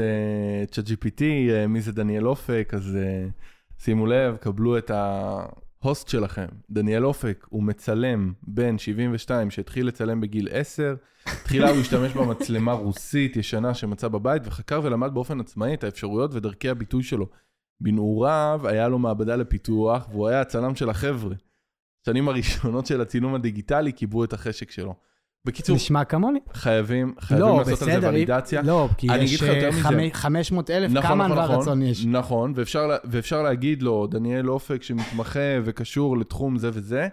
צ'אט 0.70 0.84
GPT, 0.84 1.22
מי 1.68 1.80
זה 1.80 1.92
דניאל 1.92 2.26
אופק, 2.26 2.70
אז 2.74 2.96
אה, 2.96 3.26
שימו 3.78 4.06
לב, 4.06 4.36
קבלו 4.36 4.78
את 4.78 4.90
ההוסט 5.86 6.08
שלכם. 6.08 6.46
דניאל 6.70 7.04
אופק 7.04 7.46
הוא 7.48 7.62
מצלם 7.62 8.32
בן 8.42 8.78
72 8.78 9.50
שהתחיל 9.50 9.86
לצלם 9.86 10.20
בגיל 10.20 10.48
10. 10.50 10.94
תחילה 11.24 11.70
הוא 11.70 11.80
השתמש 11.80 12.12
במצלמה 12.12 12.72
רוסית 12.72 13.36
ישנה 13.36 13.74
שמצא 13.74 14.08
בבית, 14.08 14.42
וחקר 14.46 14.80
ולמד 14.84 15.14
באופן 15.14 15.40
עצמאי 15.40 15.74
את 15.74 15.84
האפשרויות 15.84 16.34
ודרכי 16.34 16.68
הביטוי 16.68 17.02
שלו. 17.02 17.28
בנעוריו 17.80 18.60
היה 18.64 18.88
לו 18.88 18.98
מעבדה 18.98 19.36
לפיתוח, 19.36 20.08
והוא 20.10 20.28
היה 20.28 20.40
הצלם 20.40 20.74
של 20.74 20.90
החבר'ה. 20.90 21.34
השנים 22.02 22.28
הראשונות 22.28 22.86
של 22.86 23.00
הצילום 23.00 23.34
הדיגיטלי 23.34 23.92
קיבעו 23.92 24.24
את 24.24 24.32
החשק 24.32 24.70
שלו. 24.70 24.94
בקיצור, 25.46 25.76
נשמע 25.76 26.04
כמוני. 26.04 26.38
חייבים, 26.52 27.14
חייבים 27.20 27.46
לא, 27.46 27.58
לעשות 27.58 27.82
על 27.82 27.88
זה 27.88 27.96
בסדר. 27.96 28.08
ולידציה. 28.08 28.62
לא, 28.62 28.88
כי 28.98 29.08
אני 29.10 29.24
יש 29.24 29.42
אגיד 29.42 29.48
לך 29.48 29.56
יותר 29.56 29.78
מזה. 29.78 30.10
500 30.12 30.70
אלף, 30.70 30.90
נכון, 30.90 31.08
כמה 31.10 31.28
נכון, 31.28 31.44
נכון, 31.44 31.56
רצון 31.56 31.82
יש. 31.82 32.06
נכון, 32.06 32.52
ואפשר, 32.56 32.88
ואפשר 33.04 33.42
להגיד 33.42 33.82
לו, 33.82 34.06
דניאל 34.06 34.50
אופק 34.50 34.82
שמתמחה 34.82 35.40
וקשור 35.64 36.18
לתחום 36.18 36.58
זה 36.58 36.70
וזה, 36.72 37.08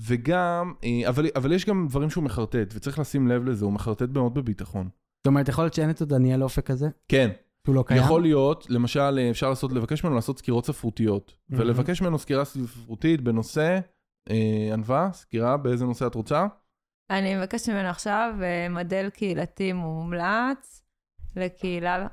וגם, 0.00 0.72
אה, 0.84 1.08
אבל, 1.08 1.26
אבל 1.36 1.52
יש 1.52 1.64
גם 1.64 1.86
דברים 1.88 2.10
שהוא 2.10 2.24
מחרטט, 2.24 2.72
וצריך 2.74 2.98
לשים 2.98 3.28
לב 3.28 3.44
לזה, 3.44 3.64
הוא 3.64 3.72
מחרטט 3.72 4.08
מאוד 4.14 4.34
בביטחון. 4.34 4.88
זאת 5.18 5.26
אומרת, 5.26 5.48
יכול 5.48 5.64
להיות 5.64 5.74
שאין 5.74 5.90
את 5.90 6.02
דניאל 6.02 6.42
אופק 6.42 6.70
הזה? 6.70 6.88
כן, 7.08 7.30
שהוא 7.66 7.74
לא 7.74 7.84
קיים? 7.86 8.02
יכול 8.02 8.22
להיות, 8.22 8.66
למשל, 8.68 9.18
אה, 9.18 9.30
אפשר 9.30 9.48
לעשות, 9.48 9.72
לבקש 9.72 10.04
ממנו 10.04 10.16
לעשות 10.16 10.38
סקירות 10.38 10.66
ספרותיות, 10.66 11.34
מהמם. 11.48 11.62
ולבקש 11.62 12.02
ממנו 12.02 12.18
סקירה 12.18 12.44
ספרותית 12.44 13.20
בנושא, 13.20 13.78
אה, 14.30 14.70
ענווה, 14.72 15.08
סקירה, 15.12 15.56
באיזה 15.56 15.84
נושא 15.84 16.06
את 16.06 16.14
רוצה? 16.14 16.46
אני 17.10 17.36
מבקשת 17.36 17.68
ממנו 17.68 17.88
עכשיו 17.88 18.34
אה, 18.42 18.66
מודל 18.70 19.10
קהילתי 19.10 19.72
מומלץ 19.72 20.82
לקהילה 21.36 22.06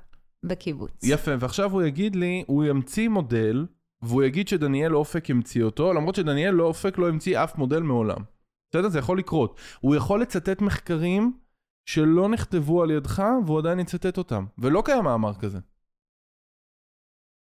בקיבוץ. 0.45 1.03
יפה, 1.03 1.31
ועכשיו 1.39 1.71
הוא 1.71 1.83
יגיד 1.83 2.15
לי, 2.15 2.43
הוא 2.47 2.63
ימציא 2.63 3.09
מודל, 3.09 3.65
והוא 4.01 4.23
יגיד 4.23 4.47
שדניאל 4.47 4.95
אופק 4.95 5.29
המציא 5.29 5.63
אותו, 5.63 5.93
למרות 5.93 6.15
שדניאל 6.15 6.51
לא 6.51 6.63
אופק 6.63 6.97
לא 6.97 7.09
המציא 7.09 7.43
אף 7.43 7.57
מודל 7.57 7.79
מעולם. 7.79 8.23
בסדר? 8.69 8.89
זה 8.89 8.99
יכול 8.99 9.17
לקרות. 9.17 9.59
הוא 9.79 9.95
יכול 9.95 10.21
לצטט 10.21 10.61
מחקרים 10.61 11.37
שלא 11.85 12.29
נכתבו 12.29 12.83
על 12.83 12.91
ידך, 12.91 13.23
והוא 13.45 13.59
עדיין 13.59 13.79
יצטט 13.79 14.17
אותם. 14.17 14.45
ולא 14.57 14.81
קיים 14.85 15.03
מאמר 15.03 15.33
כזה. 15.33 15.59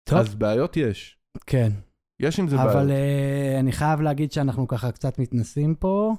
טוב. 0.10 0.20
אז 0.20 0.36
בעיות 0.36 0.78
יש. 0.78 1.18
כן. 1.46 1.70
יש 2.20 2.39
עם 2.39 2.48
זה 2.48 2.56
אבל 2.56 2.74
בעיות. 2.74 2.89
אה, 2.89 3.60
אני 3.60 3.72
חייב 3.72 4.02
להגיד 4.02 4.32
שאנחנו 4.32 4.68
ככה 4.68 4.91
קצת 4.91 5.20
מתנסים 5.20 5.76
פה. 5.76 6.14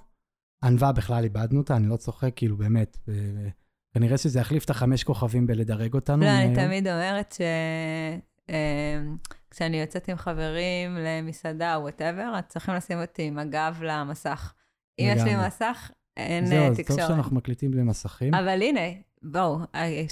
ענווה 0.64 0.92
בכלל 0.92 1.24
איבדנו 1.24 1.60
אותה, 1.60 1.76
אני 1.76 1.88
לא 1.88 1.96
צוחק, 1.96 2.30
כאילו, 2.36 2.56
באמת. 2.56 2.98
כנראה 3.94 4.18
שזה 4.18 4.40
יחליף 4.40 4.64
את 4.64 4.70
החמש 4.70 5.04
כוכבים 5.04 5.46
בלדרג 5.46 5.94
אותנו. 5.94 6.24
לא, 6.24 6.28
אני. 6.30 6.54
תמיד 6.54 6.88
אומרת 6.88 7.32
ש... 7.32 7.40
אמ, 8.48 9.16
כשאני 9.50 9.80
יוצאת 9.80 10.08
עם 10.08 10.16
חברים 10.16 10.96
למסעדה 10.98 11.76
או 11.76 11.82
whatever, 11.82 12.32
אז 12.34 12.42
צריכים 12.48 12.74
לשים 12.74 13.00
אותי 13.00 13.22
עם 13.22 13.38
הגב 13.38 13.78
למסך. 13.82 14.52
אם 14.98 15.12
יש 15.16 15.22
לי. 15.22 15.46
מסך, 15.46 15.90
אין 16.16 16.46
זהו, 16.46 16.58
אה, 16.58 16.68
אז 16.68 16.76
טוב 16.76 16.86
תקשורת. 16.86 17.08
שאנחנו 17.08 17.36
מקליטים 17.36 17.70
בלי 17.70 17.82
מסכים. 17.82 18.34
אבל 18.34 18.62
הנה, 18.62 18.80
בואו, 19.22 19.58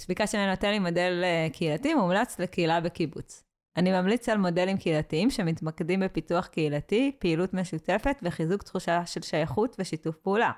ביקשת 0.09 0.35
ממנו 0.35 0.51
נותן 0.51 0.71
לי 0.71 0.79
מודל 0.79 1.21
אה, 1.25 1.47
קהילתי 1.53 1.95
מומלץ 1.95 2.41
לקהילה 2.41 2.81
בקיבוץ. 2.81 3.45
אני 3.77 3.93
ממליץ 3.93 4.29
על 4.29 4.39
מודלים 4.39 4.77
קהילתיים 4.77 5.31
שמתמקדים 5.31 6.01
בפיתוח 6.01 6.47
קהילתי, 6.47 7.17
פעילות 7.19 7.55
משותפת 7.55 8.17
וחיזוק 8.23 8.63
תחושה 8.63 9.07
של 9.07 9.23
שייכות 9.23 9.77
ושיתוף 9.79 10.17
פעולה. 10.17 10.51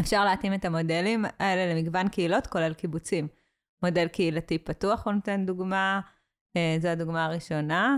אפשר 0.00 0.24
להתאים 0.24 0.54
את 0.54 0.64
המודלים 0.64 1.24
האלה 1.38 1.74
למגוון 1.74 2.08
קהילות, 2.08 2.46
כולל 2.46 2.74
קיבוצים. 2.74 3.28
מודל 3.82 4.08
קהילתי 4.08 4.58
פתוח, 4.58 5.06
הוא 5.06 5.12
נותן 5.12 5.46
דוגמה, 5.46 6.00
אה, 6.56 6.76
זו 6.80 6.88
הדוגמה 6.88 7.24
הראשונה. 7.24 7.96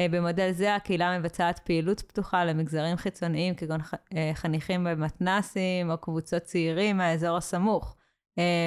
אה, 0.00 0.06
במודל 0.08 0.52
זה 0.52 0.74
הקהילה 0.74 1.18
מבצעת 1.18 1.58
פעילות 1.58 2.00
פתוחה 2.00 2.44
למגזרים 2.44 2.96
חיצוניים, 2.96 3.54
כגון 3.54 3.80
אה, 4.16 4.30
חניכים 4.34 4.84
במתנסים 4.84 5.90
או 5.90 5.98
קבוצות 5.98 6.42
צעירים 6.42 6.96
מהאזור 6.96 7.36
הסמוך. 7.36 7.94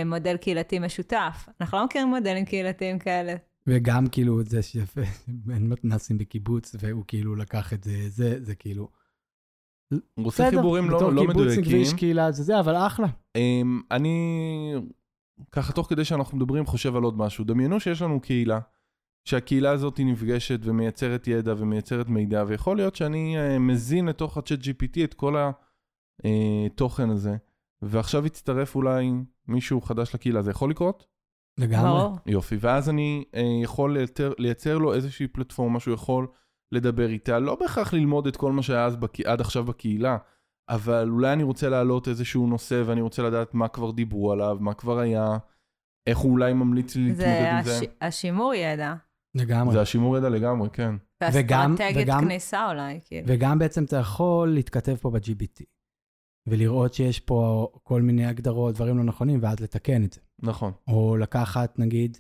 מודל 0.06 0.38
קהילתי 0.38 0.80
משותף. 0.80 1.50
אנחנו 1.62 1.78
לא 1.78 1.86
מכירים 1.86 2.08
מודלים 2.08 2.46
קהילתיים 2.46 3.00
כאלה. 3.00 3.36
וגם 3.68 4.08
כאילו 4.08 4.44
זה 4.44 4.62
שיפה, 4.62 5.02
אין 5.54 5.70
מתנסים 5.70 6.18
בקיבוץ, 6.18 6.76
והוא 6.80 7.04
כאילו 7.08 7.36
לקח 7.36 7.74
את 7.74 7.84
זה, 7.84 8.10
זה, 8.10 8.44
זה 8.44 8.56
כאילו... 8.56 8.90
הוא 10.14 10.28
עושה 10.28 10.50
חיבורים 10.50 10.90
לא, 10.90 11.14
לא 11.14 11.24
בתור 11.24 11.34
קיבוצניק 11.34 11.58
מדויקים. 11.60 11.74
ואיש 11.74 11.94
קהילה 11.94 12.32
זה 12.32 12.44
זה, 12.44 12.60
אבל 12.60 12.76
אחלה. 12.76 13.08
אמ, 13.36 13.82
אני, 13.92 14.74
ככה 15.52 15.74
תוך 15.74 15.90
כדי 15.90 16.06
שאנחנו 16.06 16.38
מדברים, 16.38 16.66
חושב 16.66 16.96
על 16.96 17.04
עוד 17.04 17.18
משהו. 17.18 17.46
דמיינו 17.46 17.80
שיש 17.80 18.02
לנו 18.02 18.22
קהילה, 18.22 18.60
שהקהילה 19.26 19.72
הזאת 19.72 19.98
היא 19.98 20.06
נפגשת 20.06 20.60
ומייצרת 20.64 21.28
ידע 21.28 21.54
ומייצרת 21.58 22.08
מידע, 22.08 22.44
ויכול 22.48 22.78
להיות 22.78 22.96
שאני 22.96 23.38
אה, 23.38 23.60
מזין 23.60 24.06
לתוך 24.06 24.38
הצ'אט 24.38 24.60
GPT 24.60 25.04
את 25.04 25.14
כל 25.14 25.36
התוכן 26.24 27.10
הזה, 27.10 27.36
ועכשיו 27.82 28.26
יצטרף 28.26 28.76
אולי 28.76 29.12
מישהו 29.48 29.82
חדש 29.82 30.16
לקהילה. 30.16 30.42
זה 30.42 30.52
יכול 30.52 30.70
לקרות? 30.70 31.11
לגמרי. 31.62 31.90
ברור. 31.90 32.18
יופי. 32.26 32.58
ואז 32.60 32.90
אני 32.90 33.24
אה, 33.36 33.42
יכול 33.64 33.94
לייצר, 33.94 34.34
לייצר 34.38 34.78
לו 34.78 34.94
איזושהי 34.94 35.28
פלטפורמה 35.28 35.80
שהוא 35.80 35.94
יכול 35.94 36.28
לדבר 36.72 37.10
איתה, 37.10 37.40
לא 37.40 37.56
בהכרח 37.56 37.94
ללמוד 37.94 38.28
את 38.28 38.38
כל 38.38 38.52
מה 38.52 38.64
שהיה 38.64 38.86
אז 38.86 38.96
בק... 38.96 39.20
עד 39.20 39.42
עכשיו 39.42 39.64
בקהילה, 39.64 40.18
אבל 40.70 41.10
אולי 41.10 41.34
אני 41.34 41.44
רוצה 41.44 41.70
להעלות 41.70 42.08
איזשהו 42.08 42.48
נושא 42.48 42.84
ואני 42.86 43.02
רוצה 43.02 43.24
לדעת 43.24 43.54
מה 43.54 43.68
כבר 43.68 43.92
דיברו 43.92 44.32
עליו, 44.32 44.58
מה 44.60 44.74
כבר 44.74 45.00
היה, 45.00 45.38
איך 46.08 46.18
הוא 46.18 46.32
אולי 46.32 46.54
ממליץ 46.54 46.96
לי 46.96 47.14
זה 47.14 47.26
להתמודד 47.26 47.52
עם 47.52 47.64
זה. 47.64 47.78
הש... 47.78 47.84
השימור 48.02 48.54
ידע. 48.54 48.94
לגמרי. 49.36 49.74
זה 49.74 49.82
השימור 49.82 50.18
ידע 50.18 50.30
לגמרי, 50.30 50.70
כן. 50.74 50.96
ואסטרטגיית 51.22 52.10
כניסה 52.20 52.70
אולי, 52.70 53.00
כאילו. 53.06 53.28
וגם 53.28 53.60
בעצם 53.60 53.84
אתה 53.84 53.96
יכול 53.96 54.50
להתכתב 54.50 54.96
פה 54.96 55.10
ב-GBT, 55.10 55.64
ולראות 56.48 56.94
שיש 56.94 57.20
פה 57.20 57.68
כל 57.84 58.02
מיני 58.02 58.26
הגדרות, 58.26 58.76
דברים 58.76 58.98
לא 58.98 59.04
נכונים, 59.04 59.40
ואז 59.42 59.60
לתקן 59.60 60.04
את 60.04 60.14
זה. 60.14 60.22
נכון. 60.42 60.72
או 60.88 61.18
לקחת, 61.18 61.80
נגיד... 61.80 62.18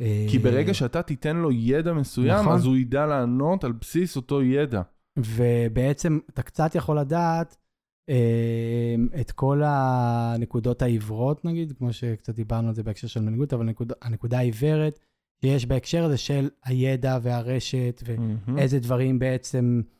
אה, 0.00 0.26
כי 0.30 0.38
ברגע 0.38 0.74
שאתה 0.74 1.02
תיתן 1.02 1.36
לו 1.36 1.52
ידע 1.52 1.92
מסוים, 1.92 2.40
נכון. 2.40 2.52
אז 2.52 2.64
הוא 2.64 2.76
ידע 2.76 3.06
לענות 3.06 3.64
על 3.64 3.72
בסיס 3.72 4.16
אותו 4.16 4.42
ידע. 4.42 4.82
ובעצם 5.18 6.18
אתה 6.30 6.42
קצת 6.42 6.74
יכול 6.74 6.98
לדעת 6.98 7.56
אה, 8.08 8.94
את 9.20 9.30
כל 9.30 9.62
הנקודות 9.64 10.82
העיוורות, 10.82 11.44
נגיד, 11.44 11.72
כמו 11.78 11.92
שקצת 11.92 12.34
דיברנו 12.34 12.68
על 12.68 12.74
זה 12.74 12.82
בהקשר 12.82 13.08
של 13.08 13.20
מנהיגות, 13.20 13.52
אבל 13.52 13.62
הנקודה, 13.62 13.94
הנקודה 14.02 14.38
העיוורת 14.38 14.98
שיש 15.40 15.66
בהקשר 15.66 16.04
הזה 16.04 16.16
של 16.16 16.48
הידע 16.64 17.18
והרשת. 17.22 18.02
ואיזה 18.06 18.78
דברים 18.78 19.18
בעצם 19.18 19.82
אה, 19.84 19.97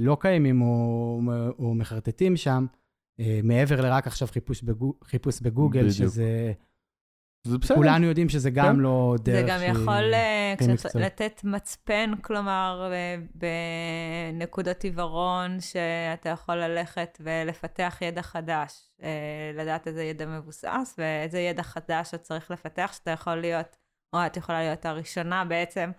לא 0.00 0.16
קיימים 0.20 0.62
או, 0.62 1.20
או 1.58 1.74
מחרטטים 1.74 2.36
שם, 2.36 2.66
אה, 3.20 3.40
מעבר 3.42 3.80
לרק 3.80 4.06
עכשיו 4.06 4.28
חיפוש, 4.28 4.62
בגו, 4.62 4.94
חיפוש 5.04 5.40
בגוגל, 5.40 5.80
בדיוק. 5.80 5.94
שזה... 5.94 6.52
זה 7.46 7.58
בסדר. 7.58 7.76
כולנו 7.76 8.06
יודעים 8.06 8.28
שזה 8.28 8.50
גם 8.50 8.74
כן. 8.74 8.80
לא 8.80 9.14
זה 9.18 9.22
דרך 9.32 9.48
גם 9.50 9.58
שהיא- 9.58 9.70
יכול 9.70 10.14
אה, 10.14 10.54
כן. 10.58 10.98
לתת 11.00 11.40
מצפן, 11.44 12.10
כלומר, 12.22 12.90
אה, 12.92 13.16
בנקודות 14.32 14.84
עיוורון, 14.84 15.60
שאתה 15.60 16.28
יכול 16.28 16.54
ללכת 16.54 17.18
ולפתח 17.20 17.98
ידע 18.00 18.22
חדש, 18.22 18.90
אה, 19.02 19.08
לדעת 19.54 19.86
איזה 19.86 20.02
ידע 20.04 20.26
מבוסס 20.26 20.94
ואיזה 20.98 21.38
ידע 21.40 21.62
חדש 21.62 22.14
את 22.14 22.20
צריך 22.22 22.50
לפתח, 22.50 22.90
שאתה 22.96 23.10
יכול 23.10 23.34
להיות, 23.34 23.76
או 24.12 24.26
את 24.26 24.36
יכולה 24.36 24.60
להיות 24.60 24.86
הראשונה 24.86 25.44
בעצם, 25.44 25.90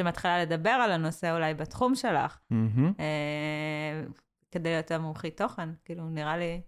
שמתחילה 0.00 0.42
לדבר 0.42 0.70
על 0.70 0.92
הנושא 0.92 1.34
אולי 1.34 1.54
בתחום 1.54 1.94
שלך, 1.94 2.38
מהמם. 2.50 2.92
אה, 3.00 4.04
כדי 4.50 4.68
להיות 4.68 4.90
המומחית 4.90 5.36
תוכן, 5.36 5.68
כאילו, 5.84 6.10
נראה 6.10 6.36
לי... 6.36 6.60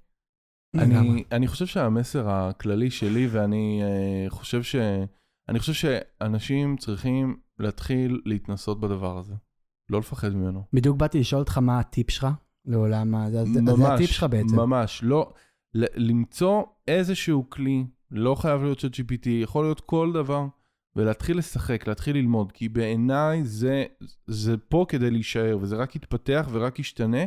אני, 0.75 1.25
אני 1.33 1.47
חושב 1.47 1.67
שהמסר 1.67 2.31
הכללי 2.31 2.91
שלי, 2.91 3.27
ואני 3.27 3.83
uh, 3.83 4.31
חושב 4.31 4.63
ש... 4.63 4.77
אני 5.49 5.59
חושב 5.59 5.73
שאנשים 5.73 6.77
צריכים 6.77 7.37
להתחיל 7.59 8.21
להתנסות 8.25 8.81
בדבר 8.81 9.19
הזה. 9.19 9.35
לא 9.91 9.99
לפחד 9.99 10.35
ממנו. 10.35 10.63
בדיוק 10.73 10.97
באתי 10.97 11.21
לשאול 11.21 11.41
אותך 11.41 11.59
מה 11.59 11.79
הטיפ 11.79 12.11
שלך 12.11 12.27
לעולם 12.65 13.15
ה... 13.15 13.31
זה, 13.31 13.45
זה, 13.45 13.63
ממש, 13.63 13.79
זה 13.79 13.95
הטיפ 13.95 14.11
שלך 14.11 14.27
בעצם. 14.31 14.57
ממש. 14.57 15.01
לא, 15.05 15.33
ל- 15.75 16.11
למצוא 16.11 16.63
איזשהו 16.89 17.51
כלי, 17.51 17.87
לא 18.11 18.35
חייב 18.35 18.63
להיות 18.63 18.79
של 18.79 18.89
GPT, 18.89 19.29
יכול 19.29 19.65
להיות 19.65 19.81
כל 19.81 20.11
דבר, 20.15 20.47
ולהתחיל 20.97 21.39
לשחק, 21.39 21.89
להתחיל 21.89 22.17
ללמוד, 22.17 22.53
כי 22.53 22.69
בעיניי 22.69 23.45
זה, 23.45 23.85
זה 24.27 24.57
פה 24.57 24.87
כדי 24.89 25.11
להישאר, 25.11 25.59
וזה 25.61 25.77
רק 25.77 25.97
יתפתח 25.97 26.49
ורק 26.53 26.79
ישתנה, 26.79 27.25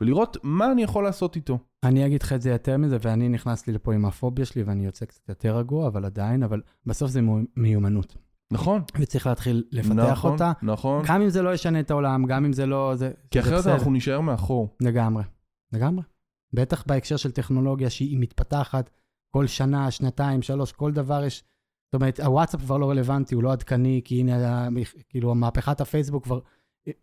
ולראות 0.00 0.36
מה 0.42 0.72
אני 0.72 0.82
יכול 0.82 1.04
לעשות 1.04 1.36
איתו. 1.36 1.58
אני 1.84 2.06
אגיד 2.06 2.22
לך 2.22 2.32
את 2.32 2.42
זה 2.42 2.50
יותר 2.50 2.76
מזה, 2.76 2.96
ואני 3.00 3.28
נכנס 3.28 3.66
לי 3.66 3.72
לפה 3.72 3.94
עם 3.94 4.04
הפוביה 4.04 4.44
שלי, 4.44 4.62
ואני 4.62 4.86
יוצא 4.86 5.04
קצת 5.04 5.28
יותר 5.28 5.56
רגוע, 5.56 5.86
אבל 5.86 6.04
עדיין, 6.04 6.42
אבל 6.42 6.62
בסוף 6.86 7.10
זה 7.10 7.20
מיומנות. 7.56 8.16
נכון. 8.52 8.82
וצריך 8.98 9.26
להתחיל 9.26 9.64
לפתח 9.70 9.92
נכון, 9.92 10.32
אותה, 10.32 10.52
נכון. 10.62 11.04
גם 11.06 11.22
אם 11.22 11.28
זה 11.28 11.42
לא 11.42 11.54
ישנה 11.54 11.80
את 11.80 11.90
העולם, 11.90 12.26
גם 12.26 12.44
אם 12.44 12.52
זה 12.52 12.66
לא... 12.66 12.92
זה, 12.94 13.12
כי 13.30 13.42
זה 13.42 13.48
אחרת 13.48 13.58
בסדר. 13.58 13.74
אנחנו 13.74 13.90
נישאר 13.90 14.20
מאחור. 14.20 14.76
לגמרי, 14.80 15.24
לגמרי. 15.72 16.04
בטח 16.52 16.84
בהקשר 16.86 17.16
של 17.16 17.30
טכנולוגיה 17.30 17.90
שהיא 17.90 18.16
מתפתחת 18.20 18.90
כל 19.30 19.46
שנה, 19.46 19.90
שנתיים, 19.90 20.42
שלוש, 20.42 20.72
כל 20.72 20.92
דבר 20.92 21.24
יש... 21.24 21.44
זאת 21.92 22.02
אומרת, 22.02 22.20
הוואטסאפ 22.20 22.60
כבר 22.60 22.76
לא 22.78 22.90
רלוונטי, 22.90 23.34
הוא 23.34 23.42
לא 23.42 23.52
עדכני, 23.52 24.00
כי 24.04 24.20
הנה, 24.20 24.68
כאילו, 25.08 25.34
מהפכת 25.34 25.80
הפייסבוק 25.80 26.24
כבר 26.24 26.38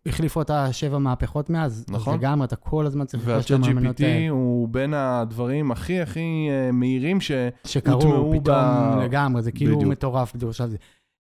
החליפו 0.06 0.40
אותה 0.40 0.72
שבע 0.72 0.98
מהפכות 0.98 1.50
מאז. 1.50 1.84
נכון. 1.88 2.14
אז 2.14 2.18
לגמרי, 2.20 2.44
אתה 2.46 2.56
כל 2.56 2.86
הזמן 2.86 3.04
צריך 3.06 3.22
והצ'אט 3.26 3.50
למאמנות 3.50 4.00
GPT 4.00 4.04
האלה. 4.04 4.28
הוא 4.30 4.68
בין 4.68 4.94
הדברים 4.94 5.70
הכי 5.70 6.00
הכי 6.00 6.20
אה, 6.50 6.72
מהירים 6.72 7.20
ש... 7.20 7.32
שקרו 7.64 7.94
הוטמעו 7.94 8.32
פתאום 8.40 8.56
ב- 8.56 9.02
לגמרי, 9.02 9.42
זה 9.42 9.52
כאילו 9.52 9.76
בדיוק. 9.76 9.92
מטורף 9.92 10.34
בדיוק. 10.34 10.52
זה- 10.52 10.76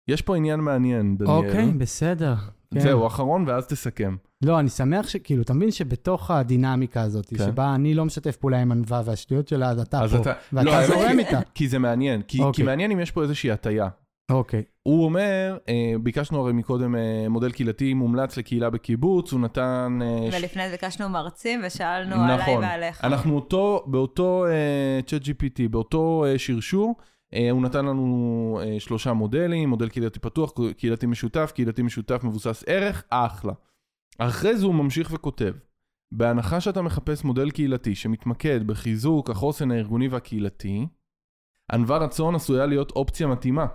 יש 0.08 0.22
פה 0.22 0.36
עניין 0.38 0.60
מעניין, 0.60 1.18
דניאל. 1.18 1.32
אוקיי, 1.36 1.66
בסדר. 1.72 2.36
כן. 2.74 2.80
זהו, 2.80 3.08
אחרון 3.08 3.44
ואז 3.48 3.68
תסכם. 3.68 4.16
לא, 4.46 4.60
אני 4.60 4.70
שמח 4.70 5.08
שכאילו, 5.08 5.42
אתה 5.42 5.54
מבין 5.54 5.72
שבתוך 5.72 6.32
הדינמיקה 6.32 7.02
הזאת, 7.02 7.26
כן. 7.30 7.38
שבה 7.38 7.76
אני 7.76 7.94
לא 7.94 8.06
משתף 8.06 8.36
פעולה 8.36 8.62
עם 8.62 8.72
ענווה 8.72 9.02
והשטויות 9.06 9.48
שלה, 9.48 9.70
אז 9.70 9.80
אתה 9.80 10.02
אז 10.02 10.14
פה, 10.16 10.22
אתה- 10.22 10.34
לא, 10.54 10.60
ואתה 10.60 10.72
האמת 10.78 10.88
זורם 10.88 11.20
איתה. 11.20 11.40
כי 11.56 11.68
זה 11.68 11.80
מעניין. 11.80 12.22
כי, 12.22 12.38
כי 12.38 12.44
אוקיי. 12.44 12.66
מעניין 12.66 12.92
אם 12.92 13.00
יש 13.00 13.12
פה 13.12 13.22
איזושהי 13.24 13.52
הטיה. 13.52 13.88
אוקיי. 14.32 14.64
הוא 14.84 15.06
אומר, 15.06 15.58
אה, 15.70 15.94
ביקשנו 16.04 16.40
הרי 16.40 16.54
מקודם 16.54 16.96
אה, 16.96 17.02
מודל 17.30 17.52
קהילתי 17.52 17.94
מומלץ 17.94 18.38
לקהילה 18.38 18.70
בקיבוץ, 18.70 19.32
הוא 19.32 19.40
נתן... 19.40 20.00
אה, 20.02 20.32
ש- 20.32 20.36
ולפני 20.36 20.66
זה 20.70 20.72
ביקשנו 20.72 21.10
מרצים 21.10 21.62
ושאלנו 21.68 22.16
עליי 22.16 22.38
נכון. 22.38 22.64
ועליך. 22.64 23.04
אנחנו 23.06 23.36
אותו, 23.36 23.84
באותו 23.88 24.46
צ'אט 25.06 25.22
GPT, 25.22 25.70
באותו 25.72 26.26
אה, 26.28 26.40
שרשור, 26.40 26.96
אה, 27.00 27.04
הוא 27.52 27.62
נתן 27.62 27.86
לנו 27.86 28.60
אה, 28.64 28.80
שלושה 28.80 29.14
מודלים, 29.14 29.70
מודל 29.70 29.90
קהילתי 29.90 30.20
פתוח, 30.20 30.54
קהילתי 30.78 31.06
משותף, 31.06 31.52
קהילתי 31.56 31.82
משותף 31.82 32.24
מבוסס 32.24 32.64
ערך, 32.68 33.04
אחלה. 33.10 33.54
אחרי 34.18 34.58
זה 34.58 34.66
הוא 34.66 34.76
ממשיך 34.76 35.10
וכותב, 35.14 35.54
בהנחה 36.12 36.62
שאתה 36.62 36.82
מחפש 36.82 37.24
מודל 37.24 37.52
קהילתי 37.52 37.96
שמתמקד 37.96 38.68
בחיזוק 38.68 39.30
החוסן 39.30 39.72
הארגוני 39.72 40.08
והקהילתי, 40.08 40.88
ענווה 41.72 41.98
רצון 41.98 42.36
עשויה 42.36 42.66
להיות 42.66 42.92
אופציה 42.92 43.28
מתאימה. 43.28 43.66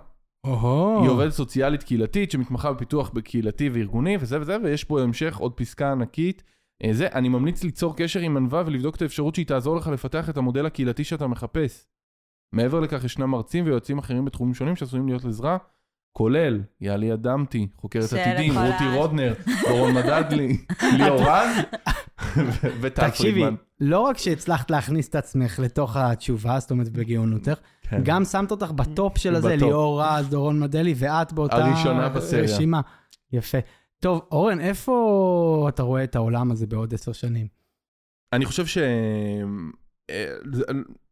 או-הו. 0.43 1.01
היא 1.01 1.09
עובדת 1.09 1.31
סוציאלית 1.31 1.83
קהילתית 1.83 2.31
שמתמחה 2.31 2.73
בפיתוח 2.73 3.09
בקהילתי 3.09 3.69
וארגוני 3.69 4.17
וזה 4.19 4.41
וזה, 4.41 4.57
ויש 4.63 4.83
פה 4.83 5.01
המשך 5.01 5.37
עוד 5.37 5.53
פסקה 5.53 5.91
ענקית. 5.91 6.43
אה, 6.83 6.93
זה, 6.93 7.07
אני 7.07 7.29
ממליץ 7.29 7.63
ליצור 7.63 7.97
קשר 7.97 8.19
עם 8.19 8.37
ענווה 8.37 8.63
ולבדוק 8.65 8.95
את 8.95 9.01
האפשרות 9.01 9.35
שהיא 9.35 9.45
תעזור 9.45 9.75
לך 9.75 9.87
לפתח 9.87 10.29
את 10.29 10.37
המודל 10.37 10.65
הקהילתי 10.65 11.03
שאתה 11.03 11.27
מחפש. 11.27 11.87
מעבר 12.53 12.79
לכך, 12.79 13.03
ישנם 13.03 13.29
מרצים 13.29 13.65
ויועצים 13.65 13.97
אחרים 13.97 14.25
בתחומים 14.25 14.53
שונים 14.53 14.75
שעשויים 14.75 15.07
להיות 15.07 15.23
לעזרה. 15.23 15.57
כולל 16.11 16.61
יאלי 16.81 17.13
אדמתי, 17.13 17.67
חוקרת 17.77 18.13
עתידים, 18.13 18.57
רותי 18.57 18.83
רודנר, 18.95 19.33
דורון 19.69 19.93
מדדלי, 19.93 20.57
ליאור 20.97 21.21
רז 21.21 21.57
וטל 22.81 23.09
תקשיבי, 23.09 23.41
פרידמן. 23.41 23.55
לא 23.79 23.99
רק 23.99 24.17
שהצלחת 24.17 24.71
להכניס 24.71 25.09
את 25.09 25.15
עצמך 25.15 25.59
לתוך 25.59 25.95
התשובה, 25.95 26.59
זאת 26.59 26.71
אומרת 26.71 26.89
בגאונותך, 26.89 27.59
כן. 27.81 28.01
גם 28.03 28.25
שמת 28.25 28.51
אותך 28.51 28.71
בטופ 28.71 29.17
של 29.17 29.35
הזה. 29.35 29.55
ליאור 29.55 30.03
רז, 30.03 30.29
דורון 30.29 30.59
מדלי, 30.59 30.93
ואת 30.97 31.33
באותה. 31.33 31.55
רשימה. 32.43 32.81
יפה. 33.31 33.57
טוב, 33.99 34.21
אורן, 34.31 34.59
איפה 34.59 35.65
אתה 35.69 35.83
רואה 35.83 36.03
את 36.03 36.15
העולם 36.15 36.51
הזה 36.51 36.67
בעוד 36.67 36.93
עשר 36.93 37.11
שנים? 37.11 37.47
אני 38.33 38.45
חושב 38.45 38.65
ש... 38.65 38.77
אה, 40.09 40.35
זה- 40.53 40.63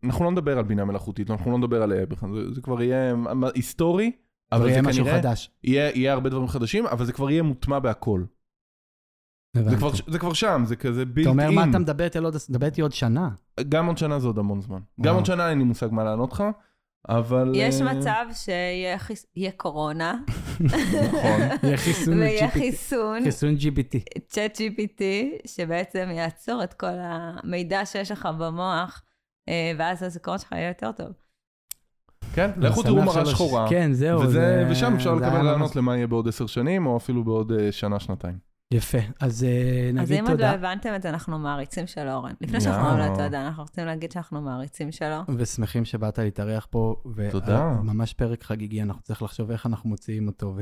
אנחנו 0.04 0.26
לא 0.26 0.32
נדבר 0.32 0.58
על 0.58 0.64
בינה 0.64 0.86
מלאכותית, 0.86 1.32
אנחנו 1.32 1.52
לא 1.52 1.58
נדבר 1.58 1.84
על 1.84 1.91
AI 1.93 2.06
בכלל, 2.06 2.30
זה- 2.34 2.54
זה 2.54 2.62
כבר 2.62 2.82
יהיה 2.82 3.14
היסטורי, 3.56 4.12
אבל 4.52 4.66
יהיה 4.68 4.82
זה 4.82 4.88
משהו 4.88 5.04
כנראה, 5.06 5.20
חדש. 5.20 5.52
יהיה 5.64 5.91
יהיה 5.95 6.14
הרבה 6.14 6.30
דברים 6.30 6.48
חדשים, 6.48 6.86
אבל 6.86 7.06
זה 7.06 7.14
כבר 7.14 7.30
יהיה 7.32 7.43
מוטמע 7.43 7.80
בהכל. 7.80 8.24
זה. 9.58 9.76
כבר- 9.78 9.91
זה 10.08 10.20
כבר 10.20 10.34
שם, 10.34 10.64
זה 10.66 10.76
כזה 10.76 11.06
בילט 11.06 11.28
אתה 11.28 11.32
אומר, 11.32 11.52
מה 11.52 11.62
אין. 11.62 11.70
אתה 11.70 11.80
מדבר 11.80 12.06
איתי 12.66 12.82
עוד- 12.82 12.91
שנה? 12.91 13.30
גם 13.70 13.86
עוד 13.86 13.98
שנה 13.98 14.20
זה 14.20 14.28
עוד 14.28 14.38
המון 14.39 14.62
זמן. 14.62 14.80
גם. 15.02 15.16
עוד 15.16 15.26
שנה 15.26 15.50
אין 15.50 15.58
לי 15.58 15.64
מושג 15.64 15.88
מה 15.91 16.04
לענות 16.04 16.34
לך, 16.34 16.43
אבל... 17.10 17.51
יש 17.55 17.82
אה, 17.82 17.93
מצב 17.93 18.26
שיהיה 18.34 18.97
חיס- 18.99 19.26
קורונה, 19.58 20.16
נכון. 20.60 21.41
יהיה 21.64 21.78
חיסון 21.78 22.20
ויהיה 22.20 22.47
GPT. 22.47 22.51
חיסון, 22.51 23.24
חיסון 23.24 23.55
GPT. 23.60 24.20
צ'אט 24.28 24.58
GPT, 24.58 25.01
שבעצם 25.47 26.10
יעצור 26.12 26.64
את 26.64 26.74
כל 26.74 26.88
המידע 26.99 27.86
שיש 27.86 28.12
לך 28.12 28.30
במוח, 28.39 29.01
אה, 29.49 29.72
ואז 29.78 30.03
הזיכרון 30.03 30.38
שלך 30.38 30.51
יהיה 30.51 30.68
יותר 30.68 30.91
טוב. 30.91 31.08
כן, 32.34 32.51
לכו 32.58 32.84
תראו 32.84 33.01
מראה 33.03 33.26
שחורה. 33.26 33.70
כן, 33.70 33.93
זהו. 33.93 34.20
וזה, 34.22 34.32
זה- 34.32 34.68
ושם 34.72 34.93
אפשר 34.95 35.16
לקבל 35.16 35.45
רעיונות 35.47 35.76
למה 35.76 35.95
יהיה 35.95 36.08
בעוד 36.08 36.28
עשר 36.28 36.45
שנים, 36.47 36.86
או 36.86 36.97
אפילו 36.97 37.24
בעוד 37.24 37.51
אה, 37.51 37.72
שנה, 37.72 37.99
שנתיים. 37.99 38.47
יפה, 38.74 38.97
אז 39.20 39.43
אה, 39.43 39.89
אז 40.01 40.11
נגיד 40.11 40.20
אם 40.20 40.24
עוד 40.24 40.32
לא 40.32 40.36
תודה, 40.36 40.51
הבנתם 40.51 40.95
את 40.95 41.01
זה, 41.01 41.09
אנחנו 41.09 41.39
מעריצים 41.39 41.88
של 41.88 42.07
אורן. 42.09 42.34
לפני 42.41 42.61
שאנחנו 42.61 42.89
אומרים. 42.89 43.09
לו 43.11 43.15
תודה, 43.18 43.47
אנחנו 43.47 43.63
רוצים 43.63 43.86
להגיד 43.86 44.11
שאנחנו 44.11 44.41
מעריצים 44.41 44.91
שלו. 44.91 45.15
ושמחים 45.38 45.86
שבאת 45.86 46.20
להתארח 46.20 46.68
פה. 46.70 46.95
תודה. 47.32 47.72
ממש 47.84 48.13
פרק 48.13 48.43
חגיגי, 48.43 48.82
אנחנו 48.82 49.01
צריך 49.01 49.22
לחשוב 49.22 49.51
איך 49.51 49.65
אנחנו 49.65 49.89
מוציאים 49.89 50.28
אותו, 50.28 50.55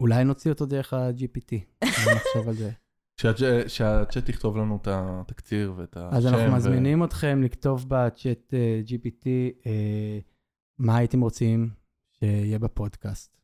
ואולי 0.00 0.24
נוציא 0.24 0.50
אותו 0.52 0.66
דרך 0.66 0.92
ה-GPT. 0.92 1.54
נחשוב 2.16 2.48
על 2.48 2.54
זה. 2.54 2.70
שהצ'- 3.20 3.68
שהצ'אט 3.68 4.28
יכתוב 4.28 4.56
לנו 4.56 4.76
את 4.82 4.88
התקציר 4.90 5.72
ואת 5.76 5.96
השם. 5.96 6.16
אז 6.16 6.26
אנחנו 6.26 6.52
מזמינים 6.56 7.04
אתכם 7.04 7.42
לכתוב 7.42 7.84
בצ'אט 7.88 8.54
אה, 8.54 8.80
GPT 8.86 9.26
אה, 9.66 10.18
מה 10.78 10.96
הייתם 10.96 11.20
רוצים 11.20 11.70
שיהיה 12.20 12.58
בפודקאסט, 12.58 13.36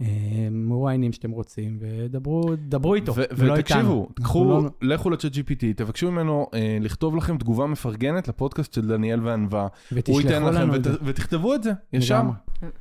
ומו 0.00 0.88
העניינים 0.88 1.12
שאתם 1.12 1.30
רוצים, 1.30 1.78
ודברו 1.80 2.50
דברו 2.68 2.94
איתו, 2.94 3.14
ו- 3.16 3.22
ולא 3.36 3.56
איתנו. 3.56 4.08
ותקשיבו, 4.10 4.44
לא- 4.50 4.70
לכו 4.82 5.10
לצ'אט 5.10 5.32
GPT, 5.32 5.64
תבקשו 5.76 6.10
ממנו 6.10 6.46
אה, 6.54 6.78
לכתוב 6.80 7.16
לכם 7.16 7.38
תגובה 7.38 7.66
מפרגנת 7.66 8.28
לפודקאסט 8.28 8.72
של 8.72 8.88
דניאל 8.88 9.20
וענווה. 9.26 9.60
הוא 9.60 9.68
ייתן 9.96 9.98
ותשלחו 10.44 10.50
לכם 10.50 10.60
לנו 10.62 10.74
את 10.74 10.78
ות- 10.78 10.84
זה. 10.92 10.98
ותכתבו 11.04 11.54
את 11.54 11.62
זה, 11.62 11.72
ישר. 11.92 12.22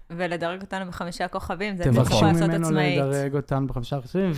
ולדרג 0.09 0.61
אותנו 0.61 0.86
בחמישה 0.88 1.28
כוכבים, 1.28 1.78
זה 1.78 1.84
אתם 1.84 1.91
תבקשו 1.93 2.16
יכולים 2.16 2.34
לעשות 2.36 2.49
ממנו 2.49 2.68
עצמאית. 2.68 2.97
לדרג 2.99 3.36
אותנו 3.36 3.68
בחמישה 3.68 4.01
חסויים, 4.01 4.32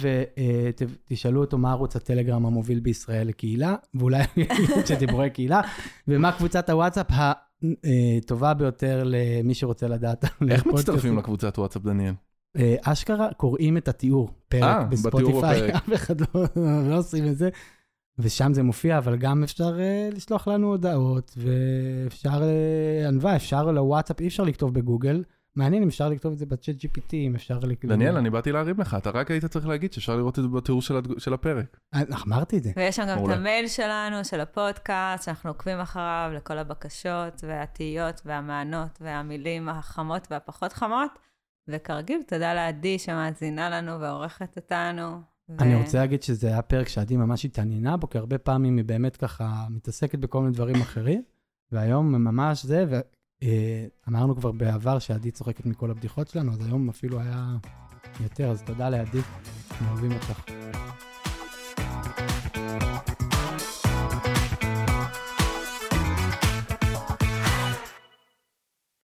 ותשאלו 1.09 1.41
אותו 1.41 1.57
מה 1.57 1.71
ערוץ 1.71 1.95
הטלגרם 1.95 2.45
המוביל 2.45 2.79
בישראל 2.79 3.27
לקהילה, 3.27 3.75
ואולי 3.95 4.23
שדיבורי 4.87 5.29
קהילה, 5.29 5.61
ומה 6.07 6.31
קבוצת 6.31 6.69
הוואטסאפ 6.69 7.07
הטובה 7.11 8.53
ביותר 8.53 9.03
למי 9.05 9.53
שרוצה 9.53 9.87
לדעת. 9.87 10.25
איך. 10.49 10.65
מצטרפים 10.65 11.17
לקבוצת 11.17 11.57
וואטסאפ, 11.59 11.81
דניאל? 11.83 12.13
אה, 12.57 12.75
אשכרה 12.83 13.33
קוראים 13.37 13.77
את 13.77 13.87
התיאור, 13.87 14.29
פרק 14.49 14.63
אה, 14.63 14.83
בתיאור 14.83 14.91
בספוטיפיי. 15.41 15.71
אף 15.77 15.93
אחד 15.93 16.21
לא, 16.21 16.27
לא 16.89 16.97
עושים 16.97 17.27
את 17.27 17.37
זה. 17.37 17.49
ושם 18.19 18.53
זה 18.53 18.63
מופיע, 18.63 18.97
אבל 18.97 19.17
גם 19.17 19.43
אפשר 19.43 19.79
אה, 19.79 20.09
לשלוח 20.11 20.47
לנו 20.47 20.67
הודעות, 20.67 21.37
ואפשר, 21.37 22.41
ענווה, 23.07 23.35
אפשר 23.35 23.71
לוואטסאפ, 23.71 24.19
אי 24.21 24.27
אפשר 24.27 24.43
לכתוב 24.43 24.73
בגוגל. 24.73 25.23
מעניין 25.55 25.83
אם 25.83 25.87
אפשר 25.87 26.09
לכתוב 26.09 26.31
את 26.31 26.37
זה 26.37 26.45
בצ'אט 26.45 26.75
GPT, 26.75 27.13
אם 27.13 27.35
אפשר... 27.35 27.59
לכ- 27.59 27.85
דניאל, 27.85 28.17
אני 28.17 28.29
באתי 28.29 28.51
להרים 28.51 28.79
לך, 28.79 28.95
אתה 28.99 29.09
רק 29.09 29.31
היית 29.31 29.45
צריך 29.45 29.67
להגיד 29.67 29.93
שאפשר 29.93 30.15
לראות 30.15 30.39
את 30.39 30.43
זה 30.43 30.49
בתיאור 30.49 30.81
של 30.81 30.95
הד- 30.97 31.19
של 31.19 31.33
הפרק. 31.33 31.77
אמרתי 32.27 32.57
את 32.57 32.63
זה. 32.63 32.71
ויש 32.75 32.95
שם 32.95 33.03
גם 33.09 33.25
את. 33.25 33.29
המייל 33.29 33.67
שלנו, 33.67 34.25
של 34.25 34.39
הפודקאסט, 34.39 35.23
שאנחנו 35.23 35.49
עוקבים 35.49 35.79
אחריו 35.79 36.31
לכל 36.35 36.57
הבקשות 36.57 37.43
והתהיות 37.47 38.21
והמענות 38.25 38.97
והמילים 39.01 39.69
החמות 39.69 40.27
והפחות 40.31 40.73
חמות. 40.73 41.11
וכרגיל, 41.67 42.21
תודה 42.27 42.53
לעדי 42.53 42.99
שמאזינה 42.99 43.69
לנו 43.69 43.99
ועורכת 43.99 44.57
אותנו. 44.57 45.21
ו- 45.49 45.59
אני 45.59 45.75
רוצה 45.75 45.97
להגיד 45.97 46.23
שזה 46.23 46.47
היה 46.47 46.61
פרק 46.61 46.87
שעדי 46.87 47.17
ממש 47.17 47.45
התעניינה 47.45 47.97
בו, 47.97 48.09
כי 48.09 48.17
הרבה 48.17 48.37
פעמים 48.37 48.77
היא 48.77 48.85
באמת 48.85 49.17
ככה 49.17 49.65
מתעסקת 49.69 50.19
בכל 50.19 50.41
מיני 50.41 50.53
דברים 50.53 50.81
אחרים, 50.81 51.23
והיום 51.71 52.11
ממש 52.11 52.65
זה, 52.65 52.85
ואמרנו 54.07 54.35
כבר 54.35 54.51
בעבר 54.51 54.99
שעדי 54.99 55.31
צוחקת 55.31 55.65
מכל 55.65 55.91
הבדיחות 55.91 56.27
שלנו, 56.27 56.51
אז 56.51 56.65
היום 56.65 56.89
אפילו 56.89 57.19
היה 57.19 57.55
יותר, 58.23 58.51
אז 58.51 58.61
תודה 58.61 58.89
לעדי, 58.89 59.19
אנחנו 59.71 59.87
אוהבים 59.91 60.11
אותך. 60.11 60.51